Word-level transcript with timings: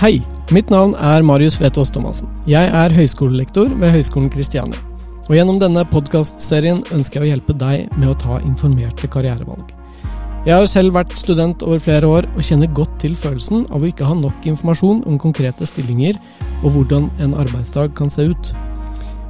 Hei, 0.00 0.22
mitt 0.48 0.70
navn 0.72 0.94
er 0.96 1.20
Marius 1.28 1.58
Vetås 1.60 1.90
Thomassen. 1.92 2.30
Jeg 2.48 2.70
er 2.72 2.94
høyskolelektor 2.96 3.68
ved 3.82 3.90
Høgskolen 3.92 4.30
Kristiania. 4.32 4.78
Og 5.26 5.34
gjennom 5.36 5.58
denne 5.60 5.82
podkastserien 5.90 6.80
ønsker 6.96 7.20
jeg 7.20 7.26
å 7.26 7.28
hjelpe 7.34 7.56
deg 7.60 7.92
med 7.98 8.08
å 8.08 8.14
ta 8.16 8.38
informerte 8.40 9.10
karrierevalg. 9.12 9.74
Jeg 10.46 10.54
har 10.56 10.70
selv 10.72 10.96
vært 10.96 11.12
student 11.20 11.60
over 11.68 11.84
flere 11.84 12.08
år 12.08 12.30
og 12.30 12.40
kjenner 12.48 12.72
godt 12.72 12.96
til 13.04 13.12
følelsen 13.12 13.68
av 13.68 13.84
å 13.84 13.90
ikke 13.92 14.08
ha 14.08 14.16
nok 14.16 14.48
informasjon 14.54 15.04
om 15.04 15.20
konkrete 15.20 15.68
stillinger 15.68 16.16
og 16.62 16.70
hvordan 16.78 17.12
en 17.20 17.36
arbeidsdag 17.44 17.92
kan 18.00 18.08
se 18.08 18.30
ut. 18.32 18.54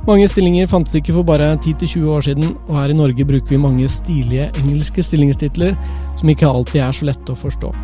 Mange 0.07 0.30
stillinger 0.30 0.71
fantes 0.71 0.95
ikke 0.95 1.18
for 1.18 1.27
bare 1.27 1.57
10-20 1.57 2.11
år 2.14 2.29
siden, 2.30 2.55
og 2.71 2.77
her 2.79 2.95
i 2.95 3.00
Norge 3.02 3.27
bruker 3.27 3.59
vi 3.59 3.64
mange 3.66 3.91
stilige 3.91 4.52
engelske 4.62 5.02
stillingstitler 5.02 5.75
som 6.14 6.30
ikke 6.30 6.46
alltid 6.46 6.87
er 6.87 6.95
så 6.95 7.11
lette 7.11 7.34
å 7.34 7.43
forstå. 7.43 7.75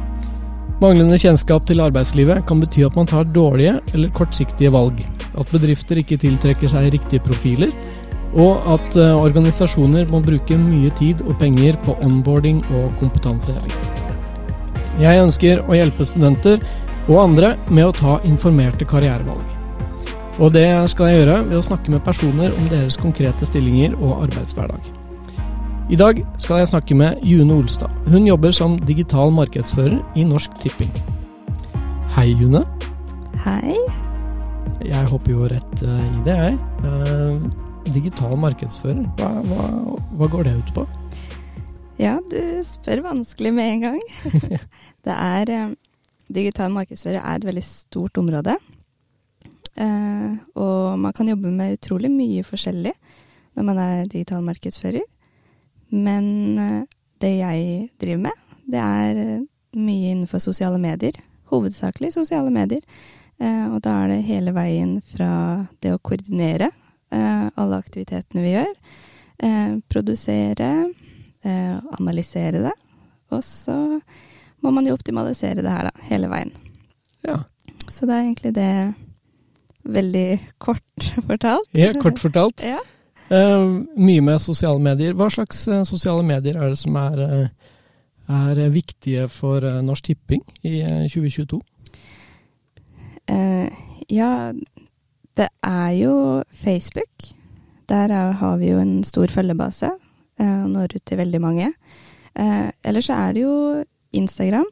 Manglende 0.77 1.17
kjennskap 1.17 1.65
til 1.65 1.81
arbeidslivet 1.81 2.43
kan 2.49 2.59
bety 2.61 2.83
at 2.85 2.97
man 2.99 3.09
tar 3.09 3.25
dårlige 3.33 3.79
eller 3.97 4.11
kortsiktige 4.13 4.69
valg, 4.75 4.99
at 5.33 5.49
bedrifter 5.49 5.97
ikke 6.03 6.19
tiltrekker 6.21 6.69
seg 6.69 6.91
riktige 6.93 7.25
profiler, 7.25 7.73
og 8.37 8.61
at 8.75 8.99
uh, 9.01 9.17
organisasjoner 9.17 10.05
må 10.13 10.21
bruke 10.27 10.59
mye 10.61 10.91
tid 10.99 11.23
og 11.25 11.39
penger 11.41 11.79
på 11.87 11.95
onboarding 12.05 12.61
og 12.77 12.91
kompetanseheving. 13.01 13.73
Jeg 15.01 15.23
ønsker 15.25 15.65
å 15.65 15.79
hjelpe 15.79 16.05
studenter 16.09 16.61
og 17.07 17.23
andre 17.23 17.55
med 17.71 17.89
å 17.89 17.97
ta 17.97 18.19
informerte 18.29 18.89
karrierevalg. 18.89 19.57
Og 20.37 20.53
det 20.53 20.69
skal 20.93 21.09
jeg 21.09 21.23
gjøre 21.23 21.41
ved 21.49 21.57
å 21.57 21.65
snakke 21.65 21.97
med 21.97 22.05
personer 22.05 22.53
om 22.53 22.69
deres 22.69 23.01
konkrete 23.01 23.49
stillinger 23.49 23.97
og 23.97 24.27
arbeidshverdag. 24.27 24.96
I 25.87 25.95
dag 25.95 26.19
skal 26.43 26.59
jeg 26.59 26.69
snakke 26.73 26.95
med 26.99 27.21
June 27.23 27.55
Olstad. 27.55 27.93
Hun 28.11 28.25
jobber 28.27 28.51
som 28.51 28.73
digital 28.89 29.31
markedsfører 29.31 30.01
i 30.19 30.25
Norsk 30.27 30.57
Tipping. 30.59 30.91
Hei, 32.11 32.33
June. 32.41 32.65
Hei. 33.45 33.77
Jeg 34.83 35.05
hopper 35.13 35.31
jo 35.31 35.47
rett 35.47 35.85
uh, 35.87 36.03
i 36.03 36.25
det, 36.27 36.37
jeg. 36.41 36.59
Uh, 36.83 37.47
digital 37.95 38.35
markedsfører, 38.35 39.07
hva, 39.21 39.31
hva, 39.47 39.69
hva, 40.19 40.31
går 40.35 40.49
det 40.49 40.59
ut 40.59 40.75
på? 40.75 40.89
Ja, 42.03 42.19
du 42.35 42.41
spør 42.67 43.07
vanskelig 43.07 43.55
med 43.55 43.77
en 43.77 43.87
gang. 43.87 44.05
det 45.07 45.15
er 45.15 45.55
uh, 45.55 45.75
Digital 46.27 46.75
markedsfører 46.75 47.23
er 47.23 47.39
et 47.39 47.47
veldig 47.47 47.63
stort 47.63 48.19
område. 48.19 48.59
og 50.57 50.99
man 50.99 51.13
kan 51.13 51.29
jobbe 51.29 51.53
med 51.53 51.77
utrolig 51.77 52.11
mye 52.11 52.43
forskjellig 52.43 52.91
når 53.55 53.63
man 53.63 53.79
er 53.79 54.09
digital 54.11 54.43
markedsfører. 54.43 55.05
Men 55.97 56.59
eh, 56.59 56.83
det 57.25 57.33
jeg 57.39 57.89
driver 58.01 58.25
med, 58.29 58.41
det 58.69 58.83
er 58.83 59.21
eh, 59.23 59.45
mye 59.81 60.13
innenfor 60.13 60.43
sosiale 60.43 60.79
medier. 60.83 61.19
Hovedsakelig 61.53 62.13
sosiale 62.15 62.53
medier. 62.53 62.83
Eh, 63.41 63.65
og 63.71 63.81
da 63.85 63.97
er 64.03 64.13
det 64.13 64.27
hele 64.29 64.55
veien 64.57 64.99
fra 65.15 65.31
det 65.85 65.95
å 65.95 66.03
koordinere 66.03 66.73
alle 67.17 67.77
aktivitetene 67.79 68.43
vi 68.43 68.51
gjør, 68.51 68.73
produsere, 69.89 70.71
analysere 71.47 72.65
det, 72.65 72.73
og 73.31 73.45
så 73.47 73.77
må 74.61 74.73
man 74.75 74.89
jo 74.91 74.97
optimalisere 74.99 75.63
det 75.63 75.71
her, 75.71 75.87
da, 75.87 76.07
hele 76.11 76.29
veien. 76.29 76.51
Ja. 77.25 77.39
Så 77.87 78.11
det 78.11 78.17
er 78.17 78.25
egentlig 78.27 78.53
det 78.59 78.73
veldig 79.97 80.27
kort 80.59 81.09
fortalt. 81.31 81.71
Ja, 81.79 81.95
kort 82.03 82.19
fortalt. 82.21 82.67
ja. 82.67 82.83
Uh, 83.27 83.83
mye 83.99 84.23
med 84.23 84.39
sosiale 84.39 84.79
medier. 84.79 85.15
Hva 85.19 85.27
slags 85.35 85.65
uh, 85.67 85.81
sosiale 85.87 86.23
medier 86.23 86.61
er 86.61 86.71
det 86.71 86.79
som 86.79 86.95
er, 87.01 87.23
uh, 87.27 87.49
er 88.31 88.61
viktige 88.71 89.25
for 89.33 89.65
Norsk 89.83 90.13
Tipping 90.13 90.45
i 90.63 90.79
2022? 91.11 91.63
ja, 93.27 94.53
det 95.35 95.47
er 95.67 95.91
jo 95.99 96.13
Facebook. 96.55 97.25
Der 97.91 98.13
er, 98.15 98.37
har 98.39 98.57
vi 98.61 98.69
jo 98.71 98.79
en 98.79 99.03
stor 99.05 99.27
følgebase. 99.27 99.91
og 100.39 100.71
når 100.71 100.95
ut 100.95 101.03
til 101.07 101.19
veldig 101.19 101.41
mange. 101.41 101.73
ellers 102.85 103.05
så 103.05 103.13
er 103.13 103.33
det 103.33 103.43
jo 103.43 103.85
Instagram. 104.13 104.67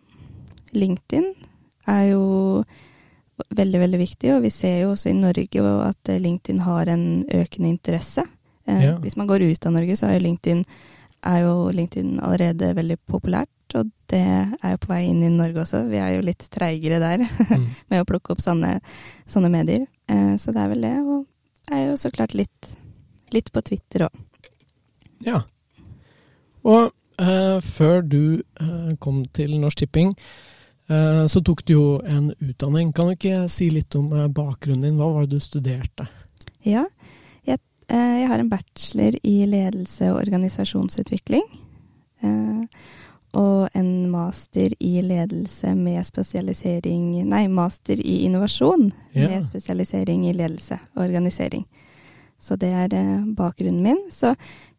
LinkedIn 0.73 1.25
er 1.87 2.03
jo 2.03 2.63
veldig, 3.51 3.81
veldig 3.81 3.99
viktig. 3.99 4.35
Og 4.37 4.43
vi 4.43 4.51
ser 4.51 4.83
jo 4.83 4.91
også 4.91 5.09
i 5.09 5.19
Norge 5.19 5.67
at 5.89 6.09
LinkedIn 6.21 6.61
har 6.61 6.87
en 6.87 7.25
økende 7.35 7.69
interesse. 7.69 8.23
Eh, 8.67 8.85
ja. 8.85 8.97
Hvis 8.99 9.17
man 9.17 9.27
går 9.27 9.43
ut 9.43 9.67
av 9.67 9.73
Norge, 9.73 9.97
så 9.97 10.09
er 10.09 10.19
jo 10.19 10.25
LinkedIn, 10.25 10.65
er 11.29 11.43
jo 11.45 11.55
LinkedIn 11.75 12.17
allerede 12.25 12.73
veldig 12.77 12.99
populært. 13.11 13.51
Og 13.75 13.91
det 14.13 14.23
er 14.25 14.75
jo 14.75 14.81
på 14.83 14.93
vei 14.93 15.03
inn 15.09 15.23
i 15.25 15.33
Norge 15.33 15.65
også. 15.65 15.85
Vi 15.91 16.01
er 16.01 16.17
jo 16.17 16.25
litt 16.25 16.47
treigere 16.53 17.01
der 17.03 17.27
mm. 17.51 17.69
med 17.93 18.03
å 18.03 18.09
plukke 18.09 18.35
opp 18.35 18.43
sånne, 18.45 18.79
sånne 19.31 19.53
medier. 19.53 19.87
Eh, 20.09 20.35
så 20.41 20.55
det 20.55 20.65
er 20.65 20.73
vel 20.73 20.87
det. 20.87 20.97
Og 21.03 21.75
er 21.75 21.89
jo 21.89 21.99
så 22.01 22.13
klart 22.15 22.37
litt, 22.37 22.75
litt 23.35 23.53
på 23.53 23.65
Twitter 23.65 24.09
òg. 24.09 24.25
Ja. 25.25 25.45
Og 26.65 26.91
eh, 27.21 27.61
før 27.65 28.03
du 28.05 28.41
eh, 28.41 28.91
kom 29.01 29.25
til 29.37 29.57
Norsk 29.61 29.85
Tipping, 29.85 30.13
uh, 30.93 31.25
så 31.29 31.41
tok 31.45 31.63
du 31.65 31.73
jo 31.75 31.87
en 32.05 32.31
utdanning. 32.45 32.93
Kan 32.97 33.09
du 33.09 33.17
ikke 33.17 33.47
si 33.53 33.71
litt 33.73 33.97
om 33.97 34.13
bakgrunnen 34.37 34.85
din? 34.85 35.01
Hva 35.01 35.11
var 35.15 35.25
det 35.25 35.39
du 35.39 35.45
studerte? 35.45 36.09
Ja, 36.65 36.85
Eh, 36.85 36.94
jeg 37.93 38.29
har 38.31 38.41
en 38.41 38.51
bachelor 38.51 39.17
i 39.23 39.39
ledelse 39.47 40.11
og 40.13 40.23
organisasjonsutvikling. 40.23 41.45
Eh, 42.25 42.85
og 43.35 43.69
en 43.75 44.11
master 44.13 44.75
i 44.79 45.01
ledelse 45.03 45.73
med 45.75 46.05
spesialisering 46.07 47.25
Nei, 47.27 47.49
master 47.51 47.99
i 47.99 48.21
innovasjon 48.29 48.93
ja. 49.13 49.27
med 49.27 49.47
spesialisering 49.49 50.29
i 50.29 50.37
ledelse 50.37 50.79
og 50.95 51.03
organisering. 51.09 51.65
Så 52.39 52.57
det 52.61 52.71
er 52.77 52.95
eh, 52.95 53.27
bakgrunnen 53.37 53.83
min. 53.83 54.01
Så 54.13 54.35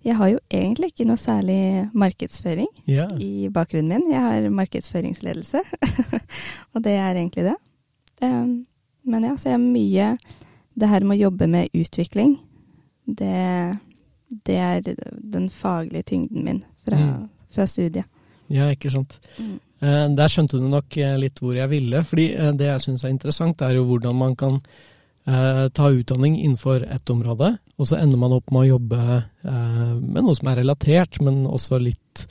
jeg 0.06 0.16
har 0.16 0.32
jo 0.32 0.40
egentlig 0.54 0.94
ikke 0.94 1.08
noe 1.10 1.20
særlig 1.20 1.90
markedsføring 1.94 2.70
ja. 2.88 3.10
i 3.20 3.50
bakgrunnen 3.54 3.92
min. 3.92 4.12
Jeg 4.14 4.22
har 4.22 4.50
markedsføringsledelse, 4.54 5.62
og 6.74 6.84
det 6.86 6.96
er 6.96 7.16
egentlig 7.16 7.50
det. 7.52 7.56
Men 9.06 9.26
ja, 9.26 9.36
så 9.38 9.50
jeg 9.50 9.58
har 9.58 9.64
mye 9.64 10.12
det 10.76 10.90
her 10.92 11.06
med 11.08 11.18
å 11.18 11.26
jobbe 11.28 11.48
med 11.50 11.74
utvikling 11.76 12.38
det, 13.06 13.78
det 14.46 14.58
er 14.58 14.82
den 15.22 15.50
faglige 15.50 16.04
tyngden 16.12 16.44
min 16.46 16.64
fra, 16.86 16.98
mm. 16.98 17.30
fra 17.54 17.68
studiet. 17.70 18.10
Ja, 18.52 18.70
ikke 18.74 18.92
sant. 18.94 19.18
Mm. 19.40 19.58
Eh, 19.84 20.08
der 20.18 20.32
skjønte 20.32 20.60
du 20.62 20.68
nok 20.70 20.98
eh, 21.02 21.16
litt 21.20 21.42
hvor 21.42 21.56
jeg 21.58 21.72
ville. 21.72 22.04
fordi 22.06 22.30
eh, 22.34 22.52
det 22.58 22.70
jeg 22.70 22.84
syns 22.86 23.06
er 23.06 23.14
interessant, 23.14 23.62
er 23.62 23.78
jo 23.78 23.86
hvordan 23.90 24.18
man 24.18 24.36
kan 24.40 24.60
eh, 25.28 25.68
ta 25.70 25.92
utdanning 25.92 26.38
innenfor 26.40 26.86
ett 26.88 27.10
område, 27.10 27.56
og 27.76 27.90
så 27.90 28.00
ender 28.00 28.22
man 28.22 28.36
opp 28.38 28.52
med 28.52 28.66
å 28.66 28.72
jobbe 28.76 29.02
eh, 29.20 29.94
med 30.00 30.22
noe 30.24 30.36
som 30.38 30.52
er 30.52 30.62
relatert, 30.62 31.22
men 31.26 31.44
også 31.50 31.82
litt, 31.82 32.28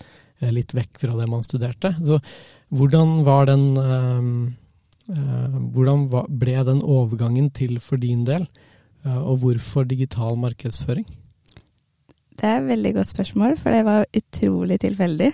litt 0.54 0.74
vekk 0.74 1.02
fra 1.02 1.16
det 1.18 1.30
man 1.30 1.44
studerte. 1.46 1.94
Så 2.04 2.20
hvordan 2.74 3.22
var 3.26 3.50
den 3.50 3.72
Hvordan 5.04 6.06
ble 6.40 6.62
den 6.64 6.78
overgangen 6.80 7.50
til 7.52 7.76
for 7.84 8.00
din 8.00 8.22
del? 8.24 8.46
Og 9.04 9.36
hvorfor 9.42 9.84
digital 9.84 10.38
markedsføring? 10.40 11.04
Det 12.34 12.48
er 12.48 12.60
et 12.60 12.68
veldig 12.68 12.94
godt 12.94 13.12
spørsmål, 13.12 13.56
for 13.60 13.70
det 13.70 13.84
var 13.84 14.06
utrolig 14.16 14.80
tilfeldig. 14.80 15.32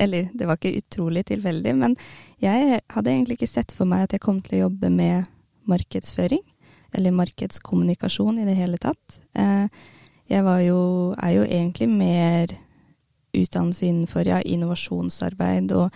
Eller, 0.00 0.28
det 0.38 0.46
var 0.46 0.58
ikke 0.58 0.80
utrolig 0.82 1.24
tilfeldig, 1.26 1.76
men 1.76 1.96
jeg 2.42 2.80
hadde 2.90 3.10
egentlig 3.10 3.38
ikke 3.38 3.50
sett 3.50 3.72
for 3.72 3.88
meg 3.90 4.06
at 4.06 4.12
jeg 4.14 4.22
kom 4.22 4.40
til 4.42 4.58
å 4.58 4.64
jobbe 4.66 4.90
med 4.90 5.30
markedsføring. 5.70 6.42
Eller 6.94 7.16
markedskommunikasjon 7.16 8.38
i 8.38 8.46
det 8.46 8.54
hele 8.58 8.78
tatt. 8.78 9.18
Eh, 9.34 9.66
jeg 10.30 10.44
jo, 10.68 11.14
er 11.18 11.32
jo 11.34 11.42
egentlig 11.42 11.88
mer 11.90 12.54
utdannelse 13.34 13.86
innenfor 13.88 14.28
ja, 14.28 14.38
innovasjonsarbeid 14.46 15.74
og, 15.74 15.90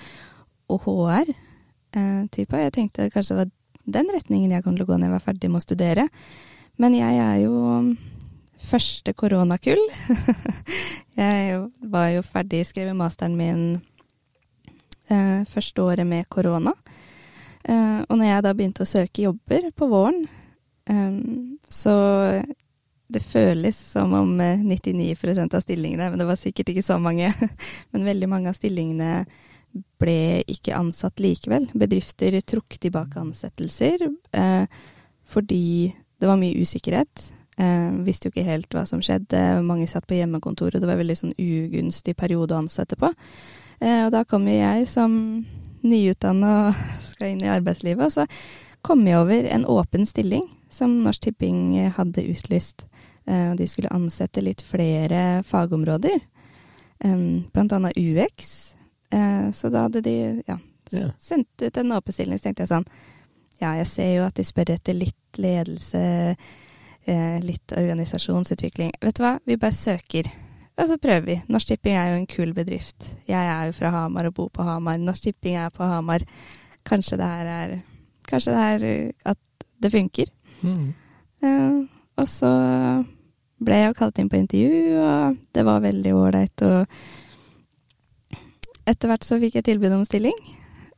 og 0.68 0.82
HR. 0.88 1.30
Eh. 1.94 2.26
Jeg 2.34 2.74
tenkte 2.74 3.10
kanskje 3.14 3.36
det 3.36 3.44
var 3.44 3.54
den 3.88 4.10
retningen 4.12 4.52
jeg 4.52 4.64
kom 4.64 4.76
til 4.76 4.84
å 4.84 4.90
gå 4.90 4.98
når 4.98 5.08
jeg 5.08 5.16
var 5.16 5.26
ferdig 5.28 5.52
med 5.52 5.62
å 5.62 5.64
studere. 5.64 6.08
Men 6.78 6.94
jeg 6.94 7.19
er 7.19 7.36
jo 7.42 7.56
første 8.69 9.12
koronakull. 9.19 9.80
jeg 11.19 11.60
var 11.90 12.10
jo 12.14 12.22
ferdig 12.26 12.64
skrevet 12.69 12.96
masteren 12.98 13.34
min 13.38 13.62
eh, 15.10 15.42
første 15.48 15.82
året 15.82 16.06
med 16.06 16.28
korona. 16.30 16.75
Eh, 17.69 18.00
og 18.06 18.14
når 18.16 18.30
jeg 18.30 18.46
da 18.46 18.54
begynte 18.56 18.84
å 18.84 18.88
søke 18.88 19.26
jobber 19.26 19.69
på 19.76 19.90
våren, 19.90 20.22
eh, 20.88 21.19
så 21.69 21.94
det 23.08 23.24
føles 23.24 23.76
som 23.76 24.14
om 24.16 24.34
99 24.38 25.10
eh, 25.12 25.44
av 25.44 25.62
stillingene, 25.64 26.10
men 26.12 26.20
det 26.20 26.28
var 26.28 26.40
sikkert 26.40 26.72
ikke 26.72 26.86
så 26.86 26.98
mange, 27.02 27.32
men 27.92 28.08
veldig 28.08 28.31
mange 28.31 28.52
av 28.52 28.58
stillingene 28.58 29.24
ble 30.00 30.44
ikke 30.48 30.78
ansatt 30.78 31.20
likevel. 31.20 31.69
Bedrifter 31.76 32.38
trukk 32.40 32.78
tilbake 32.81 33.20
ansettelser 33.20 34.06
fordi 35.28 35.92
det 36.19 36.29
var 36.31 36.38
mye 36.41 36.59
usikkerhet. 36.59 37.29
Eh, 37.59 37.91
visste 38.06 38.29
jo 38.29 38.35
ikke 38.35 38.47
helt 38.47 38.75
hva 38.75 38.85
som 38.87 39.00
skjedde. 39.03 39.41
Mange 39.67 39.88
satt 39.91 40.06
på 40.06 40.19
hjemmekontor, 40.19 40.75
og 40.75 40.81
det 40.82 40.87
var 40.87 40.94
en 40.94 41.03
veldig 41.03 41.19
sånn 41.19 41.35
ugunstig 41.38 42.15
periode 42.19 42.55
å 42.55 42.62
ansette 42.62 42.99
på. 42.99 43.11
Eh, 43.81 44.05
og 44.06 44.12
da 44.15 44.25
kom 44.29 44.47
jo 44.47 44.55
jeg 44.55 44.87
som 44.91 45.12
nyutdanna 45.82 46.55
og 46.69 46.85
skal 47.11 47.35
inn 47.35 47.43
i 47.43 47.50
arbeidslivet, 47.50 48.06
og 48.06 48.15
så 48.15 48.26
kom 48.87 49.03
jeg 49.06 49.19
over 49.19 49.50
en 49.50 49.67
åpen 49.67 50.06
stilling 50.06 50.47
som 50.70 51.00
Norsk 51.03 51.26
Tipping 51.26 51.91
hadde 51.97 52.26
utlyst. 52.31 52.87
Uh, 53.29 53.53
de 53.59 53.67
skulle 53.69 53.93
ansette 53.93 54.41
litt 54.41 54.62
flere 54.65 55.43
fagområder, 55.44 56.15
um, 57.05 57.44
blant 57.53 57.75
annet 57.76 57.99
UX. 58.00 58.73
Uh, 59.12 59.50
så 59.53 59.69
da 59.73 59.82
hadde 59.85 60.00
de 60.06 60.15
ja, 60.47 60.56
sendt 61.20 61.61
ut 61.61 61.76
en 61.76 61.93
åpen 61.93 62.17
stilling, 62.17 62.41
så 62.41 62.49
tenkte 62.49 62.65
jeg 62.65 62.73
sånn 62.73 62.88
Ja, 63.62 63.75
jeg 63.81 63.88
ser 63.90 64.10
jo 64.14 64.26
at 64.26 64.38
de 64.38 64.44
spør 64.46 64.75
etter 64.76 64.94
litt 64.96 65.40
ledelse, 65.40 66.02
uh, 67.08 67.38
litt 67.44 67.75
organisasjonsutvikling. 67.75 68.93
Vet 69.02 69.19
du 69.19 69.25
hva, 69.25 69.38
vi 69.46 69.58
bare 69.58 69.76
søker. 69.76 70.31
Og 70.78 70.87
så 70.87 70.99
prøver 71.02 71.26
vi. 71.26 71.37
Norsk 71.50 71.72
Tipping 71.72 71.96
er 71.99 72.12
jo 72.12 72.20
en 72.20 72.31
kul 72.31 72.55
bedrift. 72.55 73.10
Jeg 73.26 73.50
er 73.50 73.66
jo 73.66 73.75
fra 73.75 73.90
Hamar 73.90 74.28
og 74.31 74.37
bor 74.37 74.50
på 74.55 74.62
Hamar. 74.62 75.00
Norsk 75.02 75.26
Tipping 75.26 75.58
er 75.58 75.75
på 75.75 75.82
Hamar. 75.82 76.22
Kanskje 76.87 77.19
det 77.19 77.28
her 77.28 77.55
er 77.55 77.78
Kanskje 78.28 78.52
det 78.52 78.60
er 78.60 79.12
at 79.32 79.64
det 79.82 79.90
funker. 79.93 80.28
Mm. 80.60 80.93
Uh, 81.43 81.88
og 82.20 82.28
så 82.28 82.50
ble 83.64 83.78
jeg 83.81 83.88
jo 83.90 83.96
kalt 83.99 84.19
inn 84.20 84.28
på 84.31 84.37
intervju, 84.38 84.99
og 85.00 85.38
det 85.55 85.64
var 85.66 85.84
veldig 85.84 86.12
ålreit. 86.14 86.64
Og 86.66 88.38
etter 88.88 89.10
hvert 89.10 89.26
så 89.26 89.38
fikk 89.40 89.55
jeg 89.58 89.66
tilbud 89.70 89.93
om 89.96 90.05
stilling. 90.06 90.38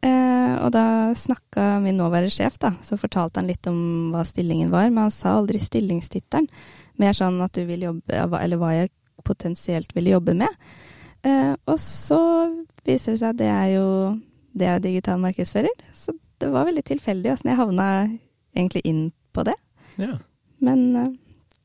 Uh, 0.01 0.55
og 0.65 0.71
da 0.73 0.85
snakka 1.17 1.75
min 1.85 1.99
nåværende 2.01 2.33
sjef, 2.33 2.57
da, 2.63 2.73
så 2.85 2.97
fortalte 3.01 3.43
han 3.43 3.51
litt 3.51 3.67
om 3.69 4.11
hva 4.15 4.25
stillingen 4.25 4.73
var, 4.73 4.89
men 4.89 5.09
han 5.09 5.15
sa 5.15 5.35
aldri 5.37 5.61
stillingstittelen. 5.61 6.49
Mer 7.01 7.17
sånn 7.17 7.41
at 7.45 7.57
du 7.57 7.65
vil 7.69 7.85
jobbe, 7.85 8.17
eller 8.17 8.61
hva 8.61 8.73
jeg 8.77 8.93
potensielt 9.25 9.93
ville 9.97 10.15
jobbe 10.15 10.35
med. 10.41 10.65
Eh, 11.23 11.53
og 11.69 11.77
så 11.81 12.21
viser 12.87 13.13
det 13.13 13.21
seg 13.21 13.33
at 13.35 13.41
det 13.41 13.49
er 13.53 13.69
jo 13.75 13.87
det 14.57 14.67
er 14.67 14.83
digital 14.83 15.21
markedsfører. 15.23 15.73
Så 15.95 16.15
det 16.41 16.51
var 16.53 16.69
veldig 16.69 16.85
tilfeldig 16.89 17.33
åssen 17.33 17.53
jeg 17.53 17.61
havna 17.61 17.87
egentlig 18.57 18.83
inn 18.89 19.03
på 19.35 19.45
det. 19.47 19.57
Ja. 20.01 20.17
Men 20.65 20.97
uh, 20.97 21.11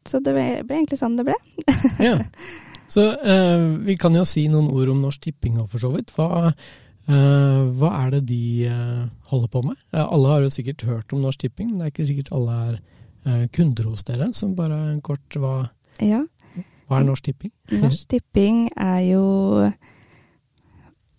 Så 0.06 0.20
det 0.22 0.36
ble, 0.36 0.46
ble, 0.68 0.78
egentlig 0.78 1.00
sånn 1.02 1.18
det 1.18 1.26
ble. 1.28 1.38
ja. 2.04 2.20
Så 2.86 3.02
eh, 3.18 3.64
vi 3.82 3.96
kan 3.98 4.14
jo 4.14 4.22
si 4.30 4.44
noen 4.46 4.68
ord 4.70 4.92
om 4.94 5.00
Norsk 5.02 5.24
Tipping 5.24 5.56
for 5.64 5.82
så 5.82 5.90
vidt. 5.96 6.12
Hva, 6.14 6.52
hva 7.06 7.90
er 8.00 8.16
det 8.16 8.22
de 8.32 8.70
holder 9.30 9.50
på 9.54 9.62
med? 9.68 9.78
alle 9.94 10.30
har 10.32 10.42
jo 10.42 10.54
sikkert 10.54 10.86
hørt 10.88 11.14
om 11.14 11.22
Norsk 11.22 11.44
Tipping, 11.44 11.70
men 11.70 11.78
det 11.78 11.86
er 11.86 11.92
ikke 11.94 12.08
sikkert 12.10 12.32
alle 12.34 12.56
er 12.66 13.48
kunder 13.54 13.92
hos 13.92 14.06
dere. 14.08 14.32
Så 14.34 14.50
bare 14.58 14.80
kort, 15.06 15.38
hva, 15.38 15.68
ja. 16.02 16.24
Hva 16.86 17.00
er 17.00 17.08
Norsk 17.08 17.28
Tipping? 17.28 17.52
Norsk 17.84 18.08
Tipping 18.10 18.68
er 18.74 19.02
jo 19.08 19.24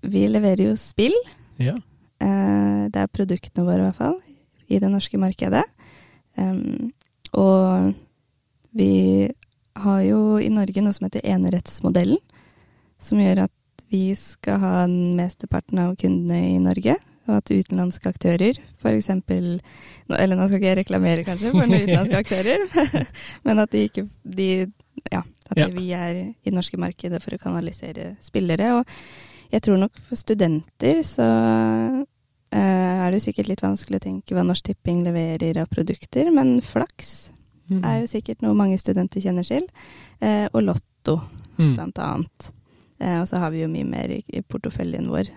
Vi 0.07 0.27
leverer 0.31 0.69
jo 0.69 0.75
spill. 0.79 1.15
Ja. 1.59 1.77
Eh, 2.23 2.83
det 2.93 3.03
er 3.03 3.13
produktene 3.13 3.67
våre, 3.67 3.81
i 3.81 3.87
hvert 3.89 3.99
fall, 3.99 4.19
i 4.69 4.79
det 4.83 4.91
norske 4.91 5.19
markedet. 5.19 5.65
og 7.33 7.95
vi 8.77 9.29
har 9.77 10.01
jo 10.05 10.39
i 10.39 10.51
Norge 10.53 10.83
noe 10.85 10.93
som 10.93 11.07
heter 11.07 11.25
enerettsmodellen, 11.25 12.21
som 13.01 13.21
gjør 13.21 13.47
at 13.47 13.53
vi 13.93 14.15
skal 14.19 14.59
ha 14.63 14.73
mesteparten 14.89 15.79
av 15.83 15.95
kundene 16.01 16.41
i 16.55 16.57
Norge, 16.63 16.97
og 17.27 17.39
at 17.41 17.51
utenlandske 17.51 18.11
aktører, 18.11 18.59
f.eks. 18.79 19.11
Eller 19.11 20.39
nå 20.39 20.47
skal 20.47 20.59
ikke 20.61 20.71
jeg 20.71 20.81
reklamere 20.81 21.27
kanskje 21.27 21.53
for 21.53 21.63
noen 21.63 21.87
utenlandske 21.87 22.21
aktører, 22.23 22.67
men 23.47 23.63
at 23.63 23.73
de 23.75 23.87
ikke 23.89 24.07
de, 24.23 24.51
Ja, 25.13 25.23
at 25.51 25.59
ja. 25.61 25.67
vi 25.71 25.91
er 25.95 26.13
i 26.17 26.27
det 26.49 26.55
norske 26.55 26.79
markedet 26.81 27.21
for 27.23 27.37
å 27.37 27.41
kanalisere 27.43 28.15
spillere. 28.25 28.73
Og 28.79 29.53
jeg 29.53 29.63
tror 29.63 29.79
nok 29.83 29.99
for 30.09 30.19
studenter 30.19 31.03
så 31.07 31.27
uh, 31.27 32.03
er 32.57 33.15
det 33.15 33.23
sikkert 33.23 33.51
litt 33.53 33.63
vanskelig 33.63 34.01
å 34.01 34.07
tenke 34.09 34.35
hva 34.35 34.47
Norsk 34.47 34.71
Tipping 34.71 35.05
leverer 35.07 35.63
av 35.63 35.71
produkter, 35.71 36.33
men 36.35 36.59
flaks 36.65 37.31
mm. 37.71 37.83
er 37.83 38.01
jo 38.03 38.11
sikkert 38.11 38.43
noe 38.43 38.59
mange 38.59 38.79
studenter 38.83 39.23
kjenner 39.23 39.47
til. 39.47 39.69
Uh, 40.19 40.47
og 40.53 40.65
Lotto, 40.71 41.21
mm. 41.59 41.75
blant 41.77 42.03
annet. 42.03 42.51
Uh, 43.03 43.19
og 43.23 43.27
så 43.31 43.41
har 43.43 43.53
vi 43.55 43.65
jo 43.65 43.73
mye 43.73 43.89
mer 43.89 44.15
i, 44.19 44.43
porteføljen 44.47 45.11
vår. 45.13 45.33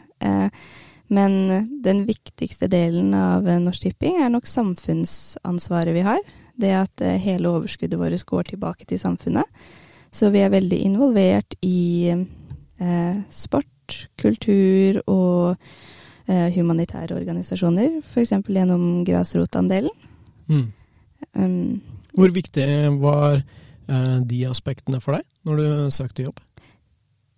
men 1.09 1.33
den 1.81 2.03
viktigste 2.05 2.67
delen 2.69 3.13
av 3.17 3.47
Norsk 3.63 3.81
Tipping 3.81 4.19
er 4.21 4.29
nok 4.29 4.45
samfunnsansvaret 4.45 5.95
vi 5.95 6.03
har. 6.05 6.19
Det 6.59 6.73
at 6.75 7.01
hele 7.23 7.49
overskuddet 7.49 7.97
vårt 7.97 8.25
går 8.25 8.43
tilbake 8.51 8.85
til 8.85 8.99
samfunnet. 8.99 9.47
Så 10.11 10.29
vi 10.33 10.41
er 10.41 10.53
veldig 10.53 10.79
involvert 10.85 11.55
i 11.65 12.09
eh, 12.09 13.21
sport, 13.29 14.07
kultur 14.21 15.01
og 15.05 15.55
eh, 16.29 16.49
humanitære 16.55 17.17
organisasjoner. 17.17 17.99
F.eks. 18.01 18.33
gjennom 18.47 19.05
grasrotandelen. 19.05 19.93
Mm. 20.49 20.67
Um, 21.35 21.81
Hvor 22.17 22.33
viktig 22.33 22.67
var 23.01 23.41
eh, 23.41 24.17
de 24.25 24.45
aspektene 24.49 25.01
for 25.03 25.19
deg 25.19 25.27
når 25.45 25.61
du 25.61 25.67
søkte 25.93 26.25
jobb? 26.25 26.41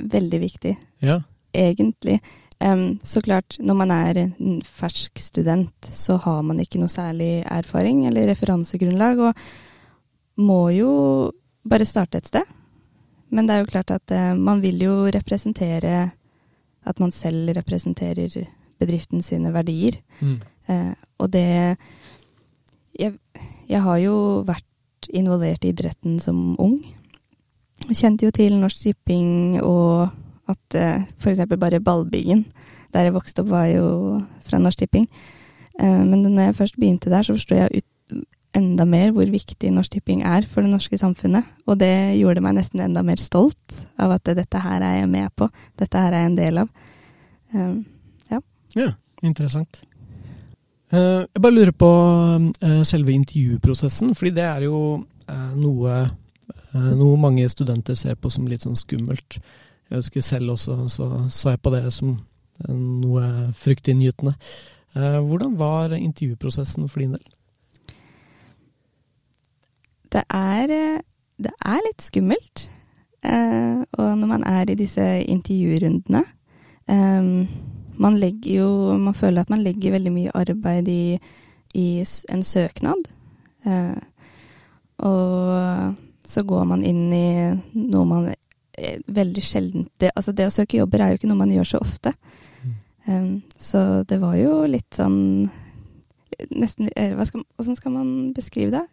Veldig 0.02 0.40
viktig. 0.42 0.76
Ja. 1.06 1.22
Egentlig. 1.54 2.20
Um, 2.62 3.00
så 3.04 3.22
klart, 3.22 3.58
når 3.60 3.76
man 3.78 3.92
er 3.92 4.18
en 4.22 4.62
fersk 4.62 5.20
student, 5.20 5.74
så 5.82 6.20
har 6.22 6.42
man 6.46 6.62
ikke 6.62 6.80
noe 6.82 6.92
særlig 6.92 7.42
erfaring 7.50 8.06
eller 8.06 8.30
referansegrunnlag, 8.30 9.20
og 9.20 10.42
må 10.42 10.62
jo 10.76 10.92
bare 11.66 11.88
starte 11.90 12.22
et 12.22 12.30
sted. 12.30 12.46
Men 13.32 13.48
det 13.48 13.56
er 13.56 13.64
jo 13.64 13.72
klart 13.72 13.94
at 13.96 14.14
uh, 14.14 14.34
man 14.38 14.62
vil 14.62 14.82
jo 14.84 14.96
representere 15.08 16.12
At 16.84 17.00
man 17.00 17.12
selv 17.12 17.52
representerer 17.54 18.48
bedriften 18.80 19.22
sine 19.22 19.52
verdier. 19.54 20.00
Mm. 20.20 20.40
Uh, 20.70 20.94
og 21.20 21.30
det 21.34 21.78
jeg, 23.00 23.14
jeg, 23.70 23.82
har 23.82 23.98
jo 24.02 24.16
vært 24.48 25.10
involvert 25.14 25.64
i 25.64 25.70
idretten 25.70 26.20
som 26.20 26.56
ung. 26.60 26.82
Kjente 27.90 28.28
jo 28.28 28.32
til 28.36 28.58
Norsk 28.62 28.86
Tipping 28.86 29.60
og 29.62 30.12
at 30.52 30.78
eh, 30.78 31.08
f.eks. 31.20 31.46
bare 31.58 31.82
ballbyggen 31.84 32.46
der 32.92 33.08
jeg 33.08 33.16
vokste 33.16 33.44
opp, 33.44 33.52
var 33.54 33.70
jo 33.72 33.86
fra 34.44 34.60
Norsk 34.60 34.84
Tipping. 34.84 35.08
Eh, 35.80 36.02
men 36.04 36.26
når 36.28 36.50
jeg 36.50 36.58
først 36.60 36.80
begynte 36.80 37.12
der, 37.12 37.24
så 37.24 37.36
forsto 37.38 37.56
jeg 37.56 37.84
enda 38.58 38.86
mer 38.88 39.14
hvor 39.16 39.30
viktig 39.32 39.72
Norsk 39.72 39.96
Tipping 39.96 40.26
er 40.28 40.46
for 40.50 40.66
det 40.66 40.74
norske 40.74 41.00
samfunnet. 41.00 41.48
Og 41.68 41.80
det 41.80 42.18
gjorde 42.20 42.44
meg 42.44 42.58
nesten 42.58 42.84
enda 42.84 43.04
mer 43.06 43.22
stolt 43.22 43.78
av 44.02 44.18
at 44.18 44.34
dette 44.36 44.64
her 44.64 44.84
er 44.84 45.00
jeg 45.02 45.12
med 45.12 45.32
på. 45.40 45.48
Dette 45.80 46.02
her 46.02 46.12
er 46.12 46.26
jeg 46.26 46.32
en 46.32 46.40
del 46.40 46.62
av. 46.64 46.74
Um, 47.54 47.78
ja. 48.32 48.42
ja. 48.76 48.92
Interessant. 49.24 49.84
Uh, 50.92 51.24
jeg 51.24 51.44
bare 51.44 51.56
lurer 51.56 51.76
på 51.78 51.88
uh, 51.88 52.82
selve 52.88 53.14
intervjuprosessen, 53.16 54.16
fordi 54.18 54.34
det 54.36 54.44
er 54.44 54.66
jo 54.68 54.80
uh, 55.00 55.52
noe, 55.56 56.02
noe 56.74 57.18
mange 57.20 57.50
studenter 57.52 57.98
ser 58.00 58.16
på 58.16 58.30
som 58.32 58.48
litt 58.48 58.64
sånn 58.64 58.80
skummelt. 58.80 59.40
Jeg 59.92 60.04
husker 60.04 60.24
selv 60.24 60.54
også, 60.54 60.78
så 60.88 61.08
så 61.30 61.54
jeg 61.54 61.62
på 61.62 61.74
det 61.74 61.84
som 61.92 62.14
noe 62.70 63.52
fryktinngytende. 63.58 64.36
Hvordan 64.94 65.58
var 65.60 65.96
intervjuprosessen 65.98 66.88
for 66.92 67.04
din 67.04 67.16
del? 67.18 67.26
det 70.12 70.24
er, 70.30 70.72
eh, 70.72 71.00
det 71.40 71.54
er 71.66 71.82
litt 71.88 72.04
skummelt. 72.04 72.70
Og 73.22 74.18
når 74.18 74.28
man 74.28 74.44
er 74.50 74.70
i 74.72 74.76
disse 74.76 75.04
intervjurundene 75.30 76.24
Man 78.02 78.16
legger 78.18 78.56
jo 78.56 78.98
Man 78.98 79.14
føler 79.14 79.42
at 79.42 79.50
man 79.50 79.62
legger 79.62 79.92
veldig 79.92 80.12
mye 80.12 80.32
arbeid 80.34 80.88
i, 80.88 81.20
i 81.74 82.04
en 82.30 82.44
søknad. 82.44 83.04
Og 84.98 85.96
så 86.32 86.46
går 86.48 86.64
man 86.70 86.86
inn 86.88 87.10
i 87.14 87.28
noe 87.76 88.08
man 88.08 88.30
veldig 89.08 89.44
sjelden 89.44 89.88
det, 90.00 90.14
Altså, 90.16 90.32
det 90.32 90.48
å 90.48 90.54
søke 90.54 90.80
jobber 90.80 91.04
er 91.04 91.12
jo 91.12 91.20
ikke 91.20 91.30
noe 91.30 91.42
man 91.42 91.52
gjør 91.52 91.74
så 91.74 91.82
ofte. 91.84 92.14
Mm. 92.64 92.76
Um, 93.08 93.34
så 93.60 94.04
det 94.08 94.22
var 94.22 94.38
jo 94.40 94.62
litt 94.70 94.94
sånn 94.96 95.50
Nesten 96.56 96.88
hva 96.90 97.26
skal, 97.28 97.44
Hvordan 97.58 97.78
skal 97.78 97.94
man 97.94 98.12
beskrive 98.34 98.72
det? 98.74 98.86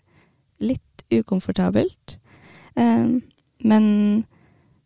Litt 0.69 1.05
ukomfortabelt. 1.15 2.19
Um, 2.75 3.23
men 3.65 3.87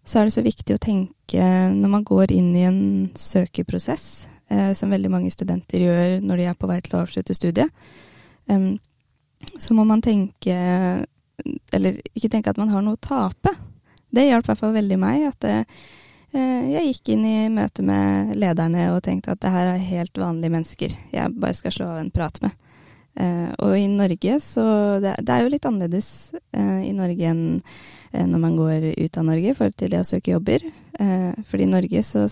så 0.05 0.21
er 0.21 0.29
det 0.29 0.35
så 0.37 0.45
viktig 0.45 0.77
å 0.77 0.83
tenke 0.83 1.49
når 1.73 1.91
man 1.91 2.05
går 2.07 2.35
inn 2.35 2.53
i 2.55 2.67
en 2.69 2.83
søkeprosess, 3.19 4.07
uh, 4.53 4.71
som 4.79 4.93
veldig 4.93 5.11
mange 5.11 5.33
studenter 5.33 5.83
gjør 5.83 6.15
når 6.23 6.43
de 6.43 6.47
er 6.51 6.59
på 6.59 6.71
vei 6.71 6.79
til 6.85 6.99
å 6.99 7.03
avslutte 7.03 7.35
studiet, 7.35 7.73
um, 8.53 8.77
så 9.59 9.75
må 9.75 9.87
man 9.89 10.05
tenke 10.05 10.55
Eller 11.73 12.01
ikke 12.15 12.31
tenke 12.33 12.53
at 12.53 12.61
man 12.61 12.73
har 12.73 12.85
noe 12.85 12.99
å 12.99 13.03
tape. 13.03 13.55
Det 14.13 14.27
hjalp 14.29 14.47
i 14.47 14.51
hvert 14.51 14.61
fall 14.61 14.75
veldig 14.77 14.99
meg. 15.01 15.27
at 15.31 15.39
det, 15.45 15.55
uh, 16.35 16.65
jeg 16.73 16.91
gikk 16.91 17.15
inn 17.15 17.25
i 17.29 17.37
møte 17.53 17.85
med 17.87 18.35
lederne 18.39 18.91
og 18.95 19.03
tenkte 19.07 19.35
at 19.35 19.43
det 19.43 19.55
her 19.55 19.73
er 19.73 19.89
helt 19.89 20.19
vanlige 20.19 20.53
mennesker 20.53 20.99
jeg 21.13 21.35
bare 21.37 21.57
skal 21.59 21.75
slå 21.75 21.89
av 21.95 22.03
en 22.03 22.13
prat 22.15 22.43
med. 22.45 22.59
Uh, 23.13 23.51
og 23.61 23.77
i 23.77 23.89
Norge 23.93 24.39
så 24.41 24.63
det, 25.03 25.19
det, 25.21 25.35
er 25.35 25.43
jo 25.45 25.53
litt 25.53 25.67
annerledes 25.69 26.09
uh, 26.57 26.81
i 26.81 26.95
Norge 26.97 27.29
enn 27.29 27.45
når 28.13 28.41
man 28.41 28.57
går 28.59 28.83
ut 29.01 29.15
av 29.17 29.25
Norge 29.25 29.53
i 29.53 29.57
forhold 29.57 29.77
til 29.81 29.89
det 29.89 30.03
å 30.03 30.05
søke 30.05 30.35
jobber. 30.35 30.67
fordi 31.49 31.65
i 31.65 31.71
Norge 31.71 32.03
så 32.05 32.27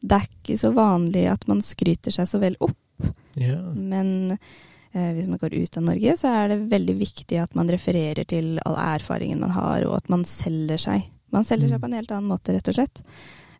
Det 0.00 0.16
er 0.16 0.24
ikke 0.24 0.56
så 0.56 0.70
vanlig 0.72 1.26
at 1.28 1.44
man 1.44 1.60
skryter 1.60 2.14
seg 2.14 2.24
så 2.24 2.40
vel 2.40 2.56
opp. 2.64 2.78
Yeah. 3.36 3.74
Men 3.74 4.30
eh, 4.30 4.38
hvis 4.92 5.26
man 5.28 5.38
går 5.38 5.54
ut 5.54 5.76
av 5.76 5.82
Norge, 5.84 6.14
så 6.16 6.30
er 6.32 6.48
det 6.48 6.70
veldig 6.70 6.94
viktig 6.98 7.36
at 7.42 7.54
man 7.54 7.68
refererer 7.68 8.24
til 8.24 8.58
all 8.64 8.76
erfaringen 8.96 9.40
man 9.40 9.52
har, 9.52 9.84
og 9.86 9.98
at 9.98 10.08
man 10.08 10.24
selger 10.24 10.80
seg. 10.80 11.02
Man 11.30 11.44
selger 11.44 11.68
seg 11.68 11.76
Mm. 11.76 11.80
på 11.82 11.86
en 11.90 11.96
helt 11.98 12.10
annen 12.14 12.30
måte, 12.30 12.54
rett 12.56 12.68
og 12.68 12.74
slett. 12.78 13.02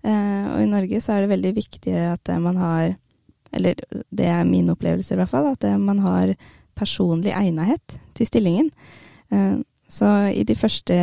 Eh, 0.03 0.45
og 0.55 0.63
i 0.63 0.71
Norge 0.71 1.01
så 1.05 1.13
er 1.13 1.21
det 1.27 1.33
veldig 1.35 1.53
viktig 1.55 1.93
at 2.15 2.29
eh, 2.33 2.39
man 2.39 2.57
har, 2.57 2.97
eller 3.53 3.75
det 4.11 4.27
er 4.27 4.45
min 4.49 4.71
opplevelse 4.71 5.13
i 5.15 5.19
hvert 5.21 5.29
fall, 5.29 5.47
at 5.53 5.65
eh, 5.65 5.77
man 5.77 5.99
har 5.99 6.35
personlig 6.79 7.35
egnethet 7.35 7.99
til 8.15 8.27
stillingen. 8.27 8.71
Eh, 9.31 9.59
så 9.89 10.33
i 10.33 10.45
de 10.45 10.55
første 10.55 10.97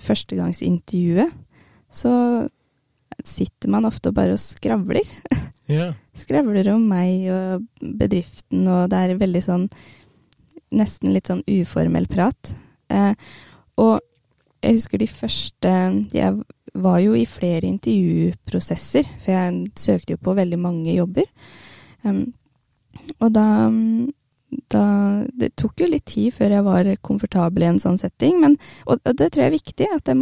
førstegangsintervjuet 0.00 1.32
så 1.90 2.48
sitter 3.28 3.72
man 3.72 3.88
ofte 3.88 4.12
bare 4.14 4.36
og 4.36 4.42
skravler. 4.42 5.06
Yeah. 5.70 5.92
Skravler 6.18 6.66
om 6.72 6.82
meg 6.90 7.28
og 7.30 7.60
bedriften, 7.78 8.64
og 8.66 8.88
det 8.90 8.98
er 8.98 9.20
veldig 9.20 9.42
sånn 9.44 9.68
Nesten 10.74 11.12
litt 11.14 11.26
sånn 11.30 11.44
uformell 11.46 12.08
prat. 12.10 12.50
Eh, 12.90 13.14
og 13.78 14.00
jeg 14.62 14.76
husker 14.76 15.00
de 15.00 15.08
første 15.10 15.72
Jeg 16.14 16.42
var 16.74 17.00
jo 17.02 17.16
i 17.18 17.24
flere 17.26 17.66
intervjuprosesser, 17.66 19.08
for 19.22 19.34
jeg 19.34 19.72
søkte 19.78 20.14
jo 20.14 20.22
på 20.22 20.34
veldig 20.38 20.58
mange 20.60 20.94
jobber. 20.94 21.26
Um, 22.04 22.32
og 23.18 23.32
da, 23.34 23.46
da 24.70 24.84
Det 25.40 25.50
tok 25.58 25.82
jo 25.82 25.88
litt 25.90 26.06
tid 26.12 26.34
før 26.36 26.54
jeg 26.54 26.66
var 26.66 26.92
komfortabel 27.02 27.64
i 27.66 27.70
en 27.72 27.82
sånn 27.82 27.98
setting, 28.00 28.38
men, 28.42 28.56
og, 28.86 29.00
og 29.02 29.18
det 29.18 29.32
tror 29.32 29.46
jeg 29.46 29.50
er 29.50 29.58
viktig. 29.58 29.90
At 29.96 30.06
det 30.06 30.16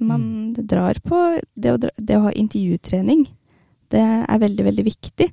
man, 0.00 0.24
man 0.54 0.66
drar 0.66 0.98
på 1.04 1.20
det 1.54 1.72
å, 1.74 1.78
det 1.80 2.16
å 2.16 2.24
ha 2.26 2.32
intervjutrening. 2.32 3.26
Det 3.90 4.00
er 4.00 4.42
veldig, 4.42 4.64
veldig 4.68 4.84
viktig. 4.86 5.28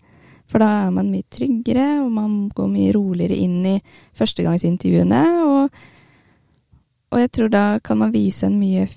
For 0.47 0.63
da 0.63 0.69
er 0.85 0.93
man 0.95 1.09
mye 1.11 1.25
tryggere, 1.33 1.87
og 2.05 2.11
man 2.15 2.37
går 2.55 2.69
mye 2.71 2.93
roligere 2.95 3.35
inn 3.35 3.59
i 3.67 3.75
førstegangsintervjuene. 4.15 5.21
Og, 5.43 5.83
og 7.11 7.19
jeg 7.21 7.33
tror 7.35 7.51
da 7.51 7.65
kan 7.83 7.99
man 7.99 8.13
vise 8.15 8.47
en 8.47 8.55
mye 8.59 8.87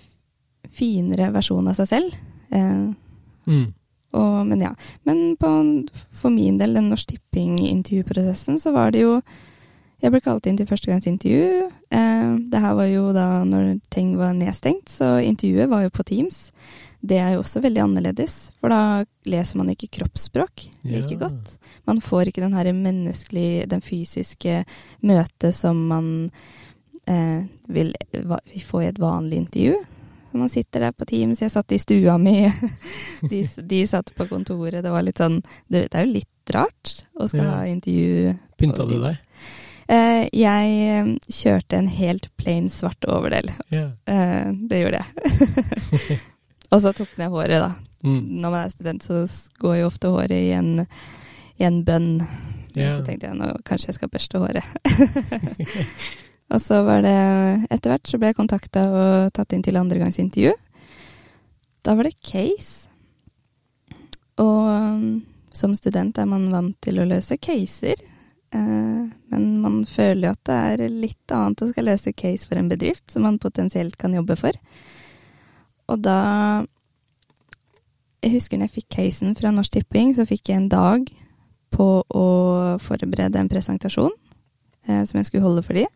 finere 0.71 1.33
versjon 1.35 1.69
av 1.71 1.79
seg 1.81 1.91
selv. 1.95 2.19
Eh, 2.55 2.91
Mm. 3.51 3.73
og, 4.13 4.47
men 4.47 4.61
ja. 4.61 4.69
Men 5.09 5.35
på, 5.41 5.49
for 6.13 6.31
min 6.31 6.59
del, 6.61 6.75
den 6.77 6.91
Norsk 6.93 7.09
Tipping-intervjuprosessen, 7.09 8.61
så 8.61 8.71
var 8.77 8.93
det 8.93 9.01
jo 9.03 9.15
Jeg 10.01 10.13
ble 10.15 10.21
kalt 10.25 10.47
inn 10.49 10.57
til 10.57 10.67
første 10.67 10.89
førstegangsintervju. 10.89 11.71
Eh, 11.93 12.37
det 12.51 12.61
her 12.63 12.75
var 12.79 12.87
jo 12.89 13.11
da 13.13 13.27
når 13.45 13.81
ting 13.93 14.15
var 14.17 14.33
nedstengt, 14.33 14.89
så 14.89 15.19
intervjuet 15.23 15.69
var 15.69 15.83
jo 15.85 15.91
på 15.93 16.05
Teams. 16.09 16.51
Det 17.01 17.17
er 17.17 17.33
jo 17.35 17.41
også 17.43 17.63
veldig 17.65 17.81
annerledes, 17.81 18.51
for 18.61 18.69
da 18.73 19.05
leser 19.29 19.57
man 19.57 19.71
ikke 19.73 19.89
kroppsspråk 20.01 20.67
like 20.85 21.13
Ja. 21.15 21.19
godt. 21.27 21.55
Man 21.87 22.01
får 22.01 22.29
ikke 22.29 22.43
den 22.45 22.53
her 22.53 22.73
menneskelige, 22.73 23.67
den 23.69 23.81
fysiske 23.81 24.65
møtet 25.03 25.55
som 25.55 25.87
man 25.89 26.31
eh, 27.07 27.43
vil 27.69 27.95
va- 28.25 28.41
få 28.67 28.83
i 28.85 28.89
et 28.89 28.99
vanlig 29.01 29.37
intervju. 29.39 29.77
Så 30.31 30.39
man 30.39 30.49
sitter 30.49 30.81
der 30.81 30.93
på 30.93 31.05
Teams, 31.07 31.41
jeg 31.41 31.51
satt 31.51 31.73
i 31.73 31.79
stua 31.79 32.19
mi, 32.19 32.47
de, 33.31 33.41
de 33.67 33.87
satt 33.87 34.13
på 34.15 34.29
kontoret. 34.29 34.83
Det 34.85 34.91
var 34.93 35.03
litt 35.03 35.19
sånn 35.19 35.41
Det, 35.69 35.89
det 35.91 35.95
er 35.95 36.07
jo 36.07 36.13
litt 36.13 36.53
rart 36.55 37.05
å 37.19 37.27
skal 37.29 37.45
Ja. 37.45 37.51
ha 37.57 37.65
intervju. 37.67 38.37
Pynta 38.61 38.87
du 38.87 39.01
deg? 39.01 39.17
Eh, 39.91 40.29
jeg 40.37 40.75
eh, 40.87 41.09
kjørte 41.35 41.79
en 41.81 41.89
helt 41.91 42.29
plain 42.39 42.69
svart 42.71 43.07
overdel. 43.11 43.51
Yeah. 43.75 43.91
Eh, 44.07 44.53
det 44.71 44.85
gjorde 44.85 45.01
jeg. 45.03 46.21
Og 46.71 46.83
så 46.85 46.93
tok 46.95 47.17
ned 47.19 47.33
håret, 47.33 47.59
da. 47.59 47.73
Mm. 48.07 48.21
Når 48.41 48.53
man 48.53 48.61
er 48.61 48.71
student, 48.71 49.03
så 49.03 49.25
går 49.59 49.81
jo 49.81 49.89
ofte 49.89 50.13
håret 50.15 50.37
i 50.37 50.53
en, 50.55 50.85
i 51.59 51.67
en 51.67 51.81
bønn. 51.85 52.21
Yeah. 52.77 53.01
Så 53.01 53.09
tenkte 53.09 53.33
jeg 53.33 53.41
nå 53.41 53.51
kanskje 53.67 53.91
jeg 53.91 53.99
skal 53.99 54.13
børste 54.13 54.39
håret. 54.39 54.63
og 56.55 56.63
så 56.63 56.85
var 56.87 57.03
det 57.03 57.17
Etter 57.75 57.91
hvert 57.91 58.13
så 58.13 58.21
ble 58.21 58.31
jeg 58.31 58.39
kontakta 58.39 58.85
og 58.95 59.33
tatt 59.35 59.57
inn 59.57 59.67
til 59.67 59.81
andregangsintervju. 59.81 60.55
Da 61.83 61.97
var 61.99 62.07
det 62.07 62.15
case. 62.23 62.87
Og 64.39 64.71
um, 64.71 65.05
som 65.53 65.75
student 65.75 66.19
er 66.23 66.31
man 66.31 66.47
vant 66.55 66.79
til 66.85 67.03
å 67.03 67.09
løse 67.11 67.41
caser. 67.43 67.99
Eh, 68.55 69.03
men 69.31 69.45
man 69.63 69.85
føler 69.87 70.29
jo 70.29 70.35
at 70.35 70.43
det 70.49 70.59
er 70.73 70.95
litt 70.95 71.35
annet 71.35 71.63
å 71.63 71.71
skal 71.71 71.87
løse 71.87 72.15
case 72.17 72.49
for 72.51 72.59
en 72.59 72.71
bedrift 72.71 73.13
som 73.13 73.27
man 73.27 73.39
potensielt 73.43 73.97
kan 74.01 74.15
jobbe 74.17 74.37
for. 74.41 74.57
Og 75.91 76.03
da 76.03 76.67
Jeg 78.21 78.35
husker 78.35 78.59
når 78.59 78.69
jeg 78.69 78.83
fikk 78.83 78.89
casen 78.93 79.31
fra 79.33 79.49
Norsk 79.49 79.73
Tipping, 79.73 80.11
så 80.13 80.27
fikk 80.29 80.51
jeg 80.51 80.59
en 80.61 80.69
dag 80.69 81.07
på 81.73 81.87
å 82.05 82.27
forberede 82.77 83.41
en 83.41 83.49
presentasjon 83.49 84.13
eh, 84.13 85.07
som 85.09 85.17
jeg 85.17 85.31
skulle 85.31 85.47
holde 85.47 85.63
for 85.65 85.79
de. 85.79 85.87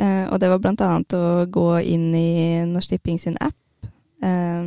Eh, 0.00 0.24
og 0.32 0.40
det 0.40 0.48
var 0.48 0.62
blant 0.62 0.80
annet 0.80 1.12
å 1.18 1.44
gå 1.44 1.66
inn 1.84 2.08
i 2.16 2.64
Norsk 2.64 2.94
Tipping 2.94 3.20
sin 3.20 3.36
app 3.44 3.90
eh, 4.24 4.64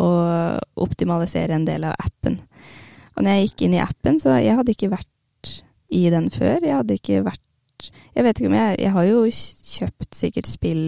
og 0.00 0.80
optimalisere 0.86 1.58
en 1.58 1.68
del 1.68 1.84
av 1.90 1.98
appen. 2.00 2.40
Og 3.14 3.22
når 3.22 3.36
jeg 3.36 3.50
gikk 3.50 3.66
inn 3.66 3.76
i 3.76 3.84
appen, 3.84 4.16
så 4.18 4.38
jeg 4.40 4.56
hadde 4.56 4.72
ikke 4.72 4.94
vært 4.96 5.10
i 5.94 6.04
den 6.12 6.30
før. 6.34 6.58
Jeg 6.62 6.78
hadde 6.80 6.98
ikke 6.98 7.24
vært 7.26 7.40
Jeg 8.14 8.24
vet 8.24 8.38
ikke 8.38 8.50
om 8.50 8.56
jeg 8.56 8.76
Jeg 8.80 8.92
har 8.94 9.06
jo 9.08 9.22
kjøpt 9.28 10.16
sikkert 10.16 10.48
spill 10.48 10.84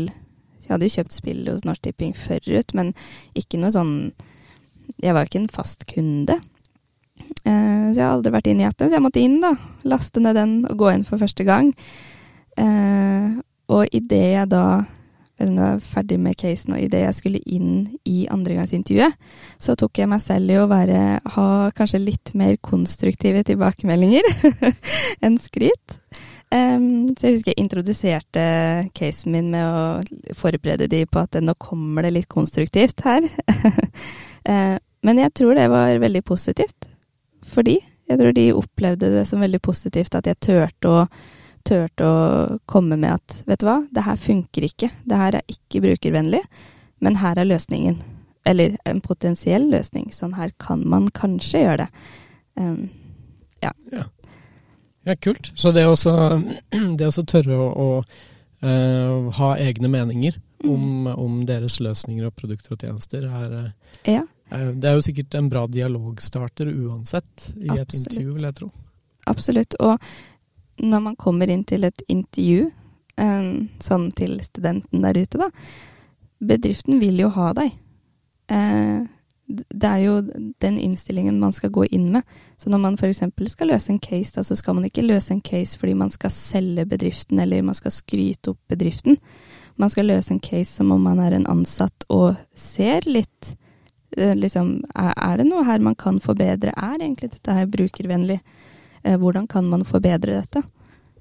Jeg 0.62 0.70
hadde 0.70 0.88
jo 0.88 0.96
kjøpt 0.96 1.16
spill 1.16 1.46
hos 1.50 1.64
Norsk 1.66 1.86
Tipping 1.86 2.16
forut, 2.18 2.74
men 2.74 2.92
ikke 3.38 3.60
noe 3.62 3.74
sånn 3.74 3.94
Jeg 5.02 5.14
var 5.16 5.26
ikke 5.26 5.42
en 5.42 5.50
fast 5.52 5.86
kunde. 5.90 6.38
Eh, 7.46 7.86
så 7.90 7.96
jeg 7.96 8.04
har 8.04 8.14
aldri 8.14 8.32
vært 8.34 8.48
inn 8.50 8.60
i 8.62 8.66
appen, 8.68 8.88
så 8.88 8.96
jeg 8.96 9.02
måtte 9.02 9.22
inn, 9.22 9.40
da. 9.42 9.56
Laste 9.88 10.22
ned 10.22 10.38
den 10.38 10.60
og 10.68 10.78
gå 10.78 10.92
inn 10.92 11.04
for 11.06 11.20
første 11.20 11.46
gang. 11.46 11.72
Eh, 12.56 13.34
og 13.66 13.94
idet 13.94 14.22
jeg 14.36 14.50
da 14.52 14.62
når 15.40 15.50
jeg 15.50 15.76
var 15.76 15.82
ferdig 15.84 16.18
med 16.22 16.36
casen, 16.40 16.74
og 16.76 16.80
idet 16.80 17.02
jeg 17.02 17.16
skulle 17.18 17.42
inn 17.44 17.72
i 18.08 18.24
andregangsintervjuet, 18.32 19.18
så 19.60 19.76
tok 19.76 20.00
jeg 20.00 20.08
meg 20.08 20.22
selv 20.24 20.52
i 20.52 20.56
å 20.60 20.68
være, 20.70 21.02
ha 21.36 21.48
kanskje 21.76 22.00
litt 22.00 22.32
mer 22.38 22.56
konstruktive 22.64 23.44
tilbakemeldinger 23.46 24.30
enn 25.24 25.36
skryt. 25.42 25.98
Um, 26.54 27.08
så 27.10 27.26
jeg 27.26 27.36
husker 27.36 27.52
jeg 27.52 27.64
introduserte 27.64 28.42
casen 28.96 29.34
min 29.34 29.50
med 29.50 29.66
å 29.66 30.34
forberede 30.38 30.86
de 30.88 31.02
på 31.10 31.24
at 31.24 31.36
nå 31.42 31.56
kommer 31.58 32.06
det 32.06 32.14
litt 32.14 32.30
konstruktivt 32.32 33.02
her. 33.04 33.26
uh, 34.46 34.76
men 35.06 35.22
jeg 35.24 35.34
tror 35.36 35.58
det 35.58 35.68
var 35.72 36.00
veldig 36.00 36.22
positivt 36.24 36.88
for 37.46 37.66
de. 37.66 37.76
Jeg 38.06 38.20
tror 38.20 38.34
de 38.34 38.52
opplevde 38.54 39.10
det 39.10 39.24
som 39.28 39.42
veldig 39.42 39.60
positivt 39.60 40.14
at 40.14 40.28
jeg 40.30 40.38
turte 40.38 40.92
å 40.92 41.06
turte 41.66 42.06
å 42.06 42.58
komme 42.70 42.98
med 43.00 43.18
at 43.18 43.40
vet 43.48 43.62
du 43.62 43.66
hva, 43.68 43.80
det 43.92 44.04
her 44.06 44.20
funker 44.20 44.66
ikke. 44.68 44.90
Det 45.04 45.18
her 45.20 45.38
er 45.40 45.50
ikke 45.52 45.82
brukervennlig, 45.84 46.42
men 47.04 47.18
her 47.22 47.38
er 47.38 47.48
løsningen. 47.50 47.98
Eller 48.46 48.76
en 48.86 49.02
potensiell 49.02 49.66
løsning. 49.72 50.12
Sånn 50.14 50.36
her 50.38 50.52
kan 50.62 50.84
man 50.86 51.10
kanskje 51.14 51.64
gjøre 51.64 51.86
det. 51.86 52.06
Um, 52.60 52.86
Ja, 55.06 55.14
kult. 55.22 55.52
Så 55.54 55.70
det 55.70 55.84
å 55.86 55.94
så 55.98 56.12
tørre 57.32 57.58
å, 57.62 57.66
å 57.70 57.88
uh, 58.02 59.30
ha 59.38 59.50
egne 59.62 59.90
meninger 59.90 60.38
Mm. 60.64 60.70
om, 60.74 61.06
om 61.06 61.34
deres 61.46 61.80
løsninger 61.84 62.26
og 62.26 62.34
produkter 62.36 62.74
og 62.74 62.80
tjenester, 62.80 63.26
er, 63.28 63.52
eh, 63.58 64.14
ja, 64.14 64.22
er 64.50 64.72
Det 64.72 64.88
er 64.88 64.94
jo 64.94 65.04
sikkert 65.04 65.34
en 65.34 65.50
bra 65.50 65.66
dialogstarter 65.66 66.70
uansett 66.72 67.50
i 67.56 67.68
et 67.76 67.94
intervju, 67.94 68.32
vil 68.32 68.42
jeg 68.48 68.54
tro. 68.54 68.70
absolutt. 69.26 69.74
Og 69.80 69.98
når 70.82 71.02
man 71.10 71.16
kommer 71.16 71.50
inn 71.50 71.64
til 71.64 71.84
et 71.88 72.02
intervju, 72.08 72.70
um, 73.20 73.68
sånn 73.80 74.10
til 74.16 74.38
studenten 74.44 75.04
der 75.04 75.22
ute, 75.22 75.40
da 75.40 75.50
Bedriften 76.36 76.98
vil 77.00 77.20
jo 77.22 77.30
ha 77.32 77.52
deg. 77.56 77.72
Eh, 78.52 79.04
det 79.46 79.88
er 79.88 80.00
jo 80.02 80.14
den 80.60 80.78
innstillingen 80.82 81.38
man 81.40 81.54
skal 81.54 81.70
gå 81.72 81.86
inn 81.94 82.10
med. 82.12 82.26
Så 82.58 82.70
når 82.70 82.82
man 82.82 82.98
f.eks. 82.98 83.22
skal 83.52 83.70
løse 83.70 83.92
en 83.92 84.00
case, 84.02 84.34
da, 84.34 84.44
så 84.44 84.56
skal 84.58 84.76
man 84.76 84.88
ikke 84.88 85.06
løse 85.06 85.32
en 85.32 85.42
case 85.44 85.78
fordi 85.78 85.94
man 85.94 86.10
skal 86.10 86.34
selge 86.34 86.86
bedriften 86.86 87.38
eller 87.40 87.62
man 87.62 87.78
skal 87.78 87.94
skryte 87.94 88.52
opp 88.52 88.60
bedriften. 88.68 89.20
Man 89.76 89.92
skal 89.92 90.10
løse 90.10 90.34
en 90.34 90.42
case 90.42 90.72
som 90.72 90.90
om 90.92 91.02
man 91.02 91.20
er 91.22 91.36
en 91.36 91.46
ansatt 91.48 92.06
og 92.12 92.34
ser 92.58 93.06
litt 93.06 93.54
eh, 94.16 94.34
liksom, 94.34 94.80
er 94.96 95.36
det 95.38 95.46
noe 95.48 95.64
her 95.68 95.84
man 95.84 95.96
kan 95.96 96.18
forbedre? 96.20 96.74
Er 96.74 96.98
egentlig 96.98 97.32
dette 97.36 97.54
her 97.54 97.70
brukervennlig? 97.70 98.40
Eh, 99.06 99.18
hvordan 99.18 99.46
kan 99.46 99.68
man 99.70 99.86
forbedre 99.86 100.40
dette? 100.40 100.62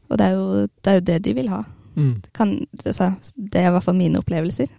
Og 0.09 0.17
det 0.17 0.25
er 0.25 0.33
jo 0.33 0.65
det, 0.65 0.89
er 0.89 0.99
jo 0.99 1.05
det 1.09 1.19
de 1.27 1.33
vil 1.37 1.51
ha. 1.53 1.61
Mm. 1.95 2.15
Kan, 2.33 2.57
altså, 2.85 3.13
det 3.35 3.61
er 3.61 3.69
i 3.69 3.75
hvert 3.75 3.85
fall 3.85 3.99
mine 3.99 4.21
opplevelser. 4.21 4.71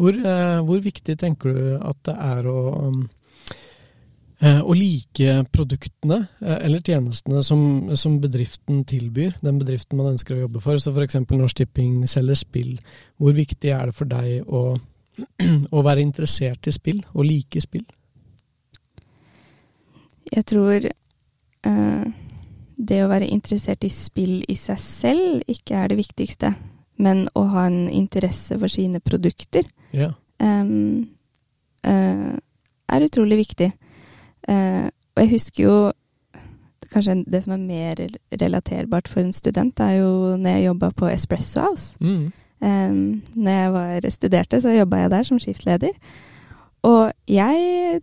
Hvor, 0.00 0.16
eh, 0.16 0.60
hvor 0.66 0.80
viktig 0.84 1.18
tenker 1.20 1.52
du 1.52 1.74
at 1.76 1.98
det 2.08 2.14
er 2.16 2.46
å, 2.48 2.60
um, 2.88 3.02
eh, 4.40 4.60
å 4.60 4.76
like 4.76 5.34
produktene 5.52 6.16
eller 6.40 6.80
tjenestene 6.80 7.42
som, 7.44 7.92
som 8.00 8.16
bedriften 8.22 8.80
tilbyr, 8.88 9.36
den 9.44 9.60
bedriften 9.60 10.00
man 10.00 10.14
ønsker 10.14 10.36
å 10.36 10.46
jobbe 10.46 10.64
for? 10.64 10.80
Så 10.80 10.94
f.eks. 10.94 11.20
Norsk 11.28 11.60
Tipping 11.60 12.00
selger 12.10 12.40
spill. 12.40 12.72
Hvor 13.20 13.36
viktig 13.36 13.74
er 13.76 13.92
det 13.92 13.98
for 13.98 14.10
deg 14.10 14.48
å, 14.48 14.64
å 15.76 15.84
være 15.84 16.04
interessert 16.04 16.66
i 16.66 16.74
spill, 16.74 17.04
og 17.12 17.28
like 17.28 17.62
spill? 17.64 17.84
Jeg 20.32 20.48
tror 20.48 20.88
det 22.88 22.98
å 23.04 23.10
være 23.10 23.30
interessert 23.30 23.84
i 23.86 23.90
spill 23.92 24.42
i 24.48 24.56
seg 24.58 24.80
selv 24.80 25.50
ikke 25.50 25.78
er 25.78 25.92
det 25.92 26.00
viktigste, 26.00 26.52
men 27.02 27.26
å 27.38 27.44
ha 27.52 27.66
en 27.68 27.86
interesse 27.90 28.58
for 28.58 28.72
sine 28.72 29.00
produkter 29.00 29.68
Ja. 29.92 30.12
um, 30.40 31.08
uh, 31.86 32.34
er 32.88 33.06
utrolig 33.06 33.38
viktig. 33.42 33.72
Uh, 34.48 34.88
og 35.14 35.24
jeg 35.24 35.34
husker 35.36 35.64
jo 35.64 35.76
Kanskje 36.92 37.22
det 37.24 37.38
som 37.44 37.54
er 37.54 37.60
mer 37.64 38.00
relaterbart 38.36 39.06
for 39.08 39.22
en 39.22 39.32
student, 39.32 39.80
er 39.80 40.02
jo 40.02 40.36
når 40.36 40.50
jeg 40.50 40.64
jobba 40.66 40.90
på 40.92 41.06
Espresso 41.08 41.60
House. 41.60 41.96
Mm. 42.00 42.32
Um, 42.60 43.22
når 43.32 43.50
jeg 43.50 43.72
var 43.72 44.08
studerte, 44.10 44.60
så 44.60 44.74
jobba 44.74 44.96
jeg 45.00 45.10
der 45.10 45.22
som 45.22 45.38
skiftleder. 45.40 45.94
Og 46.82 47.12
jeg 47.28 48.02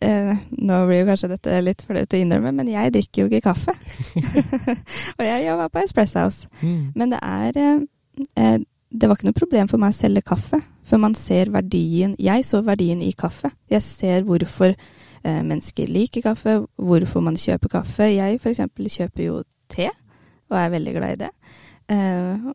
eh, 0.00 0.34
Nå 0.50 0.78
blir 0.86 1.02
jo 1.02 1.08
kanskje 1.08 1.30
dette 1.32 1.60
litt 1.64 1.84
flaut 1.86 2.14
å 2.14 2.20
innrømme, 2.20 2.52
men 2.60 2.70
jeg 2.72 2.94
drikker 2.94 3.22
jo 3.22 3.28
ikke 3.28 3.50
kaffe. 3.50 3.74
og 5.18 5.24
jeg 5.26 5.46
jobba 5.46 5.68
på 5.72 5.82
Espresso 5.82 6.24
House. 6.24 6.48
Mm. 6.62 6.80
Men 6.98 7.14
det 7.14 7.20
er 7.22 7.60
eh, 7.62 7.86
eh, 8.40 8.58
Det 8.88 9.08
var 9.08 9.18
ikke 9.18 9.28
noe 9.28 9.36
problem 9.36 9.68
for 9.68 9.82
meg 9.82 9.92
å 9.92 9.98
selge 9.98 10.24
kaffe, 10.30 10.62
for 10.88 11.02
man 11.02 11.14
ser 11.18 11.50
verdien 11.52 12.14
Jeg 12.18 12.46
så 12.48 12.62
verdien 12.64 13.02
i 13.04 13.12
kaffe. 13.12 13.50
Jeg 13.70 13.84
ser 13.84 14.24
hvorfor 14.28 14.72
eh, 14.72 15.42
mennesker 15.42 15.90
liker 15.92 16.24
kaffe, 16.30 16.60
hvorfor 16.76 17.24
man 17.24 17.36
kjøper 17.36 17.78
kaffe. 17.78 18.10
Jeg 18.14 18.40
eksempel 18.40 18.88
kjøper 18.92 19.26
jo 19.26 19.42
te, 19.68 19.90
og 20.48 20.56
er 20.56 20.72
veldig 20.72 20.96
glad 20.96 21.16
i 21.16 21.22
det. 21.26 21.32
Eh, 21.92 22.48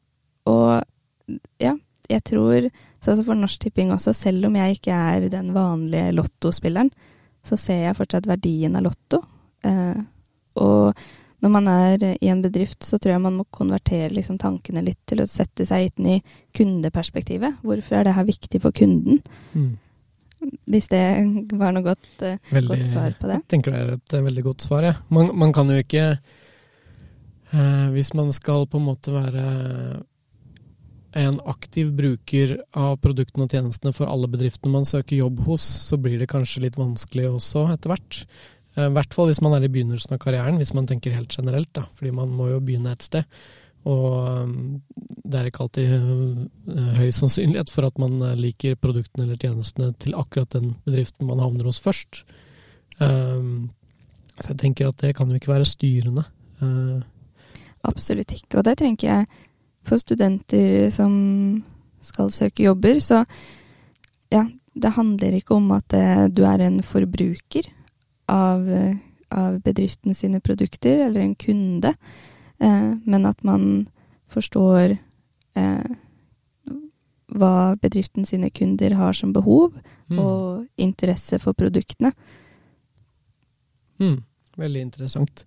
og 0.50 1.38
ja, 1.62 1.74
jeg 2.10 2.26
tror 2.28 2.68
Sånn 3.04 3.18
som 3.20 3.26
for 3.28 3.36
Norsk 3.36 3.60
Tipping 3.60 3.90
også, 3.92 4.14
selv 4.16 4.48
om 4.48 4.54
jeg 4.56 4.78
ikke 4.78 4.96
er 4.96 5.26
den 5.28 5.50
vanlige 5.52 6.14
lottospilleren, 6.16 6.88
så 7.44 7.60
ser 7.60 7.84
jeg 7.84 7.98
fortsatt 7.98 8.30
verdien 8.30 8.76
av 8.80 8.86
lotto. 8.88 9.20
Eh, 9.68 10.00
og 10.64 11.04
når 11.44 11.52
man 11.52 11.68
er 11.68 12.04
i 12.24 12.30
en 12.32 12.42
bedrift, 12.44 12.86
så 12.88 12.98
tror 12.98 13.18
jeg 13.18 13.24
man 13.26 13.36
må 13.42 13.46
konvertere 13.52 14.14
liksom 14.16 14.38
tankene 14.40 14.84
litt 14.86 15.02
til 15.10 15.20
å 15.24 15.28
sette 15.28 15.66
seg 15.68 15.90
inn 15.90 16.14
i 16.14 16.20
kundeperspektivet. 16.56 17.60
Hvorfor 17.68 18.00
er 18.00 18.08
det 18.08 18.14
her 18.16 18.30
viktig 18.30 18.62
for 18.64 18.76
kunden? 18.76 19.20
Mm. 19.52 19.74
Hvis 20.72 20.88
det 20.92 21.04
var 21.60 21.76
noe 21.76 21.84
godt, 21.84 22.08
eh, 22.22 22.40
Veldig, 22.52 22.70
godt 22.70 22.88
svar 22.88 23.18
på 23.20 23.28
det. 23.28 23.42
Jeg 23.44 23.52
tenker 23.56 23.76
det 23.76 23.82
er 23.82 23.92
et 23.98 24.16
eh, 24.16 24.24
veldig 24.24 24.46
godt 24.48 24.66
svar, 24.68 24.88
jeg. 24.88 24.96
Man, 25.12 25.34
man 25.40 25.54
kan 25.56 25.70
jo 25.72 25.78
ikke 25.80 26.06
eh, 27.52 27.88
Hvis 27.96 28.14
man 28.18 28.32
skal 28.36 28.68
på 28.68 28.80
en 28.80 28.88
måte 28.88 29.14
være 29.16 29.46
en 31.14 31.38
aktiv 31.46 31.92
bruker 31.94 32.56
av 32.74 32.98
produktene 33.04 33.46
og 33.46 33.54
tjenestene 33.54 33.94
for 33.94 34.10
alle 34.10 34.30
bedriftene 34.32 34.74
man 34.74 34.88
søker 34.90 35.20
jobb 35.20 35.44
hos, 35.46 35.62
så 35.62 36.00
blir 36.02 36.18
det 36.22 36.32
kanskje 36.32 36.64
litt 36.66 36.80
vanskelig 36.80 37.28
også 37.30 37.68
etter 37.76 37.94
hvert. 37.94 38.24
Eh, 38.74 38.88
I 38.88 38.94
hvert 38.96 39.14
fall 39.14 39.30
hvis 39.30 39.42
man 39.46 39.54
er 39.58 39.68
i 39.68 39.72
begynnelsen 39.74 40.16
av 40.16 40.22
karrieren, 40.24 40.58
hvis 40.62 40.74
man 40.74 40.90
tenker 40.90 41.14
helt 41.14 41.36
generelt, 41.38 41.70
da. 41.78 41.86
Fordi 42.00 42.16
man 42.18 42.34
må 42.34 42.50
jo 42.50 42.64
begynne 42.66 42.96
et 42.96 43.06
sted. 43.06 43.30
Og 43.84 44.16
um, 44.16 44.82
det 45.28 45.38
er 45.38 45.50
ikke 45.50 45.66
alltid 45.66 45.90
uh, 45.92 46.92
høy 46.98 47.10
sannsynlighet 47.12 47.72
for 47.74 47.86
at 47.90 47.98
man 48.00 48.16
liker 48.40 48.78
produktene 48.80 49.26
eller 49.28 49.42
tjenestene 49.42 49.92
til 50.00 50.16
akkurat 50.16 50.56
den 50.56 50.78
bedriften 50.88 51.28
man 51.28 51.44
havner 51.44 51.68
hos 51.68 51.82
først. 51.84 52.24
Så 52.94 54.46
jeg 54.48 54.60
tenker 54.62 54.88
at 54.88 55.02
det 55.02 55.12
kan 55.18 55.28
jo 55.28 55.36
ikke 55.36 55.52
være 55.52 55.68
styrende. 55.68 56.24
Absolutt 57.84 58.32
ikke. 58.38 58.62
Og 58.62 58.64
det 58.70 58.78
tenker 58.80 59.10
jeg 59.10 59.28
for 59.84 60.02
studenter 60.02 60.90
som 60.94 61.14
skal 62.04 62.32
søke 62.32 62.66
jobber, 62.66 63.00
så 63.00 63.24
ja, 64.34 64.46
det 64.74 64.94
handler 64.96 65.38
ikke 65.38 65.58
om 65.58 65.72
at 65.76 65.96
eh, 65.96 66.28
du 66.34 66.44
er 66.48 66.64
en 66.66 66.82
forbruker 66.84 67.68
av, 68.32 68.68
av 69.32 69.60
bedriften 69.64 70.16
sine 70.18 70.42
produkter, 70.44 71.06
eller 71.08 71.24
en 71.24 71.36
kunde, 71.36 71.94
eh, 72.60 72.94
men 73.06 73.30
at 73.30 73.44
man 73.44 73.88
forstår 74.34 74.96
eh, 74.96 75.92
hva 77.34 77.54
bedriften 77.82 78.26
sine 78.26 78.50
kunder 78.54 78.96
har 78.98 79.14
som 79.18 79.34
behov, 79.34 79.78
mm. 80.10 80.20
og 80.20 80.66
interesse 80.78 81.40
for 81.42 81.58
produktene. 81.58 82.14
Mm. 84.02 84.20
Veldig 84.58 84.82
interessant. 84.82 85.46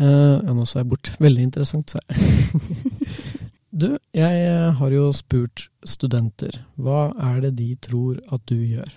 Uh, 0.00 0.40
ja, 0.42 0.52
nå 0.54 0.64
sa 0.66 0.80
jeg 0.80 0.90
bort. 0.90 1.12
Veldig 1.22 1.44
interessant, 1.44 1.94
sa 1.94 2.00
jeg. 2.08 2.18
du, 3.74 3.88
jeg 4.14 4.42
eh, 4.46 4.70
har 4.78 4.92
jo 4.94 5.08
spurt 5.16 5.68
studenter. 5.84 6.60
Hva 6.78 7.08
er 7.32 7.40
det 7.48 7.56
de 7.58 7.72
tror 7.82 8.20
at 8.32 8.44
du 8.46 8.56
gjør? 8.56 8.92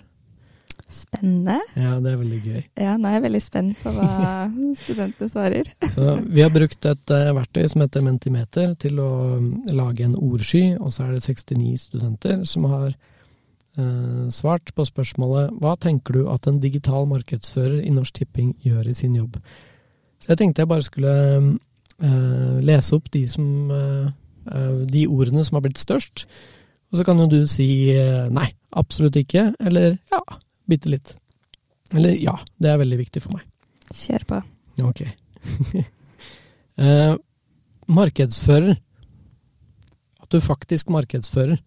Spennende. 0.88 1.58
Ja, 1.76 1.98
det 2.00 2.14
er 2.14 2.20
veldig 2.22 2.38
gøy. 2.40 2.60
Ja, 2.80 2.94
nå 2.96 3.10
er 3.10 3.18
jeg 3.18 3.24
veldig 3.26 3.40
spent 3.44 3.80
på 3.82 3.90
hva 3.92 4.46
studentene 4.82 5.28
svarer. 5.28 5.68
Så 5.92 6.14
vi 6.24 6.40
har 6.40 6.52
brukt 6.54 6.88
et 6.88 7.12
uh, 7.12 7.32
verktøy 7.36 7.66
som 7.68 7.84
heter 7.84 8.04
Mentimeter 8.06 8.72
til 8.80 9.02
å 9.04 9.10
um, 9.36 9.50
lage 9.68 10.06
en 10.06 10.16
ordsky, 10.16 10.78
og 10.78 10.94
så 10.94 11.04
er 11.04 11.18
det 11.18 11.26
69 11.26 11.74
studenter 11.90 12.40
som 12.48 12.64
har 12.72 12.88
eh, 12.88 14.24
svart 14.32 14.72
på 14.74 14.86
spørsmålet 14.88 15.52
Hva 15.60 15.74
tenker 15.80 16.16
du 16.16 16.22
at 16.32 16.48
en 16.48 16.60
digital 16.62 17.04
markedsfører 17.10 17.82
i 17.82 17.92
Norsk 17.92 18.22
Tipping 18.22 18.54
gjør 18.64 18.88
i 18.88 18.96
sin 18.96 19.18
jobb? 19.18 19.36
Så 20.22 20.32
jeg 20.32 20.40
tenkte 20.40 20.64
jeg 20.64 20.72
bare 20.72 20.86
skulle 20.86 21.14
eh, 21.36 22.56
lese 22.64 22.96
opp 22.96 23.12
de, 23.12 23.26
som, 23.28 23.44
de 24.88 25.04
ordene 25.06 25.42
som 25.44 25.58
har 25.58 25.64
blitt 25.66 25.80
størst, 25.80 26.26
og 26.88 26.98
så 26.98 27.04
kan 27.04 27.20
jo 27.20 27.26
du 27.28 27.40
si 27.50 27.66
nei, 28.32 28.46
absolutt 28.80 29.18
ikke, 29.20 29.50
eller 29.60 29.98
ja, 30.12 30.20
bitte 30.68 30.92
litt. 30.92 31.14
Eller 31.96 32.16
ja, 32.20 32.34
det 32.60 32.72
er 32.72 32.80
veldig 32.82 32.98
viktig 33.00 33.22
for 33.24 33.38
meg. 33.38 33.46
Kjør 33.94 34.26
på. 34.28 34.40
Ok. 34.84 35.04
eh, 36.84 37.14
markedsfører. 37.88 38.76
At 40.20 40.34
du 40.34 40.40
faktisk 40.44 40.92
markedsfører. 40.92 41.60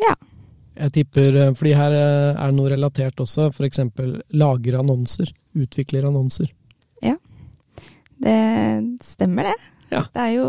Ja. 0.00 0.16
Jeg 0.80 0.94
tipper, 0.96 1.36
eh, 1.36 1.52
fordi 1.54 1.76
her 1.78 1.94
eh, 1.94 2.30
er 2.34 2.50
det 2.50 2.56
noe 2.56 2.72
relatert 2.72 3.22
også, 3.22 3.50
f.eks. 3.54 3.84
lager 4.34 4.80
annonser. 4.80 5.30
Utvikler 5.54 6.08
annonser. 6.08 6.50
Ja, 7.02 7.16
det 8.20 8.38
stemmer 9.06 9.48
det. 9.48 9.56
Ja. 9.90 10.04
Det 10.14 10.26
er 10.26 10.36
jo 10.36 10.48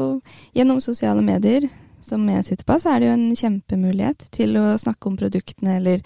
gjennom 0.55 0.81
sosiale 0.83 1.23
medier 1.25 1.67
som 2.05 2.23
jeg 2.29 2.45
sitter 2.47 2.67
på, 2.67 2.77
så 2.81 2.93
er 2.93 3.01
det 3.01 3.09
jo 3.09 3.17
en 3.17 3.35
kjempemulighet 3.37 4.25
til 4.33 4.57
å 4.59 4.65
snakke 4.81 5.09
om 5.09 5.17
produktene 5.19 5.77
eller 5.79 6.01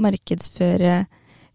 markedsføre 0.00 0.92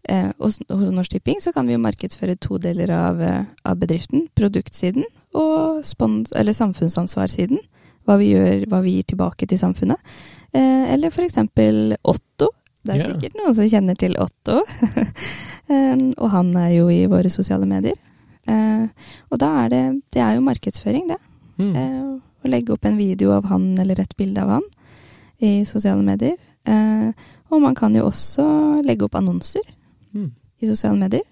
eh, 0.06 0.28
Hos 0.38 0.60
hos 0.68 0.90
Norsk 0.94 1.16
Tipping 1.16 1.40
så 1.42 1.52
kan 1.54 1.66
vi 1.66 1.74
jo 1.74 1.82
markedsføre 1.82 2.36
to 2.38 2.60
deler 2.62 2.92
av, 2.94 3.22
eh, 3.22 3.42
av 3.66 3.80
bedriften. 3.80 4.28
Produktsiden 4.38 5.06
og 5.34 5.82
spons 5.86 6.30
eller 6.36 6.54
samfunnsansvarssiden. 6.56 7.58
Hva 8.06 8.18
vi 8.20 8.30
gjør, 8.34 8.68
hva 8.70 8.82
vi 8.84 8.98
gir 8.98 9.08
tilbake 9.10 9.48
til 9.50 9.58
samfunnet. 9.58 9.98
Eh, 10.54 10.92
eller 10.94 11.10
eksempel 11.24 11.96
Otto. 12.04 12.52
Det 12.86 12.94
er 12.94 13.00
yeah. 13.02 13.16
sikkert 13.16 13.40
noen 13.40 13.56
som 13.56 13.70
kjenner 13.72 13.98
til 13.98 14.16
Otto. 14.22 14.62
Eh, 15.66 15.96
og 16.22 16.28
han 16.30 16.52
er 16.54 16.68
jo 16.76 16.84
i 16.94 17.08
våre 17.10 17.26
sosiale 17.26 17.66
medier. 17.66 17.96
Eh, 18.46 18.84
og 19.34 19.40
da 19.42 19.48
er 19.64 19.72
det 19.72 19.80
Det 20.14 20.20
er 20.22 20.36
jo 20.36 20.44
markedsføring, 20.46 21.08
det. 21.10 21.16
Mm. 21.58 21.76
Eh, 21.76 22.20
å 22.44 22.48
legge 22.50 22.72
opp 22.72 22.84
en 22.84 22.96
video 22.96 23.32
av 23.32 23.44
han 23.50 23.78
eller 23.78 24.00
et 24.00 24.16
bilde 24.16 24.42
av 24.42 24.48
han 24.48 24.62
i 25.40 25.64
sosiale 25.64 26.02
medier. 26.02 26.36
Eh, 26.66 27.10
og 27.50 27.60
man 27.62 27.74
kan 27.74 27.94
jo 27.94 28.04
også 28.08 28.82
legge 28.84 29.04
opp 29.04 29.14
annonser 29.14 29.62
Mm. 30.14 30.30
i 30.62 30.66
sosiale 30.66 30.96
medier. 30.98 31.22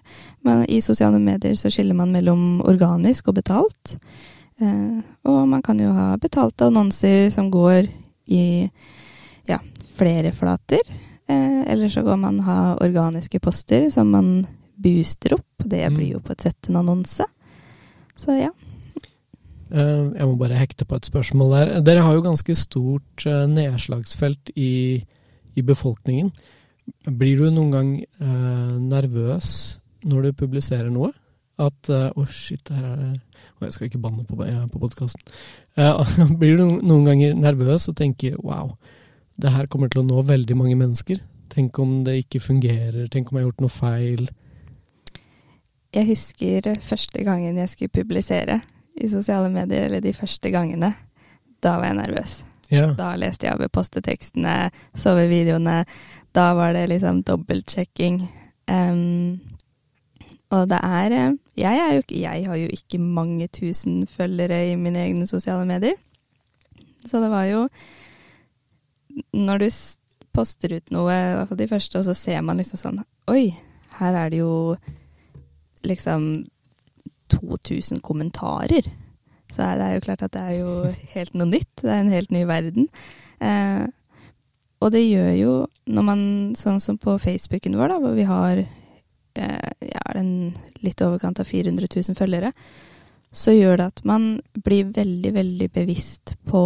Men 0.43 0.65
i 0.69 0.81
sosiale 0.81 1.19
medier 1.19 1.55
så 1.55 1.69
skiller 1.71 1.95
man 1.95 2.11
mellom 2.11 2.61
organisk 2.61 3.27
og 3.27 3.35
betalt. 3.35 3.97
Eh, 4.61 5.01
og 5.25 5.47
man 5.47 5.61
kan 5.61 5.79
jo 5.79 5.91
ha 5.91 6.15
betalte 6.17 6.67
annonser 6.67 7.29
som 7.31 7.49
går 7.51 7.87
i 8.27 8.69
ja, 9.47 9.59
flere 9.95 10.31
flater. 10.31 10.79
Eller 11.27 11.89
så 11.89 12.03
kan 12.05 12.19
man 12.21 12.39
ha 12.39 12.75
organiske 12.77 13.39
poster 13.41 13.89
som 13.89 14.11
man 14.11 14.45
booster 14.75 15.33
opp. 15.33 15.57
Det 15.57 15.87
Mm. 15.89 15.95
blir 15.97 16.11
jo 16.11 16.19
på 16.19 16.31
et 16.31 16.41
sett 16.41 16.69
en 16.69 16.75
annonse. 16.75 17.25
Så 18.15 18.31
ja. 18.39 18.49
Eh, 19.73 20.11
jeg 20.13 20.27
må 20.29 20.35
bare 20.37 20.59
hekte 20.59 20.85
på 20.85 20.97
et 20.99 21.07
spørsmål 21.09 21.53
der. 21.55 21.71
Dere 21.85 22.03
har 22.05 22.13
jo 22.13 22.25
ganske 22.25 22.55
stort 22.57 23.25
eh, 23.25 23.45
nedslagsfelt 23.49 24.51
i, 24.55 25.01
i 25.55 25.61
befolkningen. 25.65 26.31
Blir 27.17 27.41
du 27.41 27.49
noen 27.49 27.71
gang 27.73 27.93
eh, 28.03 28.75
nervøs 28.81 29.79
når 30.05 30.27
du 30.27 30.39
publiserer 30.43 30.91
noe? 30.93 31.11
At 31.57 31.87
Å, 31.87 32.11
oh 32.19 32.27
shit, 32.27 32.67
her 32.67 32.83
er 32.83 33.13
jeg 33.63 33.73
skal 33.73 33.87
ikke 33.87 34.01
banne 34.03 34.25
på, 34.27 34.35
uh, 34.35 34.65
på 34.67 34.79
podkasten. 34.81 35.21
blir 36.41 36.59
du 36.59 36.65
noen 36.83 37.05
ganger 37.07 37.37
nervøs 37.39 37.87
og 37.87 37.95
tenker 37.95 38.35
wow, 38.43 38.73
det 39.39 39.53
her 39.55 39.69
kommer 39.71 39.87
til 39.89 40.03
å 40.03 40.05
nå 40.05 40.19
veldig 40.27 40.57
mange 40.59 40.75
mennesker? 40.77 41.21
Tenk 41.49 41.79
om 41.79 42.01
det 42.05 42.17
ikke 42.25 42.43
fungerer? 42.43 43.07
Tenk 43.07 43.31
om 43.31 43.39
jeg 43.39 43.45
har 43.45 43.47
gjort 43.47 43.63
noe 43.63 43.71
feil? 43.71 44.27
Jeg 45.95 46.09
husker 46.11 46.69
første 46.83 47.23
gangen 47.23 47.63
jeg 47.63 47.71
skulle 47.71 47.95
publisere 48.03 48.59
i 48.95 49.09
sosiale 49.11 49.49
medier, 49.51 49.85
eller 49.85 50.01
de 50.01 50.13
første 50.15 50.51
gangene. 50.51 50.93
Da 51.63 51.77
var 51.79 51.89
jeg 51.91 51.97
nervøs. 51.99 52.35
Ja. 52.71 52.93
Da 52.97 53.11
leste 53.19 53.45
jeg 53.47 53.57
over 53.57 53.69
postetekstene, 53.73 54.71
så 54.95 55.11
over 55.13 55.27
videoene. 55.29 55.83
Da 56.35 56.53
var 56.57 56.73
det 56.73 56.87
liksom 56.89 57.21
dobbeltsjekking. 57.27 58.21
Um, 58.71 59.41
Og 60.49 60.69
det 60.69 60.79
er 60.83 61.11
eh, 61.11 61.35
jeg, 61.57 61.77
er 61.77 61.93
jo, 61.95 62.01
jeg 62.09 62.45
har 62.47 62.55
jo 62.55 62.67
ikke 62.71 62.97
mange 63.01 63.47
tusen 63.47 64.07
følgere 64.07 64.71
i 64.71 64.75
mine 64.75 65.03
egne 65.03 65.27
sosiale 65.27 65.65
medier. 65.65 65.95
Så 67.05 67.21
det 67.21 67.29
var 67.29 67.45
jo 67.45 67.67
Når 69.33 69.57
du 69.57 69.69
poster 70.33 70.75
ut 70.75 70.91
noe, 70.91 71.13
i 71.13 71.35
hvert 71.35 71.47
fall 71.47 71.57
de 71.57 71.67
første, 71.67 71.99
og 71.99 72.05
så 72.05 72.13
ser 72.13 72.41
man 72.41 72.57
liksom 72.57 72.77
sånn 72.77 73.03
Oi, 73.31 73.55
her 73.99 74.13
er 74.13 74.29
det 74.29 74.39
jo 74.41 74.75
liksom 75.83 76.45
2000 77.31 78.01
kommentarer. 78.05 78.87
Så 79.53 79.63
er 79.63 79.77
det 79.79 79.91
jo 79.93 80.05
klart 80.07 80.25
at 80.25 80.33
det 80.33 80.41
er 80.41 80.57
jo 80.59 80.95
helt 81.13 81.37
noe 81.37 81.49
nytt. 81.49 81.71
Det 81.81 81.91
er 81.91 82.01
en 82.01 82.13
helt 82.13 82.33
ny 82.33 82.43
verden. 82.49 82.89
Eh, 83.39 83.85
og 84.83 84.91
det 84.93 85.05
gjør 85.05 85.31
jo, 85.39 85.53
når 85.87 86.05
man, 86.05 86.25
sånn 86.57 86.81
som 86.83 86.97
på 87.01 87.15
Facebooken 87.21 87.77
vår, 87.79 87.93
da, 87.93 88.01
hvor 88.03 88.17
vi 88.17 88.27
har 88.27 88.59
eh, 88.59 89.71
ja, 89.79 90.01
er 90.01 90.19
det 90.19 90.83
litt 90.85 91.01
overkant 91.05 91.39
av 91.41 91.49
400 91.49 91.89
000 91.89 92.17
følgere, 92.17 92.51
så 93.35 93.55
gjør 93.55 93.79
det 93.79 93.87
at 93.91 94.03
man 94.07 94.27
blir 94.63 94.91
veldig, 94.95 95.31
veldig 95.35 95.69
bevisst 95.75 96.35
på 96.47 96.63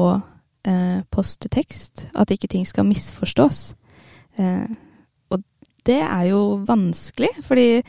eh, 0.67 0.99
postetekst. 1.09 2.09
At 2.13 2.33
ikke 2.33 2.49
ting 2.51 2.67
skal 2.67 2.87
misforstås. 2.89 3.61
Eh, 4.37 4.67
og 5.33 5.43
det 5.87 6.01
er 6.05 6.29
jo 6.29 6.43
vanskelig, 6.67 7.31
fordi 7.45 7.81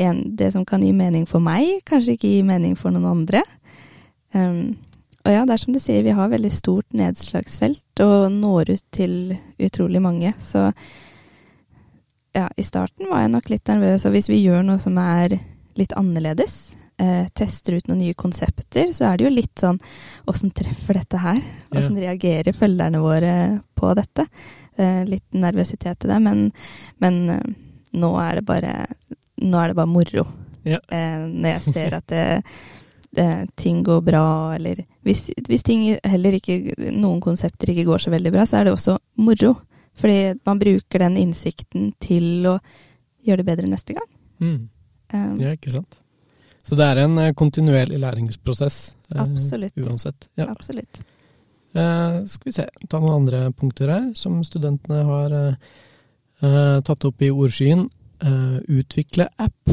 en, 0.00 0.22
det 0.36 0.52
som 0.54 0.64
kan 0.66 0.82
gi 0.84 0.92
mening 0.96 1.26
for 1.28 1.42
meg, 1.44 1.80
kanskje 1.88 2.16
ikke 2.16 2.32
gi 2.32 2.44
mening 2.46 2.76
for 2.78 2.94
noen 2.94 3.10
andre. 3.10 3.44
Um, 4.32 4.78
og 5.20 5.34
ja, 5.34 5.44
det 5.44 5.54
er 5.54 5.62
som 5.62 5.76
du 5.76 5.80
sier, 5.82 6.04
vi 6.06 6.16
har 6.16 6.32
veldig 6.32 6.50
stort 6.54 6.96
nedslagsfelt 6.96 8.02
og 8.04 8.30
når 8.32 8.74
ut 8.76 8.84
til 8.94 9.14
utrolig 9.60 10.00
mange. 10.02 10.32
Så 10.40 10.70
ja, 12.32 12.46
i 12.56 12.64
starten 12.64 13.10
var 13.10 13.24
jeg 13.24 13.32
nok 13.34 13.50
litt 13.52 13.68
nervøs. 13.68 14.06
Og 14.08 14.14
hvis 14.16 14.30
vi 14.32 14.40
gjør 14.40 14.64
noe 14.64 14.80
som 14.80 14.96
er 15.02 15.36
litt 15.78 15.92
annerledes, 15.98 16.74
eh, 17.00 17.26
tester 17.36 17.76
ut 17.76 17.90
noen 17.90 18.00
nye 18.04 18.16
konsepter, 18.16 18.94
så 18.96 19.10
er 19.10 19.18
det 19.18 19.26
jo 19.26 19.34
litt 19.34 19.60
sånn 19.60 19.80
Åssen 20.30 20.54
treffer 20.56 20.96
dette 20.96 21.20
her? 21.20 21.40
Åssen 21.74 21.98
reagerer 22.00 22.56
følgerne 22.56 23.02
våre 23.02 23.34
på 23.76 23.92
dette? 23.98 24.26
Eh, 24.80 25.02
litt 25.08 25.26
nervøsitet 25.36 26.00
til 26.00 26.14
det, 26.14 26.20
men, 26.24 26.46
men 27.02 27.22
eh, 27.34 27.48
nå 28.00 28.14
er 28.22 28.38
det 28.38 28.46
bare 28.48 28.74
Nå 29.40 29.60
er 29.60 29.72
det 29.72 29.78
bare 29.78 29.90
moro. 29.90 30.26
Ja. 30.66 30.80
Eh, 30.92 31.24
når 31.26 31.54
jeg 31.54 31.74
ser 31.74 31.96
at 31.96 32.06
det, 32.12 32.24
det, 33.16 33.28
ting 33.56 33.82
går 33.86 34.02
bra, 34.04 34.24
eller 34.56 34.82
hvis, 35.06 35.28
hvis 35.48 35.64
ting 35.66 35.86
heller 36.04 36.36
ikke 36.36 36.76
Noen 36.92 37.22
konsepter 37.24 37.72
ikke 37.72 37.86
går 37.88 38.04
så 38.04 38.12
veldig 38.12 38.32
bra, 38.34 38.44
så 38.46 38.60
er 38.60 38.68
det 38.68 38.76
også 38.76 38.98
moro. 39.24 39.54
Fordi 40.00 40.34
man 40.46 40.60
bruker 40.60 41.02
den 41.02 41.16
innsikten 41.20 41.90
til 42.00 42.46
å 42.48 42.58
gjøre 43.24 43.42
det 43.42 43.48
bedre 43.48 43.72
neste 43.72 43.96
gang. 43.96 44.06
Mm. 44.40 44.60
Um, 45.12 45.34
Ja, 45.40 45.56
ikke 45.56 45.72
sant. 45.74 45.98
Så 46.64 46.76
det 46.78 46.86
er 46.86 47.02
en 47.02 47.16
eh, 47.18 47.32
kontinuerlig 47.34 47.98
læringsprosess. 48.00 48.94
Absolutt. 49.10 49.72
Absolutt. 49.72 49.88
Uansett. 49.88 50.28
Ja. 50.38 50.50
Absolutt. 50.52 51.02
Uh, 51.70 52.26
skal 52.26 52.48
vi 52.48 52.52
se, 52.54 52.64
ta 52.90 52.98
noen 52.98 53.22
andre 53.22 53.44
punkter 53.54 53.90
her 53.92 54.06
som 54.18 54.40
studentene 54.42 55.04
har 55.06 55.34
uh, 55.34 55.74
eh, 56.42 56.78
tatt 56.86 57.06
opp 57.06 57.22
i 57.22 57.30
ordskyen. 57.30 57.86
Eh, 58.20 58.60
utvikle 58.68 59.32
app. 59.40 59.70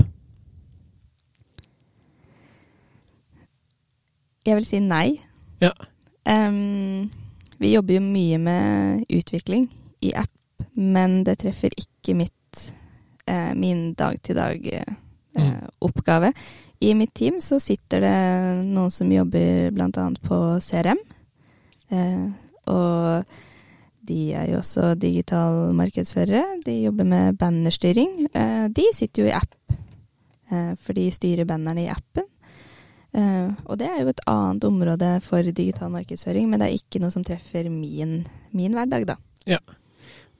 Jeg 4.47 4.55
vil 4.55 4.65
si 4.65 4.79
nei. 4.79 5.19
Ja. 5.59 5.71
Um, 6.27 7.09
vi 7.59 7.73
jobber 7.73 7.93
jo 7.97 8.01
mye 8.05 8.37
med 8.39 9.05
utvikling 9.11 9.75
i 10.03 10.13
app, 10.15 10.31
men 10.75 11.23
det 11.27 11.39
treffer 11.43 11.69
ikke 11.75 12.13
mitt, 12.15 12.73
uh, 13.27 13.53
min 13.55 13.93
dag-til-dag-oppgave. 13.99 16.33
I 16.79 16.93
mitt 16.93 17.13
team 17.17 17.41
så 17.41 17.59
sitter 17.59 18.01
det 18.05 18.17
noen 18.69 18.91
som 18.93 19.11
jobber 19.11 19.71
bl.a. 19.75 20.11
på 20.23 20.59
CRM. 20.61 20.97
Eh, 21.89 22.27
og 22.69 23.23
de 24.07 24.19
er 24.37 24.47
jo 24.51 24.61
også 24.61 24.93
digital 24.99 25.73
markedsførere. 25.75 26.43
De 26.65 26.79
jobber 26.85 27.07
med 27.07 27.37
bannerstyring. 27.39 28.27
Eh, 28.31 28.67
de 28.71 28.87
sitter 28.95 29.23
jo 29.23 29.29
i 29.29 29.35
app, 29.35 29.55
eh, 30.51 30.73
for 30.79 30.97
de 30.97 31.09
styrer 31.11 31.47
bannerne 31.47 31.85
i 31.85 31.91
appen. 31.91 32.27
Eh, 33.17 33.49
og 33.65 33.79
det 33.79 33.87
er 33.89 34.01
jo 34.01 34.11
et 34.11 34.23
annet 34.27 34.67
område 34.67 35.11
for 35.25 35.41
digital 35.43 35.91
markedsføring, 35.91 36.49
men 36.49 36.59
det 36.59 36.67
er 36.69 36.79
ikke 36.79 37.01
noe 37.03 37.11
som 37.13 37.25
treffer 37.25 37.69
min, 37.71 38.21
min 38.51 38.77
hverdag, 38.77 39.07
da. 39.09 39.17
Ja. 39.47 39.59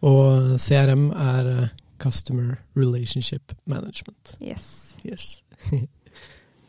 Og 0.05 0.59
CRM 0.61 1.09
er 1.11 1.69
Customer 1.97 2.57
Relationship 2.75 3.53
Management. 3.65 4.37
Yes. 4.41 4.97
Yes. 5.05 5.43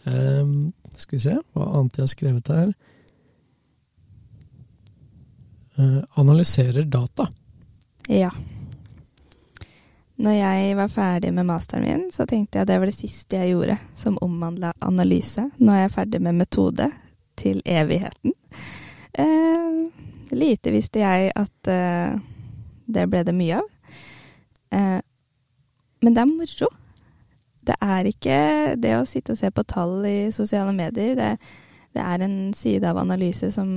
um, 0.07 0.73
skal 0.99 1.19
vi 1.19 1.25
se 1.27 1.35
hva 1.53 1.67
annet 1.79 1.99
jeg 1.99 2.07
har 2.07 2.15
skrevet 2.15 2.55
her. 2.55 2.73
Eh, 5.79 6.05
analyserer 6.15 6.83
data. 6.83 7.29
Ja. 8.09 8.31
Når 10.19 10.33
jeg 10.33 10.77
var 10.77 10.89
ferdig 10.89 11.31
med 11.35 11.47
masteren 11.47 11.85
min, 11.85 12.09
så 12.11 12.27
tenkte 12.27 12.59
jeg 12.59 12.67
at 12.67 12.71
det 12.73 12.79
var 12.83 12.91
det 12.91 12.97
siste 12.97 13.39
jeg 13.39 13.53
gjorde 13.53 13.77
som 13.95 14.19
omhandla 14.25 14.73
analyse. 14.83 15.45
Nå 15.63 15.71
er 15.71 15.85
jeg 15.85 15.93
ferdig 15.95 16.21
med 16.25 16.41
metode 16.41 16.89
til 17.39 17.63
evigheten. 17.63 18.35
Eh, 19.13 19.79
lite 20.35 20.75
visste 20.75 21.05
jeg 21.05 21.31
at 21.39 21.71
eh, 21.71 22.19
det 22.91 23.07
ble 23.07 23.23
det 23.23 23.37
mye 23.39 23.63
av. 23.63 23.71
Eh, 24.75 24.99
men 26.03 26.19
det 26.19 26.25
er 26.25 26.33
moro. 26.33 26.73
Det 27.71 27.79
er 27.79 28.11
ikke 28.11 28.43
det 28.83 28.97
å 28.99 29.07
sitte 29.07 29.37
og 29.37 29.39
se 29.39 29.55
på 29.55 29.69
tall 29.71 30.01
i 30.11 30.19
sosiale 30.35 30.75
medier. 30.75 31.15
Det, 31.15 31.33
det 31.95 32.03
er 32.03 32.27
en 32.27 32.39
side 32.57 32.91
av 32.91 32.99
analyse 32.99 33.55
som 33.55 33.71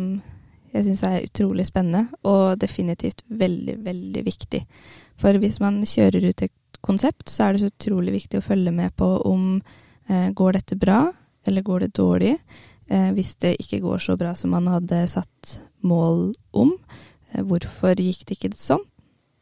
jeg 0.72 0.86
syns 0.88 1.04
er 1.08 1.28
utrolig 1.28 1.66
spennende, 1.68 2.08
og 2.24 2.60
definitivt 2.62 3.24
veldig, 3.28 3.78
veldig 3.86 4.26
viktig. 4.26 4.62
For 5.20 5.38
hvis 5.42 5.60
man 5.64 5.82
kjører 5.88 6.30
ut 6.30 6.44
et 6.46 6.82
konsept, 6.82 7.30
så 7.30 7.48
er 7.48 7.54
det 7.54 7.64
så 7.64 7.72
utrolig 7.72 8.16
viktig 8.16 8.40
å 8.40 8.46
følge 8.46 8.74
med 8.76 8.96
på 8.98 9.10
om 9.28 9.46
eh, 10.08 10.30
går 10.32 10.58
dette 10.58 10.78
bra, 10.80 11.04
eller 11.48 11.66
går 11.66 11.86
det 11.86 11.94
dårlig. 12.00 12.36
Eh, 12.92 13.12
hvis 13.16 13.36
det 13.44 13.58
ikke 13.62 13.82
går 13.84 14.02
så 14.04 14.18
bra 14.20 14.34
som 14.36 14.54
man 14.56 14.68
hadde 14.72 15.04
satt 15.12 15.58
mål 15.88 16.34
om, 16.52 16.74
eh, 17.32 17.44
hvorfor 17.44 18.00
gikk 18.00 18.26
det 18.26 18.38
ikke 18.38 18.54
sånn? 18.58 18.84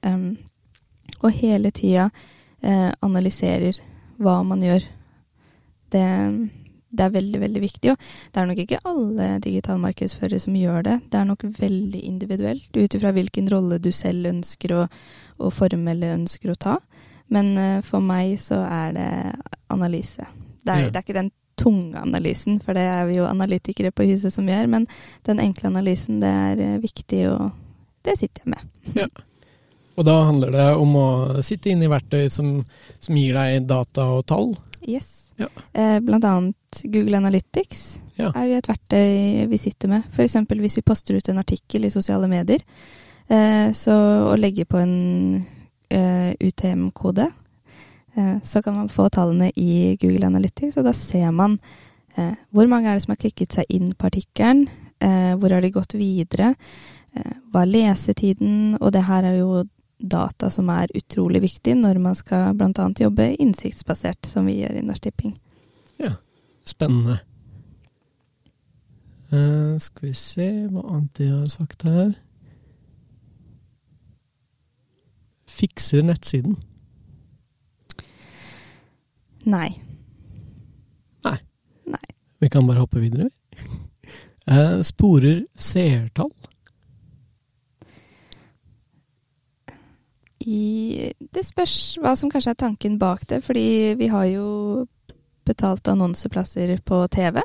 Um, 0.06 0.38
og 1.20 1.34
hele 1.36 1.72
tida 1.76 2.06
eh, 2.64 2.92
analyserer 3.04 3.80
hva 4.20 4.40
man 4.48 4.62
gjør. 4.64 4.86
Det, 5.92 6.06
det 6.90 7.06
er 7.06 7.14
veldig, 7.14 7.40
veldig 7.44 7.62
viktig. 7.62 7.92
Og 7.94 7.98
det 8.34 8.42
er 8.42 8.50
nok 8.50 8.62
ikke 8.64 8.82
alle 8.90 9.28
digitale 9.44 9.82
markedsførere 9.84 10.40
som 10.42 10.56
gjør 10.58 10.86
det. 10.88 10.98
Det 11.12 11.20
er 11.20 11.28
nok 11.30 11.46
veldig 11.60 12.02
individuelt, 12.08 12.70
ut 12.76 12.98
ifra 12.98 13.14
hvilken 13.16 13.50
rolle 13.52 13.80
du 13.84 13.92
selv 13.96 14.30
ønsker 14.32 14.76
å, 14.76 14.86
å 15.38 15.52
forme 15.54 15.94
eller 15.94 16.18
ønsker 16.18 16.54
å 16.54 16.58
ta. 16.60 16.78
Men 17.30 17.54
uh, 17.58 17.82
for 17.86 18.02
meg 18.02 18.40
så 18.42 18.64
er 18.66 18.96
det 18.98 19.10
analyse. 19.70 20.26
Det 20.64 20.74
er, 20.74 20.86
Ja. 20.88 20.90
det 20.90 20.98
er 20.98 21.06
ikke 21.06 21.20
den 21.22 21.32
tunge 21.60 22.00
analysen, 22.00 22.60
for 22.64 22.74
det 22.78 22.86
er 22.88 23.06
vi 23.10 23.18
jo 23.20 23.28
analytikere 23.28 23.92
på 23.92 24.08
huset 24.08 24.34
som 24.34 24.48
gjør, 24.48 24.70
men 24.72 24.86
den 25.28 25.42
enkle 25.44 25.68
analysen, 25.68 26.22
det 26.24 26.30
er 26.30 26.62
eh, 26.64 26.78
viktig, 26.80 27.20
og 27.34 27.50
det 28.08 28.16
sitter 28.20 28.46
jeg 28.46 28.54
med. 28.56 28.70
ja. 29.04 29.10
Og 30.00 30.06
da 30.08 30.14
handler 30.24 30.54
det 30.56 30.66
om 30.80 30.94
å 30.96 31.08
sitte 31.44 31.74
inne 31.74 31.90
i 31.90 31.92
verktøy 31.92 32.30
som, 32.32 32.62
som 33.04 33.18
gir 33.20 33.36
deg 33.36 33.66
data 33.68 34.06
og 34.16 34.22
tall. 34.32 34.54
Yes. 34.88 35.32
Ja. 35.40 35.48
Eh, 35.74 36.00
blant 36.00 36.24
annet 36.24 36.82
Google 36.84 37.18
Analytics 37.18 38.00
Ja. 38.16 38.32
er 38.36 38.46
jo 38.50 38.58
et 38.58 38.68
verktøy 38.68 39.48
vi 39.48 39.58
sitter 39.58 39.88
med. 39.88 40.04
F.eks. 40.12 40.34
hvis 40.48 40.78
vi 40.78 40.82
poster 40.82 41.16
ut 41.16 41.30
en 41.30 41.38
artikkel 41.40 41.86
i 41.86 41.92
sosiale 41.94 42.28
medier, 42.28 42.60
eh, 43.30 43.72
så 43.72 43.94
å 44.32 44.38
legge 44.38 44.66
på 44.66 44.78
en 44.78 45.46
eh, 45.90 46.34
UTM-kode, 46.40 47.30
så 48.44 48.62
kan 48.62 48.76
man 48.76 48.90
få 48.90 49.06
tallene 49.10 49.52
i 49.56 49.96
Google 50.02 50.26
Analytics, 50.28 50.76
og 50.78 50.84
da 50.84 50.92
ser 50.92 51.32
man 51.32 51.54
hvor 52.52 52.68
mange 52.68 52.90
er 52.90 52.98
det 52.98 53.04
som 53.06 53.14
har 53.14 53.20
klikket 53.22 53.54
seg 53.54 53.70
inn 53.70 53.94
på 53.96 54.10
artikkelen, 54.10 54.66
hvor 55.40 55.54
har 55.54 55.62
de 55.64 55.70
gått 55.72 55.94
videre, 55.96 56.50
hva 57.54 57.62
er 57.62 57.72
lesetiden, 57.72 58.76
og 58.82 58.92
det 58.92 59.06
her 59.08 59.24
er 59.30 59.38
jo 59.38 59.64
data 60.00 60.50
som 60.50 60.70
er 60.72 60.92
utrolig 60.96 61.44
viktig 61.44 61.76
når 61.80 62.00
man 62.02 62.16
skal 62.16 62.56
bl.a. 62.58 62.88
jobbe 63.00 63.34
innsiktsbasert, 63.36 64.26
som 64.26 64.48
vi 64.48 64.62
gjør 64.62 64.80
i 64.80 64.86
Norsk 64.88 65.10
Tipping. 65.10 65.36
Ja, 66.00 66.16
Spennende. 66.70 67.20
Uh, 69.34 69.78
skal 69.78 70.10
vi 70.10 70.16
se 70.18 70.48
hva 70.72 70.84
annet 70.90 71.22
jeg 71.22 71.34
har 71.34 71.50
sagt 71.54 71.86
her. 71.86 72.14
Fikser 75.50 76.06
nettsiden. 76.06 76.58
Nei. 79.50 79.70
Nei. 81.26 81.38
Nei. 81.90 82.06
Vi 82.42 82.50
kan 82.54 82.68
bare 82.70 82.86
hoppe 82.86 83.04
videre. 83.04 83.30
Eh, 84.50 84.80
sporer 84.82 85.44
seertall. 85.62 86.32
I, 90.40 91.12
det 91.20 91.44
spørs 91.44 91.98
hva 92.00 92.16
som 92.16 92.32
kanskje 92.32 92.54
er 92.54 92.62
tanken 92.62 92.98
bak 93.00 93.26
det, 93.28 93.42
fordi 93.44 93.96
vi 94.00 94.08
har 94.08 94.26
jo 94.32 94.86
betalt 95.50 95.88
annonseplasser 95.88 96.78
på 96.86 97.08
TV. 97.12 97.42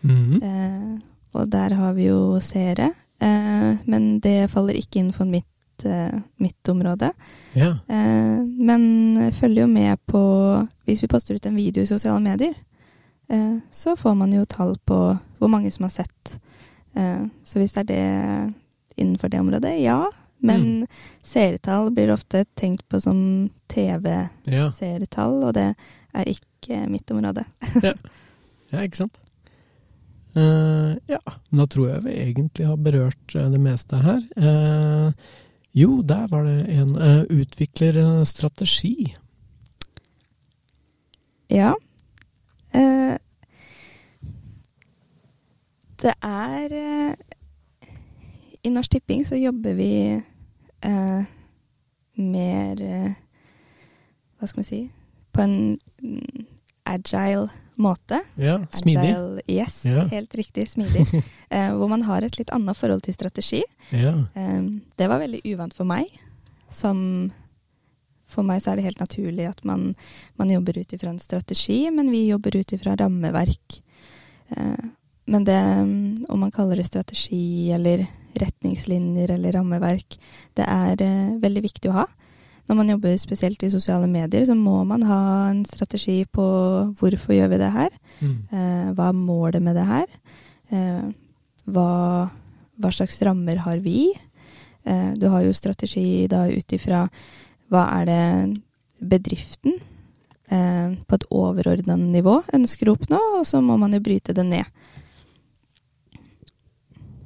Mhm. 0.00 0.42
Eh, 0.42 0.98
og 1.36 1.50
der 1.52 1.74
har 1.74 1.92
vi 1.92 2.06
jo 2.08 2.38
seere. 2.40 2.92
Eh, 3.20 3.76
men 3.84 4.20
det 4.20 4.50
faller 4.50 4.76
ikke 4.76 5.00
innenfor 5.00 5.24
mitt, 5.24 5.84
eh, 5.84 6.20
mitt 6.38 6.68
område. 6.68 7.10
Ja. 7.54 7.78
Eh, 7.88 8.44
men 8.44 9.32
følger 9.32 9.62
jo 9.62 9.66
med 9.66 9.96
på 10.06 10.68
Hvis 10.86 11.02
vi 11.02 11.06
poster 11.06 11.34
ut 11.34 11.46
en 11.46 11.56
video 11.56 11.82
i 11.82 11.86
sosiale 11.86 12.20
medier, 12.20 12.54
eh, 13.28 13.58
så 13.72 13.96
får 13.96 14.14
man 14.14 14.32
jo 14.32 14.44
tall 14.44 14.76
på 14.86 15.18
hvor 15.38 15.48
mange 15.48 15.70
som 15.70 15.82
har 15.82 15.90
sett. 15.90 16.40
Eh, 16.94 17.26
så 17.44 17.58
hvis 17.58 17.72
det 17.72 17.80
er 17.80 17.84
det 17.84 18.54
innenfor 18.96 19.28
det 19.28 19.40
området, 19.40 19.82
ja. 19.82 20.04
Men 20.38 20.86
seertall 21.26 21.90
blir 21.94 22.12
ofte 22.14 22.44
tenkt 22.54 22.88
på 22.88 23.00
som. 23.00 23.20
TV-seertall, 23.66 25.40
og 25.48 25.54
det 25.56 25.70
er 26.16 26.28
ikke 26.30 26.86
mitt 26.90 27.10
område. 27.14 27.46
Ja, 28.66 28.82
ikke 28.82 29.04
sant? 29.04 29.18
Uh, 30.34 30.98
ja, 31.06 31.20
da 31.54 31.66
tror 31.70 31.86
jeg 31.86 32.02
vi 32.02 32.14
egentlig 32.18 32.64
har 32.66 32.80
berørt 32.82 33.36
eh, 33.38 33.44
det 33.52 33.60
meste 33.62 34.00
her. 34.02 34.18
Uh, 34.34 35.12
jo, 35.78 36.00
der 36.02 36.26
var 36.32 36.42
det 36.48 36.64
en 36.74 36.96
uh, 36.98 37.22
utvikler 37.30 38.24
strategi. 38.26 39.14
Ja. 41.46 41.76
Det 46.02 46.12
er 46.26 46.74
I 48.66 48.70
Norsk 48.74 48.90
Tipping 48.96 49.24
så 49.24 49.38
jobber 49.38 49.76
vi 49.78 49.90
eh, 50.80 51.22
mer 52.18 52.82
eh, 52.82 53.12
Hva 54.38 54.48
skal 54.50 54.62
vi 54.62 54.66
si 54.66 54.80
På 55.32 55.44
en 55.44 55.56
mm, 56.02 56.46
agile 56.86 57.48
måte. 57.76 58.20
Ja, 58.40 58.60
smidig. 58.70 59.10
Agile, 59.10 59.42
yes, 59.50 59.84
Ja. 59.84 60.04
helt 60.06 60.34
riktig. 60.34 60.68
Smidig. 60.70 61.02
eh, 61.50 61.72
hvor 61.76 61.90
man 61.90 62.02
har 62.06 62.22
et 62.22 62.38
litt 62.38 62.50
annet 62.54 62.78
forhold 62.78 63.02
til 63.04 63.14
strategi. 63.14 63.62
Ja. 63.90 64.14
Eh, 64.34 64.62
det 64.96 65.08
var 65.10 65.20
veldig 65.20 65.42
uvant 65.50 65.74
for 65.74 65.88
meg. 65.88 66.06
Som 66.70 67.32
For 68.26 68.42
meg 68.42 68.58
så 68.58 68.72
er 68.72 68.80
det 68.80 68.88
helt 68.88 68.98
naturlig 68.98 69.44
at 69.46 69.60
man, 69.62 69.92
man 70.34 70.50
jobber 70.50 70.78
ut 70.80 70.92
ifra 70.92 71.12
en 71.12 71.20
strategi, 71.22 71.84
men 71.94 72.08
vi 72.10 72.24
jobber 72.26 72.56
ut 72.58 72.72
ifra 72.74 72.96
rammeverk. 72.98 73.76
Eh, 74.50 74.86
men 75.26 75.44
det, 75.46 75.54
mm, 75.54 76.26
om 76.28 76.40
man 76.40 76.50
kaller 76.50 76.76
det 76.76 76.88
strategi 76.88 77.70
eller 77.70 78.02
retningslinjer 78.42 79.32
eller 79.36 79.56
rammeverk, 79.56 80.18
det 80.58 80.66
er 80.68 81.02
eh, 81.04 81.34
veldig 81.42 81.64
viktig 81.66 81.90
å 81.90 81.98
ha. 82.02 82.06
Når 82.66 82.78
man 82.80 82.90
jobber 82.90 83.14
spesielt 83.22 83.62
i 83.62 83.70
sosiale 83.70 84.08
medier, 84.10 84.46
så 84.48 84.56
må 84.58 84.80
man 84.88 85.04
ha 85.06 85.20
en 85.52 85.62
strategi 85.68 86.24
på 86.26 86.46
hvorfor 86.98 87.36
gjør 87.36 87.52
vi 87.52 87.60
det 87.62 87.70
her. 87.74 87.92
Mm. 88.18 88.36
Eh, 88.50 88.88
hva 88.96 89.10
er 89.12 89.20
målet 89.20 89.62
med 89.62 89.78
det 89.78 89.86
her? 89.86 90.06
Eh, 90.74 91.04
hva, 91.70 91.90
hva 92.82 92.94
slags 92.94 93.20
rammer 93.26 93.62
har 93.62 93.82
vi? 93.84 94.10
Eh, 94.86 95.12
du 95.14 95.28
har 95.30 95.46
jo 95.46 95.54
strategi 95.54 96.26
da 96.30 96.46
ut 96.50 96.74
ifra 96.74 97.06
hva 97.70 97.84
er 98.00 98.10
det 98.10 98.24
bedriften 98.98 99.78
eh, 100.50 100.94
på 101.06 101.18
et 101.18 101.26
overordna 101.30 101.96
nivå 101.98 102.40
ønsker 102.54 102.90
å 102.90 102.96
oppnå, 102.98 103.20
og 103.40 103.46
så 103.46 103.62
må 103.62 103.78
man 103.78 103.94
jo 103.94 104.02
bryte 104.02 104.34
det 104.34 104.46
ned. 104.46 104.66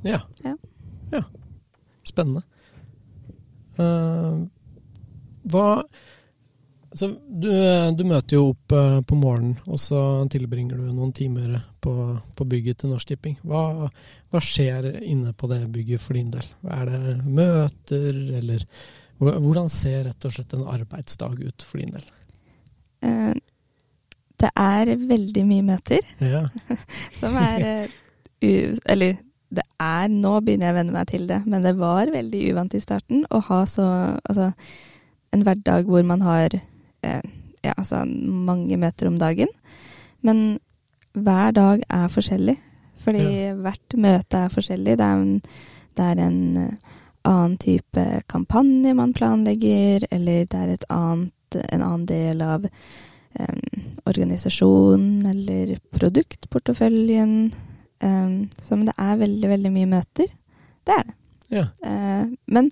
Ja. 0.05 0.23
Ja. 0.45 0.57
Ja. 1.11 1.25
Spennende. 2.07 2.43
Uh, 3.81 4.47
hva 5.51 5.83
Så 6.93 7.07
du, 7.15 7.49
du 7.97 8.03
møter 8.05 8.35
jo 8.35 8.51
opp 8.51 8.75
uh, 8.75 8.99
på 9.07 9.17
morgenen, 9.17 9.55
og 9.71 9.79
så 9.81 10.01
tilbringer 10.33 10.81
du 10.81 10.89
noen 10.91 11.13
timer 11.17 11.61
på, 11.81 11.93
på 12.37 12.47
bygget 12.51 12.83
til 12.83 12.91
Norsk 12.93 13.13
Tipping. 13.13 13.37
Hva, 13.47 13.87
hva 14.31 14.43
skjer 14.43 14.91
inne 15.07 15.33
på 15.33 15.49
det 15.53 15.63
bygget 15.71 16.03
for 16.03 16.19
din 16.19 16.33
del? 16.35 16.49
Er 16.67 16.91
det 16.91 17.21
møter, 17.27 18.11
eller 18.41 18.67
Hvordan 19.21 19.67
ser 19.69 20.07
rett 20.07 20.25
og 20.25 20.33
slett 20.33 20.55
en 20.57 20.63
arbeidsdag 20.65 21.43
ut 21.45 21.65
for 21.69 21.83
din 21.83 21.91
del? 21.93 22.05
Uh, 23.05 23.35
det 24.41 24.49
er 24.57 24.95
veldig 24.97 25.43
mye 25.45 25.65
møter. 25.67 26.07
Ja. 26.25 26.47
Som 27.21 27.37
er. 27.37 27.91
Eller 28.41 29.19
det 29.51 29.65
er 29.83 30.09
Nå 30.13 30.37
begynner 30.45 30.69
jeg 30.69 30.75
å 30.75 30.79
venne 30.79 30.95
meg 30.95 31.11
til 31.11 31.27
det, 31.27 31.41
men 31.51 31.65
det 31.65 31.75
var 31.79 32.13
veldig 32.13 32.41
uvant 32.53 32.75
i 32.77 32.83
starten 32.83 33.25
å 33.31 33.41
ha 33.49 33.65
så 33.67 33.87
Altså 34.23 34.53
en 35.31 35.45
hverdag 35.47 35.87
hvor 35.87 36.03
man 36.07 36.23
har 36.27 36.55
eh, 36.55 37.23
ja, 37.63 37.75
altså 37.77 38.03
mange 38.05 38.79
møter 38.81 39.07
om 39.07 39.19
dagen. 39.21 39.51
Men 40.27 40.59
hver 41.15 41.55
dag 41.55 41.85
er 41.87 42.09
forskjellig. 42.13 42.57
Fordi 43.01 43.27
hvert 43.63 43.97
møte 43.97 44.45
er 44.45 44.53
forskjellig. 44.53 44.97
Det 44.99 45.07
er 45.07 45.21
en, 45.23 45.37
det 45.97 46.09
er 46.09 46.23
en 46.27 46.41
eh, 46.61 46.97
annen 47.29 47.57
type 47.61 48.07
kampanje 48.33 48.95
man 48.97 49.15
planlegger, 49.17 50.09
eller 50.11 50.45
det 50.51 50.61
er 50.61 50.75
et 50.75 50.87
annet, 50.93 51.61
en 51.61 51.83
annen 51.83 52.07
del 52.09 52.43
av 52.45 52.67
eh, 52.67 53.81
organisasjonen 54.09 55.27
eller 55.31 55.77
produktporteføljen. 55.95 57.35
Em, 58.01 58.49
så 58.63 58.77
men 58.77 58.89
det 58.89 58.97
er 58.99 59.21
veldig, 59.21 59.51
veldig 59.51 59.75
mye 59.75 59.91
møter. 59.91 60.33
Det 60.87 60.97
er 60.97 61.05
det. 61.09 61.15
ja. 61.57 61.67
Uh, 61.85 62.33
men 62.47 62.71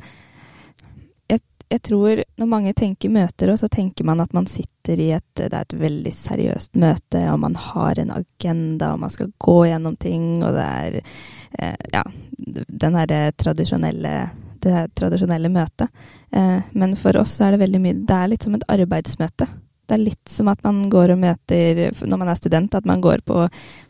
jeg, 1.29 1.43
jeg 1.69 1.83
tror 1.85 2.23
når 2.41 2.51
mange 2.51 2.75
tenker 2.79 3.12
møter, 3.12 3.53
så 3.61 3.69
tenker 3.69 4.09
man 4.09 4.25
at 4.25 4.33
man 4.37 4.49
sitter 4.49 5.01
i 5.03 5.11
et 5.12 5.27
Det 5.37 5.53
er 5.53 5.61
et 5.67 5.77
veldig 5.77 6.12
seriøst 6.14 6.79
møte, 6.81 7.21
og 7.33 7.41
man 7.45 7.59
har 7.61 8.01
en 8.01 8.14
agenda, 8.17 8.95
og 8.95 9.05
man 9.05 9.12
skal 9.12 9.33
gå 9.38 9.59
gjennom 9.69 9.97
ting, 10.01 10.43
og 10.43 10.57
det 10.57 10.67
er 10.67 11.01
uh, 11.03 11.88
Ja, 11.95 12.05
den 12.38 12.97
herre 12.97 13.33
tradisjonelle 13.37 14.19
det 14.61 14.88
tradisjonelle 14.95 15.49
møtet. 15.49 15.88
Eh, 16.31 16.61
men 16.73 16.97
for 16.97 17.17
oss 17.21 17.41
er 17.41 17.55
det 17.55 17.62
veldig 17.62 17.81
mye 17.83 17.97
Det 18.09 18.14
er 18.14 18.31
litt 18.33 18.47
som 18.47 18.57
et 18.57 18.67
arbeidsmøte. 18.69 19.49
Det 19.88 19.96
er 19.96 20.03
litt 20.05 20.29
som 20.29 20.51
at 20.53 20.61
man 20.66 20.83
går 20.92 21.14
og 21.14 21.20
møter 21.22 21.79
når 22.05 22.20
man 22.20 22.29
er 22.29 22.37
student, 22.37 22.74
at 22.77 22.85
man 22.88 23.01
går 23.01 23.22
på, 23.24 23.46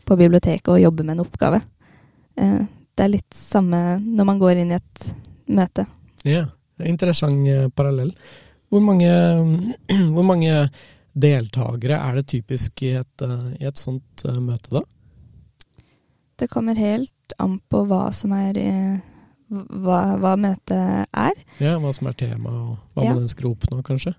på 0.07 0.15
biblioteket 0.19 0.69
og 0.71 0.79
jobber 0.79 1.03
med 1.07 1.17
en 1.17 1.25
oppgave. 1.25 1.59
Eh, 2.39 2.61
det 2.95 3.03
er 3.05 3.11
litt 3.13 3.35
samme 3.35 3.81
når 4.03 4.27
man 4.27 4.39
går 4.41 4.61
inn 4.61 4.71
i 4.71 4.79
et 4.79 5.09
møte. 5.47 5.85
ja. 6.27 6.45
Interessant 6.79 7.43
eh, 7.51 7.65
parallell. 7.75 8.13
Hvor 8.71 8.79
mange, 8.79 9.09
hvor 10.15 10.23
mange 10.23 10.69
deltakere 11.19 11.97
er 11.99 12.15
det 12.21 12.27
typisk 12.31 12.83
i 12.87 12.93
et, 13.01 13.23
eh, 13.25 13.49
i 13.59 13.67
et 13.67 13.75
sånt 13.81 14.23
møte, 14.39 14.71
da? 14.77 14.85
Det 16.39 16.47
kommer 16.47 16.79
helt 16.79 17.35
an 17.43 17.57
på 17.67 17.81
hva 17.89 18.05
som 18.15 18.31
er 18.31 18.55
hva, 19.49 19.99
hva 20.21 20.35
møtet 20.39 21.09
er. 21.11 21.39
Ja, 21.59 21.75
Hva 21.83 21.91
som 21.95 22.07
er 22.07 22.15
tema, 22.15 22.49
og 22.53 22.77
hva 22.95 23.03
Ja. 23.09 23.13
man 23.13 23.25
ønsker 23.25 23.49
å 23.49 23.55
oppnå, 23.57 23.81
kanskje? 23.83 24.13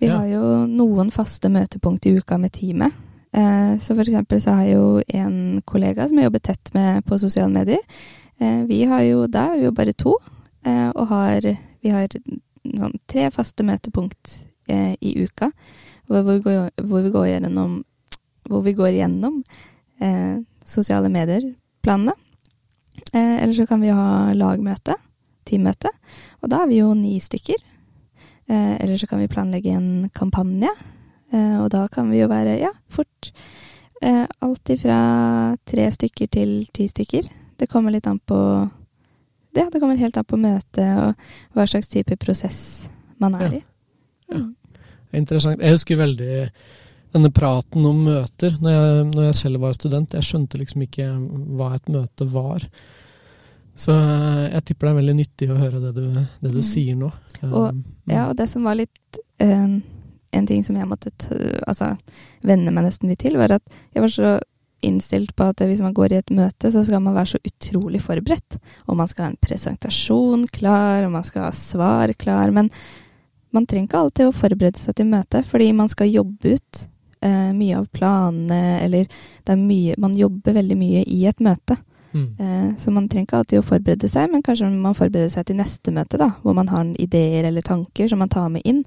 Vi 0.00 0.06
Ja. 0.06 0.18
har 0.18 0.26
jo 0.26 0.66
noen 0.66 1.10
faste 1.10 1.48
møtepunkt 1.50 2.06
i 2.06 2.16
uka 2.18 2.38
med 2.38 2.52
teamet. 2.52 2.92
Eh, 3.32 3.76
så 3.78 3.94
for 3.94 4.02
eksempel 4.04 4.40
så 4.40 4.54
har 4.54 4.64
jeg 4.64 4.74
jo 4.76 5.02
en 5.08 5.62
kollega 5.66 6.08
som 6.08 6.16
jeg 6.16 6.24
jobber 6.24 6.38
tett 6.40 6.70
med 6.74 7.04
på 7.04 7.18
sosiale 7.18 7.50
medier. 7.52 7.78
Eh, 8.40 8.64
vi 8.64 8.84
har 8.84 9.02
jo, 9.02 9.26
der 9.26 9.52
er 9.52 9.58
vi 9.58 9.64
jo 9.64 9.72
bare 9.72 9.92
to, 9.92 10.14
eh, 10.64 10.90
og 10.94 11.08
har, 11.08 11.40
vi 11.82 11.88
har 11.90 12.08
sånn 12.64 12.94
tre 13.08 13.30
faste 13.30 13.64
møtepunkt 13.64 14.44
i 14.68 15.14
uka. 15.24 15.50
Hvor, 16.06 16.22
vi 16.22 16.40
går, 16.40 16.70
hvor 16.84 17.02
vi 17.02 17.10
går 17.10 17.26
gjennom, 17.40 17.84
hvor 18.48 18.62
vi 18.62 18.72
går 18.74 18.92
gjennom 18.98 19.42
eh, 20.00 20.38
sosiale 20.64 21.08
medier-planene. 21.08 22.12
Eh, 23.14 23.42
eller 23.42 23.54
så 23.54 23.66
kan 23.66 23.80
vi 23.80 23.88
ha 23.88 24.32
lagmøte, 24.34 24.94
teammøte, 25.46 25.88
og 26.42 26.50
da 26.50 26.62
er 26.62 26.68
vi 26.68 26.80
jo 26.82 26.92
ni 26.94 27.18
stykker. 27.18 27.56
Eh, 28.48 28.74
eller 28.80 28.96
så 28.98 29.06
kan 29.06 29.20
vi 29.20 29.28
planlegge 29.28 29.74
en 29.76 30.08
kampanje, 30.14 30.70
eh, 31.32 31.56
og 31.60 31.68
da 31.70 31.86
kan 31.92 32.08
vi 32.10 32.22
jo 32.22 32.28
være, 32.30 32.58
ja, 32.62 32.70
fort 32.88 33.32
eh, 34.00 34.24
alt 34.40 34.72
ifra 34.72 35.56
tre 35.68 35.88
stykker 35.92 36.30
til 36.32 36.54
ti 36.72 36.86
stykker. 36.88 37.28
Det 37.58 37.68
kommer 37.68 37.92
litt 37.92 38.06
an 38.06 38.20
på 38.20 38.38
Ja, 39.56 39.64
det 39.72 39.80
kommer 39.80 39.96
helt 39.98 40.16
an 40.16 40.24
på 40.28 40.36
møtet 40.38 40.86
og 41.02 41.14
hva 41.56 41.64
slags 41.66 41.88
type 41.90 42.14
prosess 42.20 42.88
man 43.18 43.34
er 43.34 43.48
Ja. 43.48 43.50
i. 43.58 43.62
Ja. 44.30 44.36
Mm. 44.38 44.54
Interessant. 45.12 45.60
Jeg 45.60 45.72
husker 45.72 45.96
veldig 45.96 46.50
denne 47.14 47.30
praten 47.32 47.84
om 47.88 48.04
møter 48.04 48.54
når 48.60 48.70
jeg, 48.70 49.06
når 49.14 49.22
jeg 49.24 49.34
selv 49.34 49.60
var 49.60 49.72
student. 49.72 50.14
Jeg 50.14 50.22
skjønte 50.22 50.60
liksom 50.60 50.84
ikke 50.84 51.08
hva 51.56 51.74
et 51.74 51.88
møte 51.88 52.28
var. 52.30 52.68
Så 53.78 53.94
jeg 53.94 54.64
tipper 54.66 54.88
det 54.88 54.90
er 54.94 54.98
veldig 54.98 55.16
nyttig 55.20 55.48
å 55.54 55.58
høre 55.60 55.80
det 55.84 55.92
du, 55.94 56.04
det 56.42 56.50
du 56.50 56.58
Mm. 56.58 56.66
sier 56.66 56.96
nå. 56.98 57.12
Og- 57.52 57.70
Um, 57.70 57.84
Ja, 58.08 58.28
og 58.30 58.36
det 58.36 58.48
som 58.50 58.64
var 58.64 58.74
litt 58.74 59.18
uh, 59.40 59.78
En 60.32 60.46
ting 60.46 60.62
som 60.64 60.74
jeg 60.76 60.84
måtte 60.88 61.10
altså, 61.66 61.96
venne 62.42 62.72
meg 62.74 62.84
nesten 62.84 63.08
litt 63.08 63.20
til, 63.22 63.36
var 63.38 63.52
at 63.52 63.62
jeg 63.94 64.02
var 64.02 64.08
så 64.12 64.32
innstilt 64.82 65.30
på 65.34 65.46
at 65.48 65.56
hvis 65.64 65.80
man 65.80 65.94
går 65.94 66.12
i 66.12 66.18
et 66.18 66.30
møte, 66.30 66.68
så 66.70 66.84
skal 66.84 67.00
man 67.00 67.14
være 67.14 67.32
så 67.32 67.38
utrolig 67.48 68.00
forberedt. 68.02 68.58
Og 68.88 68.96
man 68.96 69.08
skal 69.08 69.24
ha 69.24 69.30
en 69.30 69.38
presentasjon 69.40 70.44
klar, 70.52 71.04
og 71.06 71.12
man 71.12 71.24
skal 71.24 71.44
ha 71.48 71.50
svar 71.50 72.12
klar. 72.18 72.52
Men 72.52 72.68
man 73.52 73.64
trenger 73.66 73.88
ikke 73.88 74.02
alltid 74.02 74.28
å 74.28 74.36
forberede 74.36 74.76
seg 74.78 74.94
til 74.96 75.06
møtet, 75.06 75.46
fordi 75.48 75.72
man 75.74 75.88
skal 75.88 76.12
jobbe 76.12 76.54
ut 76.58 76.88
eh, 77.22 77.52
mye 77.56 77.78
av 77.78 77.88
planene, 77.90 78.60
eller 78.84 79.08
det 79.08 79.54
er 79.54 79.56
mye 79.56 79.94
Man 79.98 80.12
jobber 80.14 80.52
veldig 80.60 80.76
mye 80.76 81.04
i 81.08 81.24
et 81.26 81.40
møte. 81.40 81.78
Mm. 82.12 82.28
Eh, 82.40 82.68
så 82.80 82.92
man 82.94 83.08
trenger 83.08 83.26
ikke 83.26 83.40
alltid 83.42 83.60
å 83.60 83.66
forberede 83.68 84.08
seg, 84.10 84.30
men 84.32 84.42
kanskje 84.44 84.70
man 84.72 84.96
forbereder 84.96 85.32
seg 85.32 85.48
til 85.48 85.58
neste 85.60 85.92
møte, 85.94 86.20
da, 86.20 86.30
hvor 86.42 86.56
man 86.56 86.70
har 86.72 86.88
ideer 87.00 87.48
eller 87.50 87.66
tanker 87.66 88.08
som 88.08 88.22
man 88.22 88.32
tar 88.32 88.48
med 88.52 88.64
inn. 88.68 88.84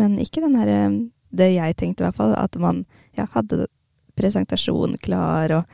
Men 0.00 0.18
ikke 0.22 0.42
den 0.44 0.56
herre 0.58 0.86
Det 1.34 1.48
jeg 1.50 1.74
tenkte 1.74 2.04
i 2.04 2.06
hvert 2.06 2.14
fall, 2.14 2.32
at 2.38 2.54
man 2.62 2.84
ja, 3.18 3.24
hadde 3.34 3.66
presentasjon 4.14 4.94
klar 5.02 5.50
og 5.50 5.64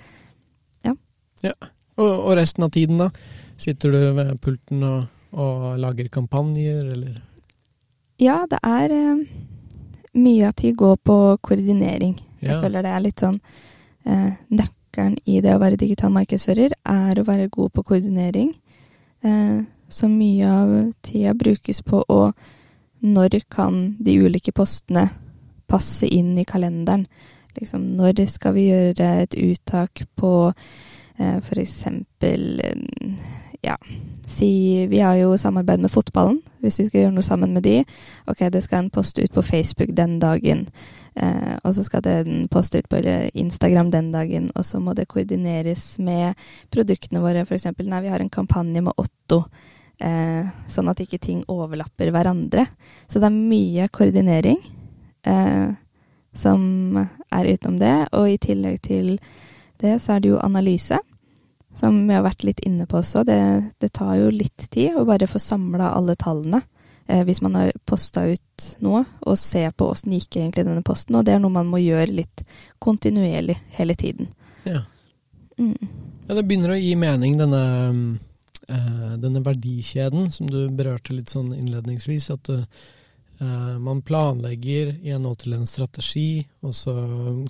Og, 2.01 2.13
og 2.31 2.37
resten 2.39 2.65
av 2.65 2.71
tiden, 2.73 3.01
da? 3.01 3.11
Sitter 3.61 3.93
du 3.93 3.99
ved 4.17 4.39
pulten 4.41 4.85
og, 4.87 5.11
og 5.37 5.77
lager 5.81 6.09
kampanjer, 6.09 6.85
eller? 6.95 7.19
Ja, 8.21 8.47
det 8.49 8.61
er 8.65 8.95
eh, 8.97 9.25
Mye 10.17 10.49
av 10.49 10.57
tid 10.59 10.75
går 10.77 10.97
på 11.07 11.17
koordinering. 11.45 12.17
Jeg 12.41 12.57
føler 12.59 12.83
det 12.83 12.91
er 12.91 13.03
litt 13.05 13.23
sånn 13.23 13.37
eh, 14.09 14.33
Nøkkelen 14.91 15.19
i 15.25 15.41
det 15.41 15.55
å 15.55 15.61
være 15.61 15.79
digital 15.79 16.11
markedsfører 16.11 16.73
er 16.85 17.19
å 17.19 17.25
være 17.25 17.49
god 17.49 17.71
på 17.71 17.83
koordinering. 17.83 18.55
Eh, 19.23 19.63
så 19.89 20.09
mye 20.09 20.47
av 20.47 20.93
tida 21.03 21.35
brukes 21.35 21.83
på 21.83 22.05
å 22.09 22.33
Når 23.03 23.41
kan 23.49 23.97
de 23.99 24.19
ulike 24.21 24.53
postene 24.53 25.09
passe 25.67 26.07
inn 26.07 26.37
i 26.39 26.45
kalenderen? 26.45 27.07
Liksom, 27.57 27.97
når 27.97 28.27
skal 28.29 28.53
vi 28.53 28.67
gjøre 28.69 29.23
et 29.23 29.35
uttak 29.35 30.03
på 30.17 30.53
eh, 31.19 31.37
eh, 31.37 31.41
Ja, 33.63 33.77
si 34.27 34.87
Vi 34.87 35.01
har 35.01 35.15
jo 35.17 35.37
samarbeid 35.39 35.81
med 35.81 35.91
fotballen. 35.91 36.41
Hvis 36.61 36.81
vi 36.81 36.87
skal 36.87 37.01
gjøre 37.01 37.15
noe 37.17 37.25
sammen 37.25 37.53
med 37.53 37.65
de, 37.65 37.83
ok, 38.29 38.47
det 38.53 38.63
skal 38.65 38.85
en 38.85 38.91
poste 38.93 39.25
ut 39.25 39.33
på 39.33 39.43
Facebook 39.45 39.93
den 39.97 40.19
dagen. 40.21 40.67
Eh, 41.15 41.57
og 41.65 41.75
så 41.75 41.85
skal 41.85 42.05
den 42.05 42.47
poste 42.49 42.81
ut 42.81 42.89
på 42.89 43.01
Instagram 43.35 43.91
den 43.91 44.13
dagen, 44.13 44.51
og 44.55 44.65
så 44.65 44.81
må 44.81 44.95
det 44.95 45.09
koordineres 45.09 45.99
med 45.99 46.39
produktene 46.73 47.21
våre. 47.21 47.45
Eksempel, 47.45 47.89
nei, 47.89 48.01
vi 48.05 48.13
har 48.13 48.21
en 48.21 48.33
kampanje 48.33 48.85
med 48.85 48.97
Otto, 48.97 49.43
eh, 50.01 50.49
sånn 50.69 50.89
at 50.89 51.01
ikke 51.05 51.21
ting 51.21 51.45
overlapper 51.49 52.13
hverandre. 52.15 52.67
Så 53.09 53.21
det 53.21 53.29
er 53.29 53.37
mye 53.37 53.89
koordinering 53.89 54.61
eh, 55.27 55.77
som 56.33 56.97
er 56.97 57.53
utenom 57.53 57.79
det. 57.81 57.97
Og 58.17 58.31
i 58.31 58.41
tillegg 58.41 58.81
til 58.83 59.19
det, 59.81 59.99
så 60.01 60.17
er 60.17 60.21
det 60.21 60.33
jo 60.33 60.41
analyse. 60.41 61.01
Som 61.77 62.03
vi 62.09 62.15
har 62.15 62.25
vært 62.27 62.45
litt 62.45 62.61
inne 62.67 62.87
på 62.91 62.99
også. 62.99 63.23
Det, 63.25 63.41
det 63.79 63.93
tar 63.97 64.17
jo 64.19 64.31
litt 64.35 64.67
tid 64.73 64.99
å 64.99 65.07
bare 65.09 65.29
få 65.31 65.39
samla 65.43 65.93
alle 65.95 66.17
tallene 66.19 66.61
eh, 67.07 67.23
hvis 67.27 67.43
man 67.45 67.57
har 67.59 67.73
posta 67.89 68.27
ut 68.27 68.69
noe, 68.85 69.05
og 69.27 69.39
se 69.39 69.63
på 69.71 69.91
åssen 69.93 70.15
gikk 70.17 70.41
egentlig 70.41 70.67
denne 70.67 70.85
posten. 70.87 71.19
Og 71.19 71.27
det 71.27 71.37
er 71.37 71.43
noe 71.43 71.55
man 71.55 71.71
må 71.71 71.81
gjøre 71.83 72.11
litt 72.23 72.45
kontinuerlig 72.83 73.59
hele 73.79 73.97
tiden. 73.99 74.33
Ja. 74.65 74.85
Mm. 75.61 75.77
ja, 76.27 76.35
det 76.35 76.47
begynner 76.49 76.73
å 76.73 76.81
gi 76.81 76.95
mening, 76.97 77.37
denne, 77.41 77.65
eh, 78.69 79.13
denne 79.21 79.45
verdikjeden 79.45 80.31
som 80.33 80.49
du 80.49 80.63
berørte 80.73 81.15
litt 81.17 81.33
sånn 81.33 81.53
innledningsvis. 81.57 82.31
At 82.35 82.51
eh, 82.55 83.77
man 83.81 84.03
planlegger 84.07 84.95
i 85.01 85.15
henhold 85.15 85.43
til 85.45 85.57
en 85.59 85.69
strategi, 85.69 86.43
og 86.65 86.75
så 86.77 86.97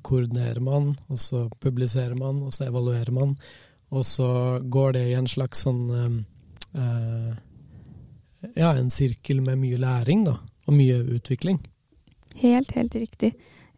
koordinerer 0.06 0.62
man, 0.64 0.92
og 1.08 1.18
så 1.22 1.46
publiserer 1.62 2.18
man, 2.18 2.44
og 2.46 2.54
så 2.54 2.68
evaluerer 2.68 3.14
man. 3.14 3.34
Og 3.90 4.04
så 4.06 4.60
går 4.70 4.92
det 4.92 5.06
i 5.10 5.14
en 5.18 5.26
slags 5.26 5.64
sånn 5.66 5.90
eh, 6.74 7.30
Ja, 8.56 8.72
en 8.76 8.90
sirkel 8.90 9.40
med 9.42 9.58
mye 9.60 9.76
læring, 9.80 10.24
da. 10.24 10.36
Og 10.68 10.74
mye 10.76 11.00
utvikling. 11.16 11.58
Helt, 12.40 12.70
helt 12.76 12.94
riktig. 12.94 13.32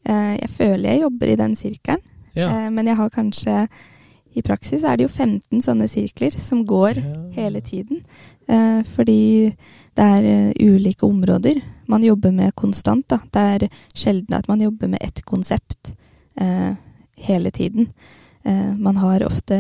Eh, 0.05 0.37
jeg 0.42 0.51
føler 0.51 0.90
jeg 0.92 1.01
jobber 1.07 1.33
i 1.33 1.37
den 1.40 1.57
sirkelen, 1.57 2.03
Ja. 2.35 2.48
eh, 2.66 2.70
men 2.70 2.87
jeg 2.87 2.96
har 2.96 3.11
kanskje 3.11 3.68
I 4.35 4.40
praksis 4.40 4.83
er 4.83 4.96
det 4.96 5.05
jo 5.05 5.09
15 5.09 5.61
sånne 5.61 5.87
sirkler 5.88 6.31
som 6.33 6.64
går 6.66 6.96
Ja. 6.96 7.31
hele 7.35 7.61
tiden. 7.61 8.03
Eh, 8.48 8.83
fordi 8.83 9.55
det 9.94 10.05
er 10.05 10.22
eh, 10.25 10.53
ulike 10.59 11.03
områder 11.05 11.61
man 11.87 12.03
jobber 12.03 12.31
med 12.33 12.55
konstant. 12.55 13.07
Da. 13.09 13.18
Det 13.31 13.37
er 13.64 13.68
sjelden 13.94 14.33
at 14.35 14.48
man 14.48 14.61
jobber 14.61 14.88
med 14.88 14.98
ett 15.03 15.22
konsept 15.27 15.94
eh, 16.40 16.75
hele 17.18 17.51
tiden. 17.51 17.92
Eh, 18.44 18.74
man 18.78 18.96
har 18.96 19.22
ofte 19.26 19.59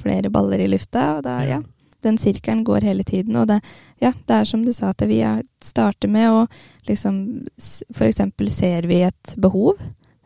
flere 0.00 0.30
baller 0.30 0.58
i 0.64 0.68
lufta, 0.68 1.16
og 1.18 1.22
da, 1.26 1.38
ja, 1.46 1.60
den 2.04 2.18
sirkelen 2.20 2.64
går 2.66 2.84
hele 2.84 3.04
tiden. 3.06 3.36
Og 3.40 3.46
det, 3.48 3.60
ja, 4.02 4.12
det 4.26 4.34
er 4.40 4.44
som 4.48 4.64
du 4.64 4.72
sa, 4.72 4.90
at 4.90 5.04
vi 5.08 5.20
er- 5.22 5.44
starter 5.62 6.08
med 6.08 6.28
å 6.30 6.46
liksom 6.88 7.46
eksempel 8.04 8.50
ser 8.50 8.82
vi 8.90 9.02
et 9.02 9.34
behov. 9.38 9.78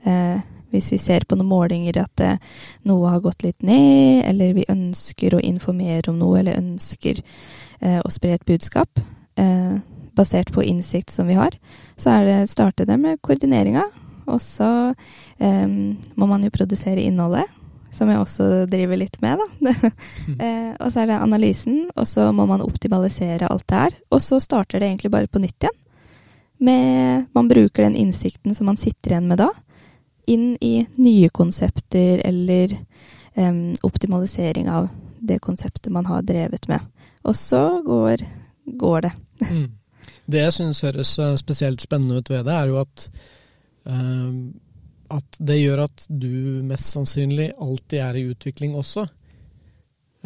Eh, 0.05 0.40
hvis 0.71 0.90
vi 0.92 0.99
ser 0.99 1.25
på 1.25 1.37
noen 1.37 1.49
målinger 1.49 1.97
at 2.03 2.21
eh, 2.21 2.37
noe 2.85 3.09
har 3.09 3.21
gått 3.21 3.42
litt 3.42 3.62
ned, 3.62 4.25
eller 4.29 4.53
vi 4.55 4.66
ønsker 4.68 5.35
å 5.35 5.40
informere 5.40 6.09
om 6.11 6.18
noe, 6.18 6.40
eller 6.40 6.59
ønsker 6.59 7.23
eh, 7.81 8.01
å 8.05 8.11
spre 8.11 8.35
et 8.37 8.44
budskap 8.44 9.01
eh, 9.37 9.79
basert 10.18 10.53
på 10.53 10.64
innsikt 10.66 11.11
som 11.14 11.27
vi 11.31 11.38
har, 11.38 11.55
så 11.97 12.11
er 12.18 12.25
det 12.27 12.51
starte 12.51 12.85
det 12.85 12.99
med 13.01 13.21
koordineringa. 13.23 13.87
Og 14.29 14.42
så 14.44 14.92
eh, 15.40 15.66
må 15.68 16.27
man 16.29 16.42
jo 16.44 16.51
produsere 16.53 17.01
innholdet, 17.01 17.47
som 17.99 18.11
jeg 18.11 18.23
også 18.23 18.49
driver 18.71 19.01
litt 19.01 19.19
med, 19.25 19.41
da. 19.41 19.75
eh, 20.45 20.73
og 20.79 20.93
så 20.93 21.03
er 21.03 21.11
det 21.11 21.19
analysen, 21.19 21.89
og 21.95 22.07
så 22.09 22.31
må 22.35 22.47
man 22.51 22.65
optimalisere 22.65 23.51
alt 23.51 23.67
det 23.69 23.83
her. 23.83 23.97
Og 24.15 24.23
så 24.25 24.41
starter 24.43 24.79
det 24.81 24.91
egentlig 24.91 25.13
bare 25.15 25.31
på 25.31 25.43
nytt 25.43 25.67
igjen. 25.67 25.79
Med, 26.59 27.27
man 27.39 27.51
bruker 27.51 27.85
den 27.85 27.99
innsikten 27.99 28.55
som 28.55 28.67
man 28.67 28.79
sitter 28.81 29.13
igjen 29.13 29.29
med 29.31 29.39
da, 29.39 29.53
inn 30.29 30.57
i 30.61 30.83
nye 30.99 31.29
konsepter 31.31 32.23
eller 32.27 32.75
eh, 32.75 33.61
optimalisering 33.87 34.71
av 34.71 34.89
det 35.19 35.39
konseptet 35.45 35.93
man 35.95 36.07
har 36.07 36.23
drevet 36.27 36.69
med. 36.69 36.81
Og 37.27 37.37
så 37.37 37.83
går, 37.87 38.27
går 38.79 39.09
det. 39.09 39.15
Mm. 39.49 39.69
Det 40.29 40.41
jeg 40.43 40.53
syns 40.53 40.81
høres 40.85 41.13
eh, 41.23 41.37
spesielt 41.41 41.81
spennende 41.81 42.19
ut 42.21 42.31
ved 42.31 42.43
det, 42.45 42.53
er 42.53 42.69
jo 42.69 42.81
at 42.83 43.05
eh, 43.89 44.33
at 45.14 45.38
det 45.40 45.59
gjør 45.61 45.85
at 45.87 46.05
du 46.09 46.31
mest 46.68 46.92
sannsynlig 46.92 47.53
alltid 47.57 48.03
er 48.05 48.18
i 48.18 48.27
utvikling 48.33 48.77
også. 48.79 49.07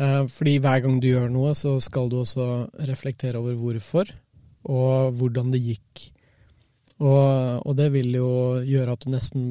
Eh, 0.01 0.25
fordi 0.33 0.57
hver 0.63 0.83
gang 0.85 0.99
du 1.03 1.09
gjør 1.11 1.31
noe, 1.33 1.53
så 1.59 1.77
skal 1.85 2.11
du 2.11 2.21
også 2.23 2.49
reflektere 2.89 3.41
over 3.41 3.57
hvorfor, 3.59 4.11
og 4.65 5.19
hvordan 5.19 5.53
det 5.55 5.63
gikk. 5.63 6.09
Og, 7.03 7.63
og 7.67 7.77
det 7.79 7.89
vil 7.97 8.15
jo 8.15 8.31
gjøre 8.63 8.95
at 8.95 9.05
du 9.05 9.11
nesten 9.11 9.45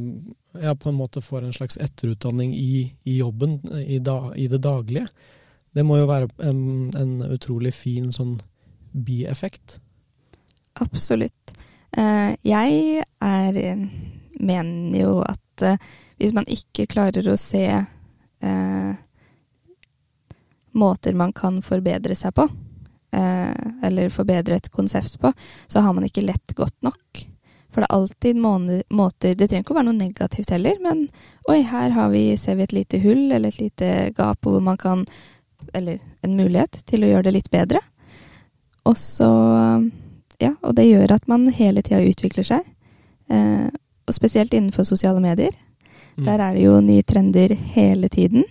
ja, 0.56 0.74
på 0.74 0.92
en 0.92 0.98
måte 1.00 1.24
får 1.24 1.46
en 1.46 1.56
slags 1.56 1.78
etterutdanning 1.82 2.54
i, 2.56 2.86
i 3.04 3.18
jobben, 3.20 3.60
i, 3.82 4.00
da, 4.04 4.32
i 4.36 4.48
det 4.52 4.62
daglige. 4.64 5.08
Det 5.72 5.84
må 5.88 6.00
jo 6.00 6.08
være 6.10 6.30
en, 6.48 6.92
en 7.00 7.14
utrolig 7.32 7.74
fin 7.76 8.10
sånn 8.12 8.38
bieffekt. 8.92 9.80
Absolutt. 10.84 11.54
Eh, 11.92 12.34
jeg 12.48 13.04
er 13.24 13.60
eh, 13.60 13.86
mener 14.42 15.00
jo 15.00 15.20
at 15.24 15.66
eh, 15.66 15.80
hvis 16.22 16.36
man 16.38 16.50
ikke 16.50 16.90
klarer 16.92 17.26
å 17.32 17.38
se 17.40 17.66
eh, 17.72 18.92
måter 20.72 21.18
man 21.18 21.34
kan 21.34 21.62
forbedre 21.66 22.16
seg 22.16 22.36
på, 22.38 22.48
eh, 23.16 23.68
eller 23.84 24.14
forbedre 24.14 24.58
et 24.58 24.72
konsept 24.74 25.20
på, 25.22 25.34
så 25.68 25.84
har 25.84 25.94
man 25.94 26.08
ikke 26.08 26.26
lett 26.26 26.56
godt 26.58 26.78
nok. 26.86 27.26
For 27.72 27.80
det 27.80 27.88
er 27.88 27.96
alltid 27.96 28.40
måter 28.92 29.36
Det 29.36 29.46
trenger 29.48 29.64
ikke 29.64 29.72
å 29.72 29.78
være 29.78 29.88
noe 29.88 29.96
negativt 29.96 30.50
heller, 30.52 30.76
men 30.84 31.06
oi, 31.48 31.62
her 31.64 31.94
vi, 32.12 32.26
ser 32.38 32.58
vi 32.60 32.66
et 32.68 32.76
lite 32.76 33.00
hull 33.00 33.32
eller 33.32 33.48
et 33.48 33.62
lite 33.62 34.12
gap 34.18 34.44
hvor 34.44 34.60
man 34.60 34.76
kan 34.78 35.06
Eller 35.74 36.02
en 36.22 36.36
mulighet 36.36 36.82
til 36.90 37.06
å 37.06 37.08
gjøre 37.08 37.30
det 37.30 37.36
litt 37.38 37.52
bedre. 37.52 37.80
Og 38.84 38.98
så 38.98 39.32
Ja, 40.42 40.56
og 40.66 40.76
det 40.76 40.90
gjør 40.90 41.16
at 41.16 41.28
man 41.30 41.48
hele 41.54 41.84
tida 41.86 42.02
utvikler 42.02 42.44
seg. 42.44 42.68
Eh, 43.30 43.70
og 44.08 44.16
spesielt 44.16 44.54
innenfor 44.54 44.88
sosiale 44.88 45.22
medier. 45.24 45.54
Mm. 46.18 46.26
Der 46.26 46.44
er 46.44 46.56
det 46.56 46.64
jo 46.66 46.80
nye 46.84 47.04
trender 47.08 47.54
hele 47.76 48.10
tiden. 48.12 48.46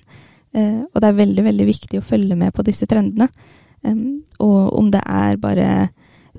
Uh, 0.57 0.87
og 0.91 1.01
det 1.01 1.09
er 1.09 1.19
veldig, 1.19 1.45
veldig 1.47 1.67
viktig 1.69 2.01
å 2.01 2.05
følge 2.05 2.37
med 2.39 2.55
på 2.57 2.65
disse 2.67 2.89
trendene. 2.91 3.29
Um, 3.83 4.23
og 4.43 4.73
om 4.79 4.91
det 4.93 5.03
er 5.07 5.39
bare 5.41 5.69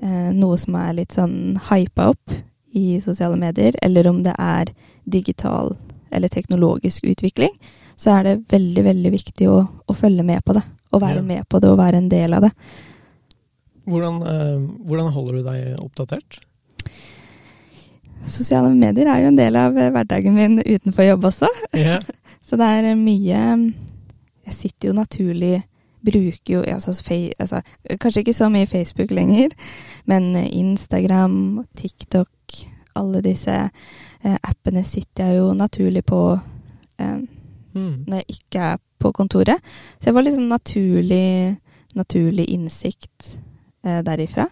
uh, 0.02 0.30
noe 0.36 0.58
som 0.60 0.76
er 0.78 0.98
litt 0.98 1.16
sånn 1.16 1.56
hypa 1.70 2.10
opp 2.12 2.34
i 2.72 3.00
sosiale 3.04 3.36
medier, 3.40 3.76
eller 3.82 4.08
om 4.08 4.22
det 4.24 4.34
er 4.38 4.72
digital 5.04 5.74
eller 6.12 6.28
teknologisk 6.28 7.06
utvikling, 7.08 7.52
så 7.96 8.18
er 8.18 8.24
det 8.26 8.52
veldig, 8.52 8.84
veldig 8.84 9.12
viktig 9.12 9.48
å, 9.48 9.58
å 9.88 9.96
følge 9.96 10.24
med 10.26 10.44
på 10.44 10.56
det. 10.56 10.64
Å 10.92 11.00
være 11.00 11.22
Ja. 11.22 11.28
med 11.28 11.48
på 11.48 11.60
det 11.60 11.70
og 11.72 11.78
være 11.80 12.02
en 12.02 12.08
del 12.12 12.34
av 12.36 12.44
det. 12.44 12.52
Hvordan, 13.88 14.22
uh, 14.22 14.58
hvordan 14.86 15.12
holder 15.12 15.38
du 15.38 15.42
deg 15.46 15.78
oppdatert? 15.80 16.40
Sosiale 18.26 18.70
medier 18.74 19.08
er 19.10 19.22
jo 19.24 19.28
en 19.32 19.36
del 19.38 19.56
av 19.58 19.76
eh, 19.78 19.90
hverdagen 19.94 20.34
min 20.36 20.58
utenfor 20.62 21.02
jobb 21.08 21.24
også. 21.30 21.48
Yeah. 21.76 22.02
Så 22.46 22.56
det 22.60 22.68
er 22.68 22.90
eh, 22.92 22.98
mye 22.98 23.42
Jeg 24.46 24.54
sitter 24.54 24.88
jo 24.90 24.94
naturlig 24.98 25.62
Bruker 26.02 26.54
jo 26.56 26.62
altså, 26.66 26.92
fe- 27.06 27.32
altså, 27.38 27.60
Kanskje 28.00 28.20
ikke 28.24 28.34
så 28.34 28.48
mye 28.50 28.66
Facebook 28.66 29.10
lenger, 29.14 29.52
men 30.10 30.32
eh, 30.36 30.48
Instagram, 30.58 31.64
TikTok, 31.78 32.56
alle 32.98 33.20
disse 33.22 33.54
eh, 33.54 34.38
appene 34.42 34.82
sitter 34.84 35.30
jeg 35.30 35.38
jo 35.38 35.52
naturlig 35.54 36.04
på 36.04 36.24
eh, 37.00 37.20
Mm. 37.72 38.02
når 38.04 38.18
jeg 38.18 38.24
ikke 38.34 38.60
er 38.60 38.80
på 39.00 39.12
kontoret. 39.16 39.62
Så 39.96 40.10
jeg 40.10 40.12
får 40.14 40.24
litt 40.26 40.34
sånn 40.36 40.50
naturlig, 40.52 41.54
naturlig 41.96 42.44
innsikt 42.52 43.30
eh, 43.80 44.02
derifra. 44.04 44.44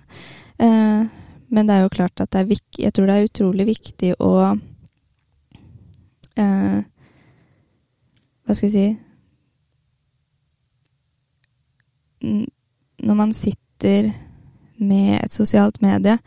Eh, 0.56 1.02
men 1.51 1.66
det 1.66 1.74
er 1.76 1.82
jo 1.84 1.92
klart 1.92 2.20
at 2.22 2.30
det 2.32 2.40
er 2.40 2.48
viktig 2.51 2.84
jeg 2.84 2.94
tror 2.94 3.07
det 3.11 3.14
er 3.16 3.28
utrolig 3.28 3.66
viktig 3.66 4.11
å 4.22 4.30
eh, 6.36 6.80
Hva 8.44 8.55
skal 8.57 8.68
jeg 8.68 8.74
si 8.74 8.86
Når 13.01 13.14
man 13.16 13.32
sitter 13.34 14.11
med 14.80 15.20
et 15.24 15.32
sosialt 15.32 15.80
medie, 15.82 16.18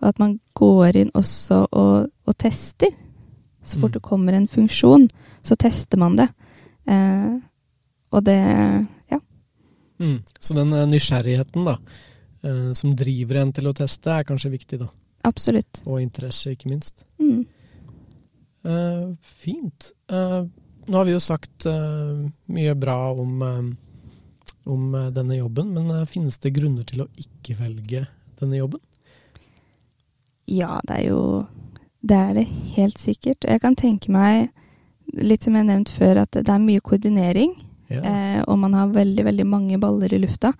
og 0.00 0.08
at 0.08 0.18
man 0.22 0.36
går 0.54 0.96
inn 1.00 1.10
også 1.14 1.64
og, 1.72 2.10
og 2.26 2.36
tester. 2.38 2.92
Så 3.64 3.80
fort 3.80 3.90
Mm. 3.90 3.94
det 3.94 4.02
kommer 4.02 4.32
en 4.32 4.48
funksjon, 4.48 5.08
så 5.42 5.56
tester 5.56 5.98
man 5.98 6.16
det. 6.16 6.28
Eh, 6.86 7.38
og 8.12 8.24
det 8.24 8.38
Ja. 9.10 9.18
Mm. 9.98 10.22
Så 10.40 10.54
den 10.54 10.72
eh, 10.72 10.86
nysgjerrigheten 10.86 11.64
da, 11.64 11.78
eh, 12.44 12.70
som 12.76 12.94
driver 12.96 13.40
en 13.42 13.52
til 13.56 13.70
å 13.70 13.74
teste, 13.76 14.12
er 14.12 14.28
kanskje 14.28 14.52
viktig, 14.54 14.80
da. 14.84 14.90
Absolutt. 15.24 15.80
Og 15.88 16.02
interesse, 16.02 16.52
ikke 16.52 16.68
minst. 16.68 17.06
Mm. 17.18 17.46
Eh, 18.64 19.14
fint. 19.22 19.92
Eh, 20.10 20.44
nå 20.86 20.96
har 20.98 21.04
vi 21.04 21.12
jo 21.12 21.20
sagt 21.20 21.66
eh, 21.66 22.28
mye 22.46 22.74
bra 22.74 23.12
om, 23.12 23.42
eh, 23.42 24.50
om 24.72 24.92
denne 25.12 25.36
jobben, 25.36 25.72
men 25.76 26.06
finnes 26.06 26.38
det 26.40 26.54
grunner 26.56 26.84
til 26.88 27.04
å 27.04 27.10
ikke 27.20 27.56
velge 27.60 28.06
denne 28.40 28.60
jobben? 28.60 28.80
Ja, 30.48 30.80
det 30.84 30.96
er 31.00 31.06
jo 31.08 31.20
Det 32.04 32.16
er 32.20 32.34
det 32.36 32.42
helt 32.76 32.98
sikkert. 33.00 33.46
Jeg 33.48 33.62
kan 33.62 33.74
tenke 33.80 34.10
meg, 34.12 34.50
litt 35.16 35.42
som 35.42 35.54
jeg 35.56 35.64
nevnte 35.64 35.92
før, 35.96 36.18
at 36.20 36.36
det 36.36 36.50
er 36.52 36.60
mye 36.60 36.82
koordinering. 36.84 37.54
Ja. 37.88 38.42
Og 38.44 38.58
man 38.60 38.74
har 38.76 38.92
veldig, 38.92 39.24
veldig 39.24 39.46
mange 39.48 39.78
baller 39.80 40.12
i 40.12 40.18
lufta. 40.20 40.50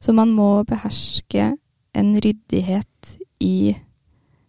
Så 0.00 0.14
man 0.16 0.32
må 0.32 0.64
beherske 0.68 1.54
en 1.92 2.10
ryddighet 2.20 3.16
i 3.38 3.76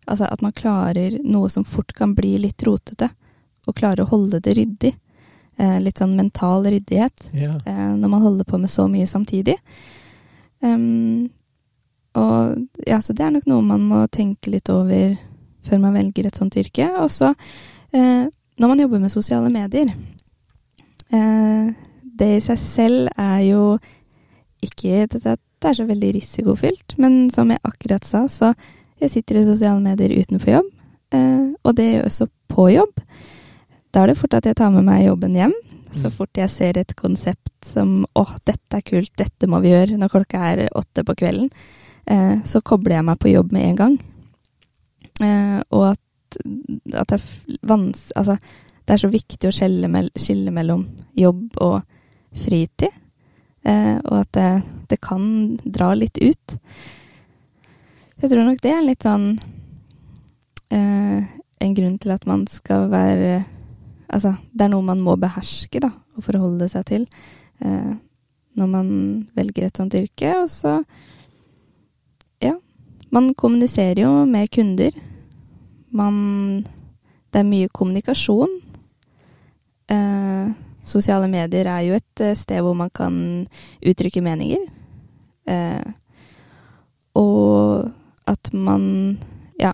Altså 0.09 0.25
at 0.25 0.41
man 0.43 0.51
klarer 0.51 1.13
noe 1.23 1.47
som 1.47 1.63
fort 1.63 1.93
kan 1.95 2.15
bli 2.17 2.33
litt 2.41 2.63
rotete, 2.65 3.07
og 3.69 3.75
klarer 3.77 4.01
å 4.03 4.09
holde 4.09 4.39
det 4.43 4.55
ryddig. 4.57 4.89
Eh, 5.61 5.77
litt 5.79 6.01
sånn 6.01 6.15
mental 6.17 6.65
ryddighet 6.65 7.29
ja. 7.37 7.53
eh, 7.69 7.91
når 7.95 8.09
man 8.09 8.25
holder 8.25 8.47
på 8.49 8.57
med 8.59 8.71
så 8.73 8.87
mye 8.91 9.07
samtidig. 9.07 9.55
Um, 10.59 11.29
og 12.17 12.57
ja, 12.87 12.97
så 12.99 13.13
det 13.13 13.23
er 13.23 13.33
nok 13.37 13.47
noe 13.49 13.63
man 13.63 13.85
må 13.87 14.01
tenke 14.11 14.51
litt 14.51 14.69
over 14.73 15.15
før 15.65 15.83
man 15.85 15.95
velger 15.95 16.27
et 16.27 16.39
sånt 16.41 16.57
yrke. 16.59 16.89
Og 17.03 17.11
så 17.13 17.31
eh, 17.93 18.25
når 18.57 18.73
man 18.73 18.83
jobber 18.83 19.03
med 19.05 19.13
sosiale 19.13 19.49
medier 19.49 19.89
eh, 21.09 21.71
Det 22.01 22.27
i 22.35 22.43
seg 22.43 22.59
selv 22.61 23.13
er 23.15 23.39
jo 23.47 23.63
ikke 24.61 25.07
dette, 25.11 25.37
det 25.61 25.69
er 25.69 25.77
så 25.77 25.85
veldig 25.89 26.13
risikofylt, 26.15 26.95
men 27.01 27.29
som 27.33 27.49
jeg 27.53 27.61
akkurat 27.67 28.05
sa, 28.05 28.25
så 28.31 28.53
jeg 29.01 29.13
sitter 29.13 29.41
i 29.41 29.45
sosiale 29.47 29.81
medier 29.81 30.13
utenfor 30.21 30.55
jobb, 30.57 30.71
eh, 31.17 31.51
og 31.63 31.75
det 31.77 31.87
gjør 31.87 31.99
jeg 31.99 32.09
også 32.11 32.27
på 32.51 32.67
jobb. 32.75 33.03
Da 33.91 34.03
er 34.03 34.11
det 34.11 34.17
fort 34.17 34.33
at 34.37 34.47
jeg 34.47 34.57
tar 34.57 34.71
med 34.73 34.87
meg 34.87 35.05
jobben 35.05 35.35
hjem. 35.35 35.53
Så 35.91 36.07
Mm. 36.07 36.11
fort 36.11 36.37
jeg 36.37 36.49
ser 36.49 36.77
et 36.77 36.95
konsept 36.95 37.51
som 37.61 38.05
'Å, 38.15 38.39
dette 38.45 38.77
er 38.77 38.81
kult, 38.81 39.11
dette 39.17 39.47
må 39.47 39.61
vi 39.61 39.69
gjøre' 39.69 39.97
når 39.97 40.09
klokka 40.09 40.39
er 40.39 40.69
åtte 40.73 41.03
på 41.03 41.15
kvelden, 41.15 41.51
eh, 42.07 42.39
så 42.45 42.61
kobler 42.63 42.95
jeg 42.95 43.05
meg 43.05 43.19
på 43.19 43.31
jobb 43.31 43.51
med 43.51 43.63
en 43.63 43.75
gang. 43.75 43.99
Eh, 45.21 45.61
og 45.71 45.91
at, 45.91 45.99
at 46.93 47.07
det, 47.07 47.19
er 47.19 47.57
vans, 47.63 48.11
altså, 48.15 48.37
det 48.85 48.93
er 48.93 48.97
så 48.97 49.11
viktig 49.11 49.49
å 49.49 49.51
skille, 49.51 49.87
mell 49.87 50.09
skille 50.15 50.51
mellom 50.51 50.87
jobb 51.17 51.57
og 51.57 51.83
fritid. 52.33 52.89
Eh, 53.63 53.97
og 53.97 54.15
at 54.23 54.31
det, 54.33 54.49
det 54.89 54.97
kan 55.03 55.57
dra 55.61 55.91
litt 55.93 56.17
ut. 56.17 56.57
Jeg 58.21 58.29
tror 58.29 58.45
nok 58.45 58.61
det 58.61 58.71
er 58.73 58.83
litt 58.85 59.05
sånn 59.05 59.31
eh, 60.69 61.21
En 61.61 61.75
grunn 61.77 61.95
til 62.01 62.13
at 62.13 62.25
man 62.29 62.43
skal 62.49 62.87
være 62.91 63.39
Altså, 64.11 64.35
det 64.53 64.65
er 64.65 64.71
noe 64.73 64.85
man 64.85 64.99
må 65.01 65.15
beherske, 65.15 65.79
da, 65.79 65.87
og 66.17 66.25
forholde 66.25 66.67
seg 66.67 66.83
til 66.89 67.05
eh, 67.63 67.93
når 68.59 68.67
man 68.67 68.89
velger 69.37 69.69
et 69.69 69.77
sånt 69.79 69.95
yrke. 69.95 70.33
Og 70.43 70.49
så 70.51 70.81
Ja. 72.43 72.57
Man 73.11 73.33
kommuniserer 73.33 74.01
jo 74.03 74.25
med 74.25 74.51
kunder. 74.51 74.91
Man 75.91 76.65
Det 77.31 77.39
er 77.39 77.47
mye 77.47 77.69
kommunikasjon. 77.71 78.59
Eh, 79.87 80.51
sosiale 80.83 81.29
medier 81.31 81.69
er 81.69 81.85
jo 81.87 81.97
et 81.97 82.23
eh, 82.23 82.37
sted 82.37 82.61
hvor 82.63 82.75
man 82.77 82.91
kan 82.93 83.15
uttrykke 83.85 84.23
meninger. 84.25 84.63
Eh, 85.49 85.93
og 87.17 87.91
at 88.27 88.53
man 88.53 89.17
Ja. 89.59 89.73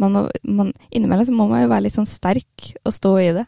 Man 0.00 0.12
må, 0.12 0.28
man, 0.44 0.72
innimellom 0.90 1.26
så 1.28 1.32
må 1.32 1.46
man 1.48 1.60
jo 1.60 1.68
være 1.68 1.84
litt 1.84 1.94
sånn 1.96 2.08
sterk 2.08 2.70
og 2.88 2.92
stå 2.92 3.10
i 3.20 3.32
det. 3.36 3.44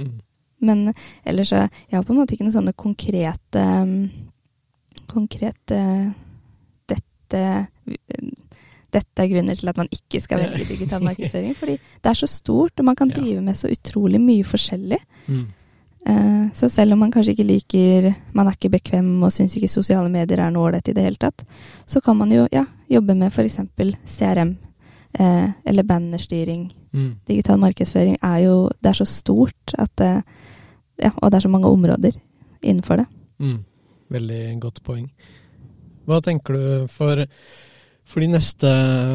Mm. 0.00 0.14
Men 0.60 0.94
ellers 1.24 1.52
så 1.52 1.68
Jeg 1.68 1.98
har 1.98 2.04
på 2.04 2.12
en 2.12 2.20
måte 2.20 2.34
ikke 2.34 2.44
noen 2.44 2.56
sånne 2.56 2.72
konkrete 2.72 3.64
Konkrete 5.06 5.80
Dette 6.88 7.42
Dette 8.96 9.22
er 9.22 9.28
grunner 9.30 9.58
til 9.58 9.68
at 9.68 9.76
man 9.76 9.90
ikke 9.92 10.22
skal 10.24 10.40
velge 10.40 10.64
digital 10.70 11.04
markedsføring. 11.04 11.54
Fordi 11.58 11.76
det 12.02 12.10
er 12.10 12.18
så 12.18 12.28
stort, 12.30 12.72
og 12.80 12.88
man 12.88 12.96
kan 12.98 13.12
drive 13.12 13.44
med 13.44 13.58
så 13.58 13.68
utrolig 13.72 14.20
mye 14.22 14.46
forskjellig. 14.46 14.98
Mm. 15.28 15.46
Eh, 16.06 16.42
Så 16.52 16.68
selv 16.70 16.94
om 16.94 17.00
man 17.02 17.10
kanskje 17.10 17.32
ikke 17.34 17.44
liker 17.48 18.14
Man 18.32 18.46
er 18.46 18.54
ikke 18.54 18.70
bekvem 18.76 19.22
og 19.26 19.32
syns 19.34 19.56
ikke 19.58 19.68
sosiale 19.68 20.08
medier 20.08 20.38
er 20.38 20.52
noe 20.54 20.68
ålreit 20.68 20.88
i 20.88 20.94
det 20.94 21.02
hele 21.02 21.18
tatt, 21.18 21.42
så 21.86 22.00
kan 22.00 22.16
man 22.16 22.30
jo 22.30 22.46
ja, 22.52 22.64
jobbe 22.88 23.16
med 23.18 23.32
f.eks. 23.32 23.58
CRM 24.06 24.56
eh, 25.18 25.48
eller 25.66 25.82
bannerstyring. 25.82 26.68
Mm. 26.92 27.10
Digital 27.26 27.58
markedsføring 27.58 28.18
er 28.22 28.38
jo 28.44 28.70
Det 28.80 28.92
er 28.92 29.00
så 29.00 29.04
stort 29.04 29.74
at 29.78 30.00
eh, 30.00 30.20
Ja, 31.02 31.10
og 31.20 31.30
det 31.30 31.36
er 31.36 31.44
så 31.44 31.52
mange 31.52 31.68
områder 31.68 32.12
innenfor 32.62 32.96
det. 32.96 33.06
Mm. 33.38 33.58
Veldig 34.08 34.60
godt 34.60 34.82
poeng. 34.86 35.10
Hva 36.06 36.20
tenker 36.22 36.54
du 36.54 36.86
for, 36.88 37.24
for 38.06 38.22
de 38.22 38.30
neste 38.30 38.70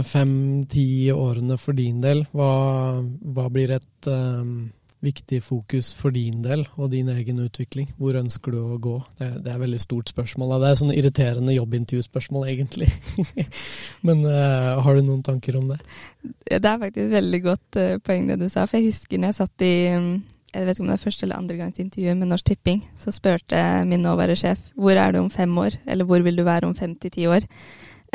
fem-ti 0.07 0.85
årene 1.15 1.57
for 1.59 1.77
din 1.77 2.01
del? 2.03 2.25
Hva, 2.35 2.51
hva 3.01 3.47
blir 3.53 3.71
et 3.77 4.09
um, 4.11 4.69
viktig 5.01 5.39
fokus 5.43 5.93
for 5.97 6.13
din 6.13 6.41
del 6.45 6.65
og 6.75 6.91
din 6.93 7.09
egen 7.13 7.39
utvikling? 7.41 7.89
Hvor 7.97 8.19
ønsker 8.19 8.53
du 8.53 8.59
å 8.61 8.79
gå? 8.81 8.97
Det, 9.17 9.29
det 9.45 9.51
er 9.51 9.55
et 9.55 9.63
veldig 9.63 9.79
stort 9.81 10.11
spørsmål. 10.11 10.57
Det 10.61 10.69
er 10.69 10.81
sånn 10.81 10.93
irriterende 10.95 11.55
jobbintervjuspørsmål, 11.55 12.49
egentlig. 12.51 12.89
Men 14.07 14.25
uh, 14.27 14.81
har 14.83 14.99
du 14.99 15.07
noen 15.07 15.23
tanker 15.25 15.57
om 15.61 15.71
det? 15.71 15.79
Det 16.51 16.59
er 16.59 16.83
faktisk 16.83 17.05
et 17.07 17.15
veldig 17.15 17.41
godt 17.47 17.79
uh, 17.79 17.95
poeng 18.03 18.27
det 18.29 18.41
du 18.43 18.49
sa. 18.51 18.67
For 18.67 18.81
jeg 18.81 18.91
husker 18.91 19.21
når 19.21 19.33
jeg 19.33 19.41
satt 19.41 19.67
i 19.67 19.73
um 19.95 20.13
jeg 20.51 20.67
vet 20.67 20.75
ikke 20.75 20.83
om 20.83 20.89
det 20.89 20.95
er 20.97 21.05
første 21.05 21.23
eller 21.23 21.39
andre 21.39 21.55
gangs 21.55 21.79
intervju 21.79 22.13
med 22.19 22.27
Norsk 22.27 22.49
Tipping, 22.49 22.81
så 22.99 23.13
spurte 23.15 23.61
min 23.87 24.01
nåværende 24.03 24.35
sjef 24.35 24.59
hvor 24.75 24.99
er 24.99 25.13
du 25.15 25.21
om 25.21 25.29
fem 25.31 25.53
år, 25.57 25.77
eller 25.87 26.07
hvor 26.07 26.19
vil 26.25 26.35
du 26.35 26.43
være 26.43 26.67
om 26.67 26.75
fem 26.75 26.91
til 26.99 27.13
ti 27.13 27.27
år. 27.31 27.47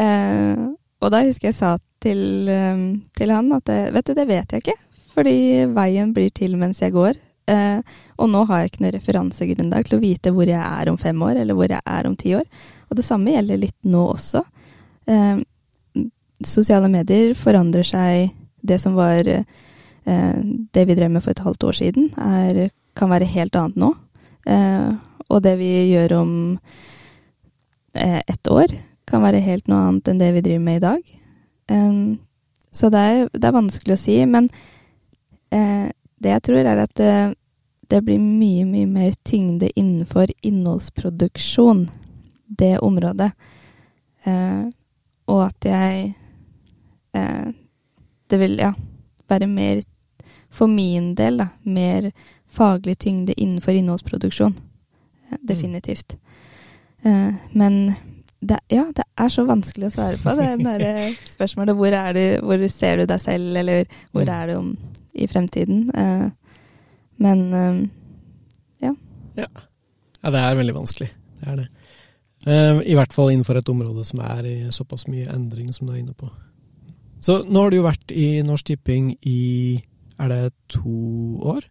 Eh, 0.00 0.64
og 1.02 1.12
da 1.12 1.22
husker 1.26 1.50
jeg 1.50 1.58
sa 1.58 1.76
til, 2.02 2.48
eh, 2.48 2.82
til 3.16 3.32
han 3.32 3.52
at 3.56 3.68
det, 3.68 3.80
vet 3.94 4.10
du, 4.10 4.14
det 4.16 4.26
vet 4.28 4.52
jeg 4.52 4.64
ikke, 4.64 4.76
fordi 5.14 5.38
veien 5.76 6.12
blir 6.16 6.32
til 6.36 6.56
mens 6.60 6.82
jeg 6.84 6.94
går. 6.96 7.18
Eh, 7.46 7.80
og 8.18 8.30
nå 8.30 8.42
har 8.48 8.62
jeg 8.62 8.72
ikke 8.72 8.84
noe 8.84 8.94
referansegrunnlag 8.96 9.86
til 9.86 9.98
å 9.98 10.02
vite 10.02 10.32
hvor 10.34 10.48
jeg 10.50 10.60
er 10.60 10.90
om 10.90 10.98
fem 10.98 11.20
år, 11.22 11.42
eller 11.42 11.58
hvor 11.58 11.70
jeg 11.70 11.82
er 11.82 12.08
om 12.08 12.16
ti 12.18 12.34
år. 12.38 12.46
Og 12.90 12.98
det 12.98 13.06
samme 13.06 13.34
gjelder 13.34 13.62
litt 13.62 13.78
nå 13.86 14.02
også. 14.14 14.42
Eh, 15.06 15.44
sosiale 16.44 16.90
medier 16.92 17.34
forandrer 17.38 17.86
seg. 17.86 18.34
Det 18.66 18.80
som 18.82 18.96
var 18.98 19.28
eh, 19.30 19.44
det 20.74 20.84
vi 20.88 20.98
drev 20.98 21.12
med 21.14 21.22
for 21.22 21.32
et 21.32 21.44
halvt 21.44 21.68
år 21.68 21.78
siden, 21.78 22.10
er, 22.18 22.68
kan 22.98 23.12
være 23.12 23.30
helt 23.30 23.56
annet 23.58 23.78
nå. 23.80 23.92
Eh, 24.46 24.90
og 25.26 25.42
det 25.42 25.56
vi 25.58 25.70
gjør 25.92 26.18
om 26.20 26.32
eh, 27.94 28.20
ett 28.26 28.50
år, 28.50 28.74
kan 29.06 29.22
være 29.22 29.42
helt 29.44 29.68
noe 29.70 29.84
annet 29.88 30.10
enn 30.10 30.20
det 30.20 30.32
vi 30.34 30.44
driver 30.44 30.64
med 30.66 30.80
i 30.80 30.84
dag. 30.84 31.10
Um, 31.70 32.18
så 32.74 32.90
det 32.92 32.98
er, 32.98 33.28
det 33.32 33.48
er 33.48 33.56
vanskelig 33.56 33.94
å 33.96 34.00
si. 34.00 34.16
Men 34.28 34.48
uh, 35.54 35.88
det 36.22 36.32
jeg 36.32 36.44
tror, 36.48 36.62
er 36.62 36.82
at 36.82 36.94
det, 36.98 37.12
det 37.90 38.02
blir 38.06 38.22
mye, 38.22 38.66
mye 38.68 38.88
mer 38.90 39.14
tyngde 39.26 39.70
innenfor 39.74 40.32
innholdsproduksjon, 40.46 41.86
det 42.46 42.76
området. 42.84 43.32
Uh, 44.26 44.68
og 45.30 45.48
at 45.48 45.72
jeg 45.72 46.14
Det 48.26 48.36
vil, 48.36 48.58
ja, 48.58 48.72
være 49.30 49.46
mer 49.46 49.78
for 50.50 50.66
min 50.66 51.14
del, 51.14 51.38
da, 51.38 51.46
mer 51.62 52.10
faglig 52.50 52.98
tyngde 52.98 53.32
innenfor 53.40 53.72
innholdsproduksjon. 53.72 54.56
Eh, 55.30 55.38
definitivt. 55.46 56.16
Men 57.52 57.94
det, 58.46 58.58
ja, 58.72 58.84
det 58.94 59.04
er 59.18 59.30
så 59.32 59.44
vanskelig 59.48 59.88
å 59.88 59.94
svare 59.94 60.18
på. 60.22 60.34
Det 60.38 60.48
der 60.64 61.14
spørsmålet 61.32 61.76
hvor, 61.78 61.94
er 61.96 62.16
du, 62.16 62.24
hvor 62.46 62.64
ser 62.72 63.00
du 63.02 63.06
deg 63.10 63.20
selv, 63.22 63.56
eller 63.62 63.84
hvor 64.12 64.24
Mm. 64.26 64.32
er 64.36 64.46
du 64.46 64.54
om, 64.58 64.70
i 65.14 65.26
fremtiden? 65.30 65.90
Eh, 65.94 66.30
men 67.18 67.44
eh, 67.54 67.84
Ja, 69.36 70.30
det 70.32 70.40
er 70.40 70.56
veldig 70.58 70.74
vanskelig. 70.74 71.10
Det 71.40 71.48
er 71.52 71.56
det. 71.60 71.66
Eh, 72.46 72.78
I 72.92 72.94
hvert 72.96 73.12
fall 73.12 73.30
innenfor 73.34 73.58
et 73.60 73.68
område 73.68 74.04
som 74.08 74.20
er 74.24 74.46
i 74.48 74.56
såpass 74.74 75.06
mye 75.10 75.26
endring 75.32 75.68
som 75.74 75.86
du 75.86 75.92
er 75.92 76.00
inne 76.00 76.14
på. 76.16 76.30
Så 77.20 77.42
nå 77.48 77.62
har 77.62 77.70
du 77.70 77.76
jo 77.78 77.84
vært 77.86 78.12
i 78.16 78.40
Norsk 78.46 78.66
Tipping 78.72 79.12
i 79.28 79.82
er 80.18 80.28
det 80.32 80.40
to 80.72 81.40
år? 81.44 81.66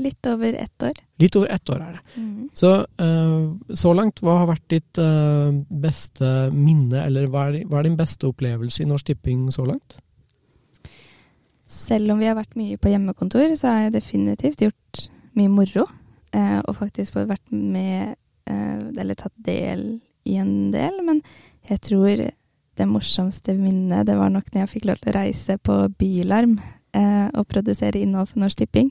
Litt 0.00 0.26
over 0.26 0.52
ett 0.52 0.82
år. 0.82 0.98
Litt 1.22 1.36
over 1.36 1.50
ett 1.54 1.70
år 1.70 1.82
er 1.82 1.96
det. 1.96 2.22
Så 2.58 2.70
uh, 3.00 3.74
så 3.74 3.92
langt, 3.94 4.22
hva 4.24 4.40
har 4.42 4.50
vært 4.50 4.66
ditt 4.72 5.00
uh, 5.00 5.54
beste 5.68 6.30
minne, 6.54 7.04
eller 7.04 7.28
hva 7.30 7.48
er, 7.50 7.62
hva 7.70 7.80
er 7.80 7.88
din 7.88 7.98
beste 7.98 8.28
opplevelse 8.30 8.82
i 8.82 8.88
Norsk 8.90 9.12
Tipping 9.12 9.46
så 9.54 9.66
langt? 9.68 9.98
Selv 11.70 12.14
om 12.14 12.22
vi 12.22 12.28
har 12.30 12.38
vært 12.38 12.56
mye 12.58 12.78
på 12.78 12.90
hjemmekontor, 12.92 13.54
så 13.58 13.70
har 13.70 13.86
jeg 13.86 13.96
definitivt 13.98 14.66
gjort 14.66 15.04
mye 15.38 15.52
moro. 15.52 15.88
Uh, 16.34 16.60
og 16.66 16.78
faktisk 16.80 17.14
både 17.14 17.34
vært 17.36 17.52
med, 17.54 18.16
eller 18.44 19.16
tatt 19.16 19.32
del 19.40 19.84
i 20.28 20.34
en 20.36 20.72
del. 20.74 20.98
Men 21.06 21.22
jeg 21.70 21.80
tror 21.86 22.20
det 22.74 22.86
morsomste 22.90 23.54
minnet, 23.56 24.04
det 24.08 24.18
var 24.18 24.32
nok 24.34 24.50
når 24.50 24.64
jeg 24.64 24.72
fikk 24.74 24.88
lov 24.90 24.98
til 25.00 25.14
å 25.14 25.16
reise 25.16 25.56
på 25.62 25.76
Bylarm 25.96 26.58
og 26.94 27.46
produsere 27.50 28.02
innhold 28.02 28.28
for 28.30 28.42
Norsk 28.42 28.60
Tipping. 28.60 28.90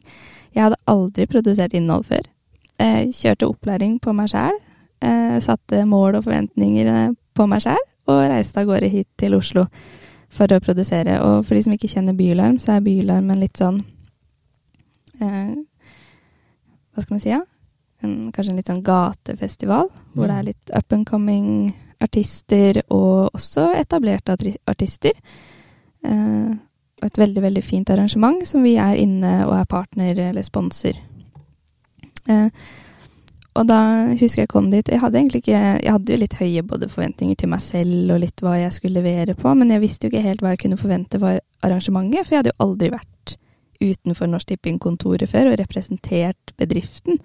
Jeg 0.54 0.68
hadde 0.68 0.82
aldri 0.89 1.26
produsert 1.30 1.74
innhold 1.74 2.06
før. 2.08 2.30
Jeg 2.80 3.14
kjørte 3.18 3.49
opplæring 3.49 3.97
på 4.01 4.14
meg 4.16 4.30
sjæl. 4.32 4.56
Eh, 5.04 5.38
satte 5.43 5.84
mål 5.89 6.20
og 6.20 6.26
forventninger 6.28 6.89
eh, 6.89 7.14
på 7.36 7.47
meg 7.49 7.64
sjæl, 7.66 7.82
og 8.08 8.22
reiste 8.32 8.62
av 8.62 8.70
gårde 8.70 8.89
hit 8.91 9.10
til 9.20 9.36
Oslo 9.36 9.66
for 10.34 10.54
å 10.54 10.62
produsere. 10.64 11.20
Og 11.26 11.45
for 11.45 11.58
de 11.58 11.64
som 11.66 11.76
ikke 11.76 11.89
kjenner 11.91 12.18
Bylarm, 12.18 12.60
så 12.62 12.78
er 12.78 12.86
Bylarm 12.86 13.32
en 13.34 13.41
litt 13.41 13.60
sånn 13.60 13.82
eh, 15.20 15.56
Hva 16.93 17.04
skal 17.04 17.16
man 17.16 17.24
si, 17.24 17.34
ja? 17.34 17.41
En, 18.04 18.14
kanskje 18.36 18.51
en 18.51 18.60
litt 18.60 18.70
sånn 18.70 18.84
gatefestival, 18.86 19.89
hvor 20.14 20.30
det 20.30 20.38
er 20.38 20.47
litt 20.51 20.74
up 20.76 20.93
and 20.93 21.08
coming 21.08 21.72
artister, 22.04 22.82
og 22.91 23.34
også 23.34 23.70
etablerte 23.80 24.36
artister. 24.68 25.16
Eh, 26.04 26.51
et 27.08 27.20
veldig, 27.20 27.41
veldig 27.43 27.64
fint 27.66 27.89
arrangement 27.93 28.41
som 28.47 28.64
vi 28.66 28.76
er 28.82 28.99
inne 29.01 29.43
og 29.47 29.58
er 29.58 29.70
partner 29.70 30.20
eller 30.30 30.45
sponsor. 30.45 30.97
Eh, 32.30 32.47
og 33.54 33.68
da 33.70 33.80
husker 34.18 34.43
jeg 34.43 34.49
kom 34.49 34.70
dit 34.72 34.88
Jeg 34.89 35.01
hadde 35.01 35.20
egentlig 35.20 35.43
ikke 35.43 35.60
Jeg 35.84 35.91
hadde 35.91 36.14
jo 36.14 36.20
litt 36.22 36.36
høye 36.39 36.62
både 36.66 36.88
forventninger 36.89 37.36
til 37.38 37.51
meg 37.51 37.62
selv 37.62 38.14
og 38.16 38.22
litt 38.24 38.41
hva 38.41 38.56
jeg 38.58 38.74
skulle 38.74 39.04
levere 39.04 39.36
på, 39.38 39.51
men 39.60 39.74
jeg 39.74 39.84
visste 39.84 40.08
jo 40.08 40.14
ikke 40.14 40.26
helt 40.26 40.41
hva 40.41 40.56
jeg 40.56 40.64
kunne 40.64 40.80
forvente 40.80 41.22
var 41.22 41.41
arrangementet, 41.66 42.26
for 42.26 42.34
jeg 42.34 42.41
hadde 42.41 42.54
jo 42.54 42.64
aldri 42.66 42.89
vært 42.95 43.36
utenfor 43.84 44.30
Norsk 44.32 44.49
Tipping-kontoret 44.49 45.30
før 45.30 45.51
og 45.51 45.58
representert 45.60 46.54
bedriften. 46.60 47.20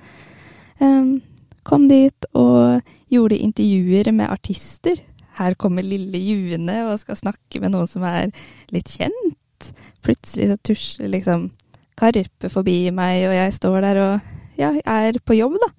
Um, 0.82 1.20
kom 1.66 1.86
dit 1.90 2.28
og 2.38 2.82
gjorde 3.12 3.38
intervjuer 3.38 4.10
med 4.14 4.30
artister. 4.30 4.98
Her 5.38 5.54
kommer 5.54 5.86
lille 5.86 6.18
June 6.18 6.78
og 6.88 6.98
skal 7.02 7.18
snakke 7.18 7.62
med 7.62 7.74
noen 7.74 7.90
som 7.90 8.06
er 8.08 8.32
litt 8.74 8.90
kjent. 8.90 9.36
Plutselig 10.04 10.48
så 10.50 10.56
tusler 10.64 11.08
liksom 11.12 11.50
Karpe 11.98 12.50
forbi 12.52 12.92
meg, 12.94 13.24
og 13.26 13.34
jeg 13.34 13.54
står 13.56 13.80
der 13.82 13.98
og 14.04 14.34
ja, 14.58 14.70
er 14.86 15.18
på 15.26 15.34
jobb, 15.34 15.56
da. 15.62 15.70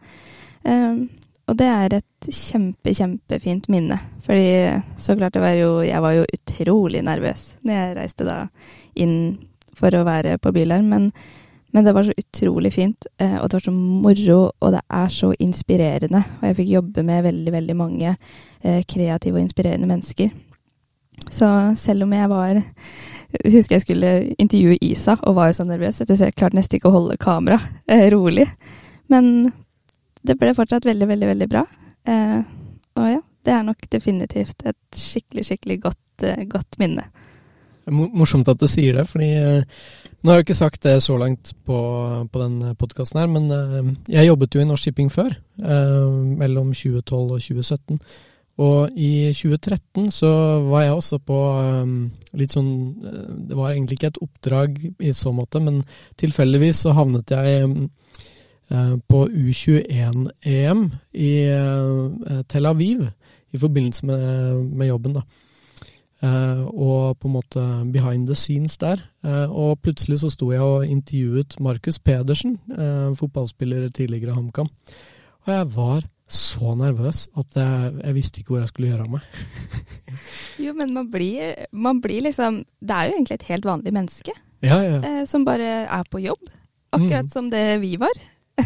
Um, 0.68 1.10
og 1.50 1.58
det 1.58 1.66
er 1.66 1.96
et 1.98 2.28
kjempe, 2.30 2.94
kjempefint 2.94 3.70
minne. 3.72 3.98
Fordi 4.26 4.82
så 5.02 5.16
klart 5.18 5.34
det 5.34 5.42
var 5.42 5.56
jo 5.58 5.80
Jeg 5.82 6.02
var 6.04 6.12
jo 6.14 6.26
utrolig 6.36 7.02
nervøs 7.02 7.56
når 7.64 7.74
jeg 7.74 7.96
reiste 7.98 8.28
da 8.28 8.40
inn 9.00 9.40
for 9.80 9.96
å 9.96 10.04
være 10.06 10.36
på 10.44 10.52
Bylarm, 10.54 10.90
men, 10.92 11.08
men 11.72 11.86
det 11.88 11.94
var 11.96 12.04
så 12.04 12.14
utrolig 12.20 12.74
fint. 12.76 13.08
eh, 13.18 13.38
Og 13.40 13.48
det 13.50 13.58
var 13.58 13.66
så 13.66 13.72
moro, 13.72 14.52
og 14.60 14.76
det 14.76 14.82
er 14.90 15.10
så 15.10 15.32
inspirerende. 15.40 16.22
Og 16.42 16.48
jeg 16.50 16.60
fikk 16.60 16.70
jobbe 16.76 17.04
med 17.08 17.24
veldig, 17.24 17.52
veldig 17.56 17.76
mange 17.80 18.12
eh, 18.12 18.84
kreative 18.84 19.40
og 19.40 19.42
inspirerende 19.48 19.88
mennesker. 19.88 20.30
Så 21.30 21.48
selv 21.78 22.08
om 22.08 22.14
jeg 22.16 22.30
var 22.32 22.62
husker 23.46 23.76
jeg 23.76 23.86
skulle 23.86 24.12
intervjue 24.42 24.80
Isa 24.82 25.18
og 25.22 25.36
var 25.38 25.52
jo 25.52 25.60
så 25.60 25.66
nervøs, 25.68 26.02
jeg 26.02 26.36
klarte 26.38 26.58
nesten 26.58 26.80
ikke 26.80 26.90
å 26.90 26.96
holde 26.96 27.20
kamera 27.22 27.60
eh, 27.86 28.08
rolig. 28.14 28.48
Men 29.12 29.52
det 30.26 30.38
ble 30.40 30.54
fortsatt 30.58 30.88
veldig, 30.88 31.08
veldig, 31.10 31.30
veldig 31.34 31.50
bra. 31.52 31.64
Eh, 32.10 32.40
og 33.00 33.10
ja, 33.10 33.22
det 33.46 33.56
er 33.56 33.66
nok 33.68 33.90
definitivt 33.92 34.66
et 34.68 35.00
skikkelig, 35.00 35.46
skikkelig 35.52 35.80
godt, 35.88 36.26
eh, 36.26 36.46
godt 36.50 36.80
minne. 36.82 37.08
Morsomt 37.90 38.50
at 38.52 38.60
du 38.62 38.68
sier 38.70 39.00
det, 39.00 39.06
fordi 39.10 39.30
eh, 39.40 39.78
nå 40.22 40.32
har 40.32 40.42
jeg 40.42 40.50
ikke 40.50 40.60
sagt 40.60 40.84
det 40.86 40.98
så 41.02 41.16
langt 41.18 41.54
på, 41.66 41.78
på 42.30 42.42
den 42.42 42.76
podkasten 42.78 43.22
her, 43.22 43.30
men 43.32 43.48
eh, 43.54 43.94
jeg 44.18 44.30
jobbet 44.30 44.58
jo 44.58 44.64
i 44.64 44.68
Norsk 44.70 44.90
Shipping 44.90 45.14
før, 45.14 45.38
eh, 45.64 46.10
mellom 46.42 46.74
2012 46.76 47.16
og 47.24 47.40
2017. 47.40 48.02
Og 48.60 48.91
i 48.99 49.32
2013 49.32 50.10
så 50.12 50.30
var 50.68 50.84
jeg 50.84 50.95
også 50.97 51.20
på 51.24 51.38
eh, 51.62 51.91
litt 52.39 52.55
sånn 52.55 52.72
eh, 53.07 53.28
Det 53.49 53.57
var 53.57 53.72
egentlig 53.72 53.99
ikke 53.99 54.12
et 54.12 54.24
oppdrag 54.26 54.80
i 54.99 55.14
så 55.16 55.32
måte, 55.36 55.62
men 55.64 55.82
tilfeldigvis 56.20 56.84
så 56.84 56.95
havnet 56.97 57.32
jeg 57.32 57.62
eh, 57.64 58.95
på 59.10 59.22
U21-EM 59.28 60.84
i 61.16 61.34
eh, 61.47 62.41
Tel 62.51 62.70
Aviv 62.70 63.07
i 63.49 63.62
forbindelse 63.62 64.05
med, 64.05 64.66
med 64.78 64.91
jobben, 64.91 65.16
da. 65.16 65.24
Og 66.20 67.16
på 67.18 67.30
en 67.30 67.34
måte 67.34 67.62
behind 67.89 68.28
the 68.28 68.36
scenes 68.38 68.76
der. 68.78 68.99
Og 69.47 69.80
plutselig 69.82 70.20
så 70.22 70.30
sto 70.30 70.51
jeg 70.51 70.62
og 70.62 70.86
intervjuet 70.86 71.55
Markus 71.64 71.97
Pedersen, 71.97 72.60
fotballspiller 73.18 73.88
tidligere 73.89 74.36
i 74.36 74.38
HamKam. 74.38 74.70
Og 75.47 75.53
jeg 75.55 75.70
var 75.80 76.03
så 76.30 76.76
nervøs 76.78 77.24
at 77.38 77.56
jeg, 77.58 77.94
jeg 78.04 78.14
visste 78.16 78.40
ikke 78.42 78.54
hvor 78.54 78.60
jeg 78.64 78.70
skulle 78.72 78.90
gjøre 78.92 79.06
av 79.08 79.10
meg. 79.18 79.22
Jo, 80.60 80.74
men 80.76 80.92
man 80.94 81.08
blir, 81.10 81.56
man 81.72 82.02
blir 82.04 82.22
liksom 82.26 82.58
Det 82.84 82.92
er 82.96 83.08
jo 83.08 83.14
egentlig 83.16 83.36
et 83.40 83.46
helt 83.48 83.64
vanlig 83.66 83.94
menneske 83.96 84.34
Ja, 84.66 84.76
ja. 84.84 84.98
eh, 85.08 85.22
som 85.30 85.46
bare 85.48 85.70
er 85.88 86.04
på 86.12 86.20
jobb. 86.22 86.42
Akkurat 86.92 87.26
Mm. 87.26 87.30
som 87.32 87.50
det 87.50 87.80
vi 87.82 87.94
var. 88.02 88.12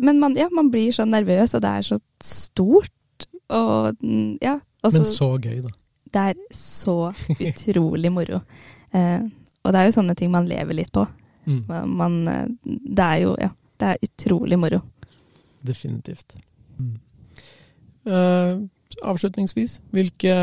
men 0.00 0.18
man, 0.22 0.34
ja, 0.38 0.48
man 0.50 0.70
blir 0.72 0.92
så 0.96 1.04
nervøs, 1.04 1.52
og 1.54 1.60
det 1.62 1.68
er 1.68 1.82
så 1.84 1.98
stort. 2.24 3.26
Og 3.50 3.96
ja. 4.40 4.54
Også, 4.82 4.94
Men 5.02 5.04
så- 5.04 5.38
gøy, 5.42 5.60
da. 5.66 5.68
det 6.14 6.22
er 6.30 6.34
så 6.54 6.96
utrolig 7.38 8.12
moro. 8.12 8.40
Eh, 8.88 9.20
og 9.66 9.72
det 9.74 9.80
er 9.82 9.84
jo 9.90 9.92
sånne 9.98 10.14
ting 10.16 10.30
man 10.32 10.46
lever 10.48 10.72
litt 10.72 10.88
på. 10.96 11.02
Mm, 11.44 11.58
Man, 11.68 11.90
man, 11.98 12.14
eh, 12.28 12.46
det 12.64 13.04
er 13.04 13.18
jo 13.26 13.34
Ja, 13.36 13.50
det 13.78 13.88
er 13.90 13.98
utrolig 14.08 14.56
moro. 14.58 14.78
definitivt. 15.62 16.38
Eh, 18.08 18.52
avslutningsvis, 19.04 19.78
hvilke, 19.94 20.34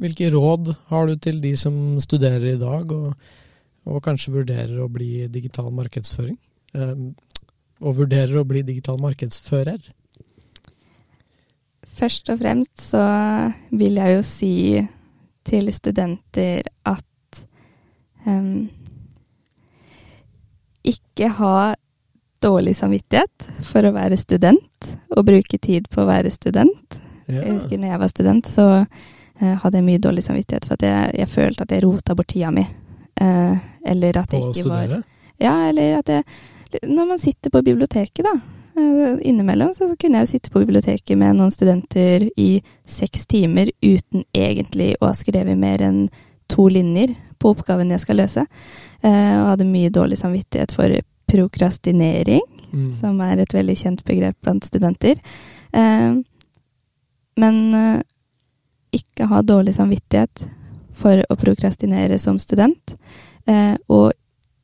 hvilke 0.00 0.30
råd 0.34 0.72
har 0.90 1.06
du 1.08 1.16
til 1.20 1.38
de 1.42 1.54
som 1.56 1.98
studerer 2.02 2.54
i 2.54 2.58
dag, 2.60 2.90
og, 2.92 3.14
og 3.86 4.02
kanskje 4.04 4.34
vurderer 4.34 4.80
å 4.82 4.90
bli 4.92 5.28
digital 5.32 5.70
markedsføring? 5.74 6.36
Uh, 6.76 7.14
og 7.80 7.94
vurderer 8.02 8.40
å 8.40 8.44
bli 8.48 8.60
digital 8.66 8.98
markedsfører? 9.00 9.78
Først 11.96 12.28
og 12.32 12.40
fremst 12.42 12.90
så 12.90 13.04
vil 13.72 13.96
jeg 13.96 14.16
jo 14.16 14.24
si 14.26 14.54
til 15.46 15.70
studenter 15.72 16.66
at 16.84 17.44
um, 18.26 18.66
ikke 20.84 21.30
ha 21.38 21.56
dårlig 22.42 22.76
samvittighet 22.76 23.46
for 23.66 23.86
å 23.86 23.92
være 23.94 24.16
student, 24.20 24.96
og 25.16 25.26
bruke 25.26 25.58
tid 25.58 25.88
på 25.92 26.02
å 26.02 26.08
være 26.08 26.30
student. 26.34 26.98
Ja. 27.26 27.40
Jeg 27.42 27.56
husker 27.56 27.80
når 27.80 27.92
jeg 27.94 28.00
var 28.02 28.10
student, 28.12 28.50
så 28.50 28.66
eh, 28.76 29.54
hadde 29.62 29.80
jeg 29.80 29.86
mye 29.86 30.02
dårlig 30.02 30.24
samvittighet 30.26 30.66
for 30.68 30.78
at 30.78 30.84
jeg, 30.86 31.14
jeg 31.22 31.30
følte 31.32 31.66
at 31.66 31.72
jeg 31.74 31.84
rota 31.84 32.14
bort 32.18 32.30
tida 32.30 32.52
mi. 32.54 32.66
Eh, 33.20 33.64
eller 33.86 34.20
at 34.20 34.30
På 34.30 34.36
jeg 34.36 34.52
ikke 34.52 34.68
var 34.68 34.84
studere? 34.84 35.00
Ja, 35.42 35.54
eller 35.68 35.98
at 35.98 36.08
jeg 36.12 36.24
Når 36.82 37.06
man 37.08 37.18
sitter 37.18 37.50
på 37.50 37.62
biblioteket, 37.62 38.24
da. 38.26 38.34
eh, 38.76 39.18
Innimellom 39.30 39.72
så 39.74 39.88
kunne 39.98 40.22
jeg 40.22 40.28
sitte 40.28 40.50
på 40.50 40.60
biblioteket 40.60 41.18
med 41.18 41.38
noen 41.38 41.50
studenter 41.54 42.28
i 42.36 42.60
seks 42.84 43.26
timer 43.26 43.70
uten 43.82 44.24
egentlig 44.34 44.94
å 45.00 45.08
ha 45.08 45.14
skrevet 45.16 45.56
mer 45.56 45.82
enn 45.82 46.08
to 46.52 46.68
linjer 46.68 47.14
på 47.38 47.54
oppgaven 47.54 47.90
jeg 47.90 48.02
skal 48.04 48.20
løse. 48.20 48.44
Og 49.06 49.46
hadde 49.50 49.66
mye 49.68 49.90
dårlig 49.90 50.18
samvittighet 50.18 50.72
for 50.74 50.92
prokrastinering 51.26 52.42
Mm. 52.72 52.94
som 52.98 53.20
er 53.22 53.38
et 53.38 53.52
veldig 53.54 53.76
kjent 53.78 54.04
begrep 54.04 54.36
blant 54.42 54.64
studenter. 54.66 55.16
Eh, 55.72 56.16
men 57.36 57.74
eh, 57.74 58.02
ikke 58.92 59.28
ha 59.30 59.40
dårlig 59.42 59.74
samvittighet 59.76 60.42
for 60.96 61.22
å 61.30 61.36
prokrastinere 61.38 62.18
som 62.18 62.38
student. 62.42 62.96
Eh, 63.46 63.76
og 63.88 64.12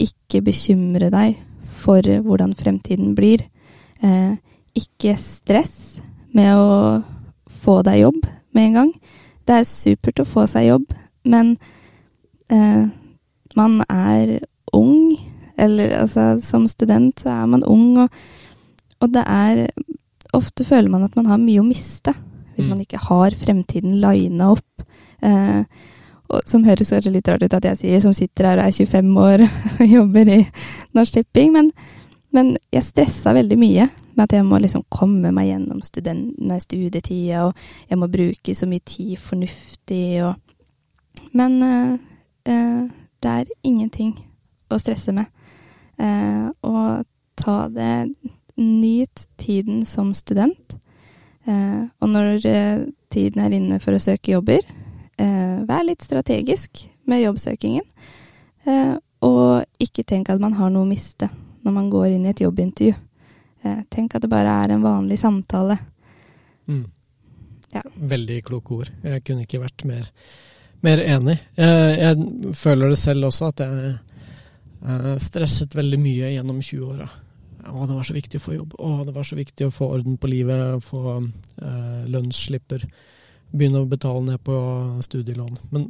ikke 0.02 0.42
bekymre 0.44 1.10
deg 1.14 1.38
for 1.82 2.02
hvordan 2.02 2.54
fremtiden 2.58 3.14
blir. 3.14 3.46
Eh, 4.02 4.34
ikke 4.74 5.16
stress 5.20 6.00
med 6.34 6.52
å 6.56 7.02
få 7.62 7.82
deg 7.86 8.02
jobb, 8.02 8.22
med 8.52 8.66
en 8.66 8.78
gang. 8.80 8.92
Det 9.46 9.60
er 9.60 9.68
supert 9.68 10.20
å 10.20 10.26
få 10.28 10.46
seg 10.50 10.68
jobb, 10.72 10.88
men 11.24 11.56
eh, 12.50 12.88
man 13.56 13.82
er 13.88 14.40
ung. 14.74 15.16
Eller 15.62 15.94
altså, 16.00 16.34
som 16.42 16.66
student 16.70 17.22
så 17.22 17.36
er 17.36 17.48
man 17.54 17.64
ung, 17.64 18.04
og, 18.04 18.22
og 19.00 19.14
det 19.14 19.26
er 19.26 19.66
Ofte 20.32 20.64
føler 20.64 20.88
man 20.88 21.02
at 21.04 21.12
man 21.12 21.26
har 21.28 21.36
mye 21.36 21.60
å 21.60 21.66
miste 21.66 22.14
hvis 22.54 22.64
mm. 22.64 22.70
man 22.72 22.80
ikke 22.80 23.00
har 23.04 23.34
fremtiden 23.36 23.98
lina 24.00 24.46
opp. 24.54 24.84
Eh, 25.20 25.64
og, 26.32 26.38
som 26.48 26.64
høres 26.64 26.92
kanskje 26.92 27.12
litt 27.12 27.28
rart 27.28 27.44
ut 27.44 27.56
at 27.56 27.66
jeg 27.68 27.80
sier, 27.80 28.00
som 28.00 28.14
sitter 28.16 28.48
her 28.48 28.62
og 28.62 28.68
er 28.68 28.76
25 28.76 29.18
år 29.20 29.44
og 29.80 29.82
jobber 29.88 30.30
i 30.32 30.38
Norsk 30.96 31.18
Tipping, 31.18 31.52
men, 31.56 31.68
men 32.32 32.54
jeg 32.72 32.88
stressa 32.88 33.34
veldig 33.36 33.58
mye 33.60 33.88
med 34.12 34.24
at 34.24 34.36
jeg 34.36 34.46
må 34.48 34.60
liksom 34.60 34.84
komme 34.92 35.32
meg 35.32 35.48
gjennom 35.48 35.80
studietida, 35.84 37.46
og 37.46 37.88
jeg 37.88 38.00
må 38.00 38.08
bruke 38.12 38.56
så 38.56 38.68
mye 38.68 38.84
tid 38.84 39.16
fornuftig 39.20 40.06
og 40.26 40.40
Men 41.36 41.62
eh, 41.62 41.92
eh, 42.48 42.82
det 43.22 43.30
er 43.30 43.50
ingenting 43.64 44.14
å 44.72 44.78
stresse 44.80 45.12
med. 45.12 45.28
Eh, 46.02 46.46
og 46.66 47.04
ta 47.38 47.68
det 47.72 48.14
Nyt 48.56 49.28
tiden 49.40 49.84
som 49.88 50.12
student. 50.14 50.74
Eh, 51.44 51.84
og 52.00 52.10
når 52.12 52.46
eh, 52.46 52.82
tiden 53.10 53.40
er 53.40 53.54
inne 53.56 53.78
for 53.80 53.96
å 53.96 54.02
søke 54.02 54.34
jobber, 54.34 54.60
eh, 55.16 55.62
vær 55.66 55.86
litt 55.86 56.04
strategisk 56.04 56.84
med 57.08 57.24
jobbsøkingen. 57.24 57.86
Eh, 58.68 58.92
og 59.24 59.64
ikke 59.82 60.04
tenk 60.04 60.30
at 60.30 60.42
man 60.42 60.58
har 60.58 60.70
noe 60.70 60.84
å 60.84 60.90
miste 60.90 61.30
når 61.64 61.76
man 61.78 61.88
går 61.90 62.12
inn 62.12 62.28
i 62.28 62.32
et 62.34 62.44
jobbintervju. 62.44 62.94
Eh, 63.64 63.80
tenk 63.88 64.14
at 64.14 64.26
det 64.26 64.30
bare 64.30 64.52
er 64.66 64.76
en 64.76 64.84
vanlig 64.84 65.18
samtale. 65.22 65.78
Mm. 66.68 66.84
Ja. 67.72 67.82
Veldig 67.96 68.40
kloke 68.44 68.82
ord. 68.82 68.92
Jeg 69.02 69.24
kunne 69.24 69.46
ikke 69.46 69.64
vært 69.64 69.86
mer 69.88 70.08
mer 70.82 70.98
enig. 70.98 71.36
Jeg, 71.54 72.24
føler 72.58 72.90
det 72.90 72.98
selv 72.98 73.28
også, 73.28 73.52
at 73.52 73.60
jeg 73.62 73.92
stresset 75.22 75.76
veldig 75.78 75.98
mye 76.02 76.32
gjennom 76.34 76.58
20-åra. 76.62 77.08
Å, 77.70 77.84
det 77.86 77.94
var 77.94 78.06
så 78.06 78.16
viktig 78.16 78.40
å 78.40 78.42
få 78.42 78.56
jobb. 78.56 78.74
Å, 78.82 78.90
det 79.06 79.14
var 79.14 79.26
så 79.26 79.38
viktig 79.38 79.68
å 79.68 79.74
få 79.74 79.92
orden 79.94 80.16
på 80.18 80.30
livet, 80.30 80.82
få 80.82 81.02
eh, 81.20 82.02
lønnsslipper. 82.10 82.88
Begynne 83.52 83.84
å 83.84 83.88
betale 83.90 84.24
ned 84.26 84.42
på 84.42 84.56
studielån. 85.06 85.60
Men 85.70 85.86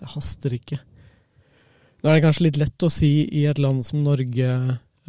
det 0.00 0.08
haster 0.14 0.56
ikke. 0.56 0.80
Nå 2.00 2.08
er 2.08 2.16
det 2.16 2.24
kanskje 2.24 2.46
litt 2.48 2.60
lett 2.60 2.86
å 2.86 2.92
si 2.92 3.12
i 3.28 3.44
et 3.50 3.60
land 3.60 3.84
som 3.84 4.00
Norge, 4.06 4.50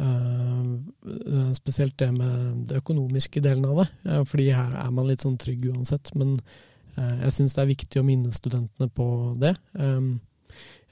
eh, 0.04 1.50
spesielt 1.56 1.96
det 2.02 2.12
med 2.12 2.68
det 2.68 2.82
økonomiske 2.82 3.40
delen 3.44 3.64
av 3.70 3.82
det, 3.82 3.90
eh, 4.04 4.24
fordi 4.28 4.50
her 4.52 4.76
er 4.84 4.92
man 4.92 5.08
litt 5.08 5.24
sånn 5.24 5.40
trygg 5.40 5.70
uansett. 5.72 6.12
Men 6.14 6.36
Eh, 6.96 7.16
jeg 7.26 7.34
syns 7.34 7.56
det 7.56 7.62
er 7.62 7.72
viktig 7.72 8.00
å 8.00 8.06
minne 8.06 8.32
studentene 8.34 8.88
på 8.92 9.08
det. 9.40 9.54
Ehm, 9.78 10.16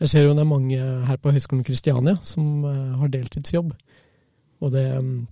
jeg 0.02 0.10
ser 0.10 0.26
jo 0.26 0.34
det 0.34 0.42
er 0.42 0.50
mange 0.50 0.78
her 1.08 1.18
på 1.22 1.32
Høgskolen 1.34 1.64
Kristiania 1.66 2.16
som 2.24 2.64
eh, 2.66 2.94
har 2.98 3.12
deltidsjobb. 3.12 3.72
Og 4.64 4.72
det, 4.74 4.84
ehm, 4.96 5.26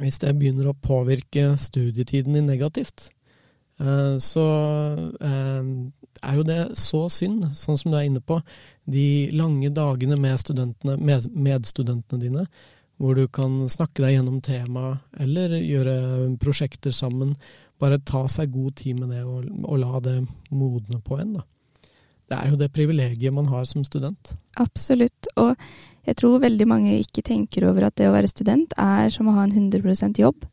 hvis 0.00 0.18
det 0.22 0.34
begynner 0.38 0.70
å 0.70 0.78
påvirke 0.78 1.52
studietiden 1.60 2.34
din 2.34 2.48
negativt, 2.50 3.10
eh, 3.80 4.16
så 4.18 4.46
ehm, 5.20 5.92
er 6.22 6.38
jo 6.38 6.46
det 6.46 6.60
så 6.80 7.04
synd, 7.10 7.50
sånn 7.54 7.78
som 7.78 7.92
du 7.92 7.98
er 7.98 8.08
inne 8.08 8.22
på. 8.22 8.40
De 8.90 9.30
lange 9.34 9.70
dagene 9.74 10.18
med 10.20 10.42
studentene, 10.42 10.96
med 10.98 11.28
medstudentene 11.30 12.22
dine, 12.22 12.46
hvor 12.98 13.14
du 13.18 13.26
kan 13.26 13.64
snakke 13.70 14.04
deg 14.04 14.16
gjennom 14.16 14.42
temaet 14.44 15.02
eller 15.20 15.56
gjøre 15.58 15.96
prosjekter 16.42 16.94
sammen 16.94 17.34
bare 17.82 17.98
ta 18.06 18.22
seg 18.30 18.52
god 18.54 18.76
tid 18.78 19.00
med 19.00 19.10
det 19.10 19.24
og, 19.26 19.48
og 19.66 19.80
la 19.82 20.00
det 20.04 20.20
modne 20.54 21.00
på 21.04 21.18
en. 21.18 21.34
da. 21.38 21.42
Det 22.34 22.48
er 22.48 22.54
jo 22.54 22.60
det 22.60 22.72
privilegiet 22.74 23.34
man 23.34 23.46
har 23.50 23.66
som 23.70 23.84
student. 23.86 24.34
Absolutt. 24.60 25.28
Og 25.40 25.54
jeg 26.04 26.18
tror 26.20 26.42
veldig 26.42 26.66
mange 26.68 26.96
ikke 26.98 27.24
tenker 27.24 27.68
over 27.68 27.86
at 27.88 27.96
det 27.96 28.10
å 28.10 28.14
være 28.14 28.30
student 28.30 28.74
er 28.80 29.12
som 29.14 29.30
å 29.30 29.36
ha 29.38 29.46
en 29.46 29.54
100 29.54 30.18
jobb. 30.20 30.44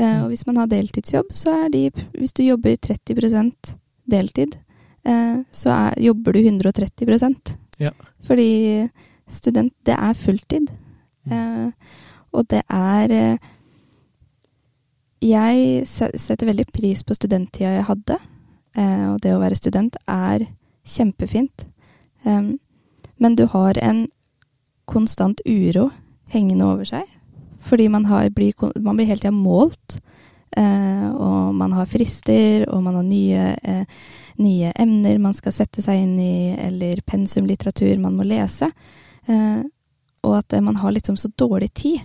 Eh, 0.00 0.06
mm. 0.06 0.24
og 0.24 0.32
hvis 0.32 0.46
man 0.48 0.60
har 0.60 0.70
deltidsjobb, 0.70 1.32
så 1.32 1.54
er 1.64 1.70
de 1.72 1.90
Hvis 2.16 2.32
du 2.32 2.42
jobber 2.44 2.76
30% 2.76 3.76
deltid, 4.10 4.56
eh, 5.04 5.40
så 5.52 5.70
er, 5.70 6.00
jobber 6.00 6.32
du 6.32 6.40
130 6.40 7.56
ja. 7.78 7.92
Fordi 8.24 8.88
student, 9.28 9.72
det 9.84 9.94
er 9.94 10.14
fulltid. 10.14 10.70
Mm. 11.24 11.32
Eh, 11.32 11.72
og 12.32 12.46
det 12.48 12.62
er 12.68 13.38
jeg 15.20 15.86
setter 15.86 16.46
veldig 16.46 16.64
pris 16.72 17.02
på 17.04 17.14
studenttida 17.14 17.74
jeg 17.74 17.84
hadde. 17.84 18.16
Og 19.10 19.18
det 19.20 19.34
å 19.34 19.40
være 19.42 19.58
student 19.58 19.96
er 20.08 20.46
kjempefint. 20.90 21.66
men 23.16 23.34
du 23.36 23.46
har 23.46 23.78
en 23.78 24.08
konstant 24.84 25.40
uro 25.46 25.90
hengende 26.30 26.66
over 26.66 26.84
seg. 26.84 27.06
Fordi 27.60 27.88
man, 27.88 28.06
har, 28.08 28.30
blir, 28.30 28.54
man 28.80 28.96
blir 28.96 29.08
hele 29.10 29.20
tida 29.20 29.34
målt. 29.34 30.00
Uh, 30.56 31.08
og 31.14 31.54
man 31.54 31.72
har 31.76 31.86
frister, 31.86 32.64
og 32.72 32.82
man 32.82 32.96
har 32.98 33.04
nye, 33.06 33.42
uh, 33.62 34.06
nye, 34.42 34.72
emner 34.82 35.20
man 35.22 35.36
skal 35.36 35.54
sette 35.54 35.84
seg 35.84 36.00
inn 36.02 36.16
i, 36.18 36.56
eller 36.58 37.04
pensumlitteratur 37.06 38.00
man 38.02 38.16
må 38.18 38.26
lese. 38.26 38.70
og 40.22 40.32
at 40.34 40.54
man 40.64 40.76
har 40.76 40.90
liksom 40.90 41.16
så 41.16 41.28
dårlig 41.38 41.68
tid 41.74 42.00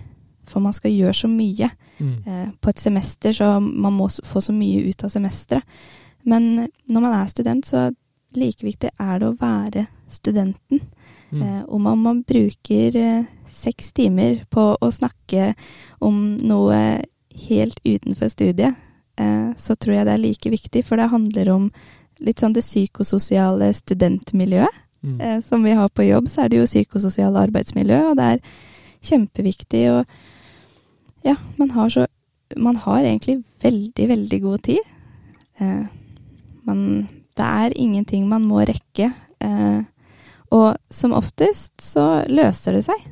for 0.46 0.62
man 0.62 0.72
skal 0.72 0.92
gjøre 0.94 1.14
så 1.14 1.28
mye 1.28 1.68
mm. 1.98 2.52
på 2.60 2.70
et 2.70 2.80
semester, 2.80 3.32
så 3.32 3.58
man 3.60 3.96
må 3.96 4.06
få 4.24 4.40
så 4.40 4.52
mye 4.54 4.84
ut 4.86 5.04
av 5.04 5.10
semesteret. 5.10 5.64
Men 6.22 6.68
når 6.86 7.00
man 7.02 7.16
er 7.16 7.26
student, 7.26 7.66
så 7.66 7.88
like 8.36 8.66
viktig 8.66 8.92
er 8.92 9.20
det 9.20 9.28
å 9.28 9.38
være 9.40 9.86
studenten. 10.08 10.80
Mm. 11.30 11.42
Eh, 11.42 11.64
om 11.68 11.82
man, 11.82 11.98
man 11.98 12.22
bruker 12.22 12.96
eh, 12.96 13.24
seks 13.48 13.92
timer 13.92 14.44
på 14.50 14.76
å 14.80 14.90
snakke 14.92 15.54
om 15.98 16.36
noe 16.42 16.80
helt 17.48 17.80
utenfor 17.84 18.30
studiet, 18.32 18.78
eh, 19.20 19.48
så 19.56 19.76
tror 19.76 19.98
jeg 19.98 20.08
det 20.08 20.14
er 20.14 20.22
like 20.22 20.52
viktig, 20.52 20.84
for 20.86 21.00
det 21.00 21.10
handler 21.12 21.52
om 21.52 21.70
litt 22.24 22.40
sånn 22.40 22.54
det 22.56 22.64
psykososiale 22.64 23.72
studentmiljøet. 23.76 24.82
Mm. 25.06 25.42
Som 25.44 25.62
vi 25.62 25.70
har 25.76 25.90
på 25.94 26.02
jobb, 26.02 26.26
så 26.26 26.42
er 26.42 26.48
det 26.50 26.56
jo 26.58 26.66
psykososiale 26.66 27.44
arbeidsmiljø, 27.46 27.98
og 28.08 28.16
det 28.18 28.24
er 28.26 28.40
kjempeviktig. 29.06 29.82
og 29.92 31.22
ja, 31.22 31.36
man 31.60 31.70
har 31.70 31.92
så 31.92 32.06
Man 32.56 32.76
har 32.76 33.02
egentlig 33.02 33.42
veldig, 33.62 34.08
veldig 34.08 34.40
god 34.42 34.58
tid. 34.62 34.78
Man 36.64 37.08
Det 37.36 37.44
er 37.44 37.76
ingenting 37.76 38.28
man 38.28 38.46
må 38.48 38.62
rekke. 38.64 39.10
Eh, 39.44 39.82
og 40.56 40.76
som 40.90 41.14
oftest 41.16 41.82
så 41.82 42.24
løser 42.30 42.78
det 42.78 42.86
seg 42.86 43.02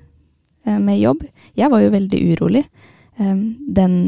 eh, 0.66 0.78
med 0.78 1.00
jobb. 1.00 1.24
Jeg 1.58 1.70
var 1.72 1.84
jo 1.84 1.92
veldig 1.94 2.22
urolig 2.32 2.64
eh, 2.64 3.36
den 3.80 4.00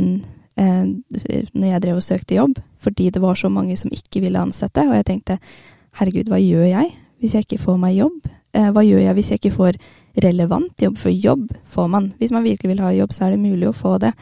når 0.56 1.66
jeg 1.68 1.80
drev 1.84 1.98
og 1.98 2.04
søkte 2.06 2.38
jobb, 2.38 2.54
fordi 2.80 3.10
det 3.12 3.20
var 3.20 3.36
så 3.36 3.50
mange 3.52 3.74
som 3.76 3.90
ikke 3.92 4.22
ville 4.22 4.40
ansette. 4.40 4.86
Og 4.88 4.94
jeg 4.96 5.04
tenkte 5.04 5.34
herregud, 6.00 6.30
hva 6.32 6.38
gjør 6.40 6.64
jeg 6.64 6.94
hvis 7.20 7.34
jeg 7.36 7.44
ikke 7.44 7.58
får 7.60 7.76
meg 7.82 7.98
jobb? 7.98 8.30
Hva 8.56 8.80
gjør 8.86 9.02
jeg 9.02 9.18
hvis 9.18 9.28
jeg 9.34 9.42
ikke 9.42 9.52
får 9.52 9.76
relevant 10.24 10.80
jobb? 10.80 10.96
For 10.96 11.12
jobb 11.12 11.52
får 11.68 11.90
man. 11.92 12.06
Hvis 12.16 12.32
man 12.32 12.48
virkelig 12.48 12.72
vil 12.72 12.80
ha 12.80 12.94
jobb, 12.96 13.12
så 13.12 13.26
er 13.26 13.34
det 13.34 13.42
mulig 13.42 13.68
å 13.68 13.76
få 13.76 13.98
det. 14.00 14.14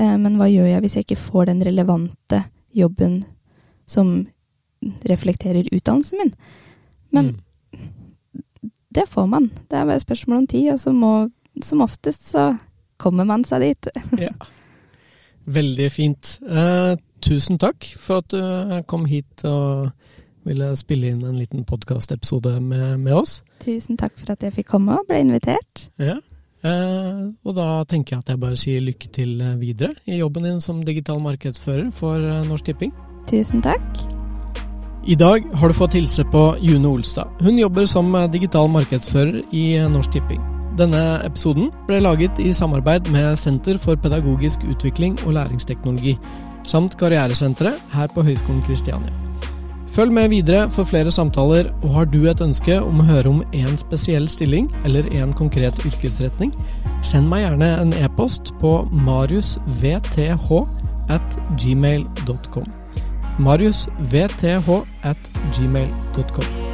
Men 0.00 0.40
hva 0.40 0.48
gjør 0.48 0.70
jeg 0.70 0.86
hvis 0.86 0.96
jeg 0.96 1.04
ikke 1.04 1.20
får 1.26 1.50
den 1.52 1.60
relevante 1.68 2.40
jobben 2.72 3.20
som 3.84 4.14
reflekterer 5.10 5.68
utdannelsen 5.72 6.22
min? 6.22 6.34
Men 7.10 7.30
mm. 7.32 7.88
det 8.94 9.06
får 9.08 9.28
man. 9.30 9.50
Det 9.70 9.78
er 9.78 9.88
bare 9.88 10.02
spørsmål 10.02 10.42
om 10.42 10.50
tid, 10.50 10.72
og 10.72 10.80
så 10.80 10.92
må 10.96 11.12
som 11.62 11.84
oftest 11.84 12.30
så 12.30 12.54
kommer 13.02 13.26
man 13.28 13.44
seg 13.44 13.66
dit. 13.66 13.90
ja. 14.26 14.32
Veldig 15.44 15.88
fint. 15.92 16.36
Eh, 16.46 16.94
tusen 17.22 17.58
takk 17.60 17.86
for 17.98 18.22
at 18.22 18.30
du 18.32 18.82
kom 18.90 19.04
hit 19.10 19.44
og 19.48 19.90
ville 20.48 20.72
spille 20.78 21.12
inn 21.12 21.22
en 21.26 21.38
liten 21.38 21.64
podkastepisode 21.68 22.56
med, 22.60 23.00
med, 23.00 23.14
oss. 23.14 23.40
Tusen 23.62 23.98
takk 24.00 24.16
for 24.18 24.34
at 24.34 24.42
jeg 24.42 24.56
fikk 24.58 24.72
komme 24.74 24.98
og 24.98 25.08
ble 25.10 25.22
invitert. 25.22 25.86
Ja, 26.02 26.18
eh, 26.66 27.22
og 27.44 27.58
da 27.58 27.68
tenker 27.90 28.16
jeg 28.16 28.24
at 28.24 28.34
jeg 28.34 28.42
bare 28.42 28.58
sier 28.60 28.82
lykke 28.88 29.12
til 29.14 29.36
eh, 29.40 29.60
videre 29.60 29.94
i 30.06 30.18
jobben 30.22 30.48
din 30.48 30.62
som 30.64 30.82
digital 30.86 31.22
markedsfører 31.22 31.92
for 31.94 32.18
eh, 32.18 32.42
Norsk 32.50 32.72
Tipping. 32.72 32.96
Tusen 33.30 33.62
takk. 33.64 34.21
I 35.02 35.14
dag 35.18 35.42
har 35.54 35.68
du 35.68 35.74
fått 35.74 35.96
hilse 35.98 36.22
på 36.30 36.40
June 36.62 36.88
Olstad. 36.88 37.28
Hun 37.40 37.56
jobber 37.58 37.86
som 37.90 38.12
digital 38.30 38.68
markedsfører 38.70 39.40
i 39.50 39.64
Norsk 39.90 40.12
Tipping. 40.14 40.38
Denne 40.78 41.00
episoden 41.26 41.72
ble 41.88 41.98
laget 42.04 42.38
i 42.38 42.52
samarbeid 42.54 43.10
med 43.10 43.34
Senter 43.40 43.80
for 43.82 43.98
pedagogisk 43.98 44.62
utvikling 44.62 45.16
og 45.26 45.34
læringsteknologi, 45.34 46.14
samt 46.62 46.94
Karrieresenteret 47.00 47.82
her 47.92 48.14
på 48.14 48.22
Høgskolen 48.22 48.62
Kristiania. 48.62 49.10
Følg 49.92 50.14
med 50.14 50.30
videre 50.32 50.70
for 50.70 50.88
flere 50.88 51.10
samtaler, 51.12 51.66
og 51.82 51.90
har 51.96 52.06
du 52.08 52.22
et 52.30 52.40
ønske 52.40 52.78
om 52.80 53.02
å 53.02 53.08
høre 53.10 53.28
om 53.28 53.42
én 53.52 53.74
spesiell 53.80 54.28
stilling 54.30 54.70
eller 54.86 55.10
en 55.18 55.34
konkret 55.36 55.82
yrkesretning, 55.84 56.54
send 57.02 57.26
meg 57.28 57.42
gjerne 57.42 57.72
en 57.82 57.92
e-post 57.98 58.54
på 58.62 58.76
mariusvth 59.02 60.22
at 61.10 61.36
gmail.com. 61.58 62.70
mariusvth 63.38 64.44
at 65.02 65.16
gmail.com. 65.52 66.71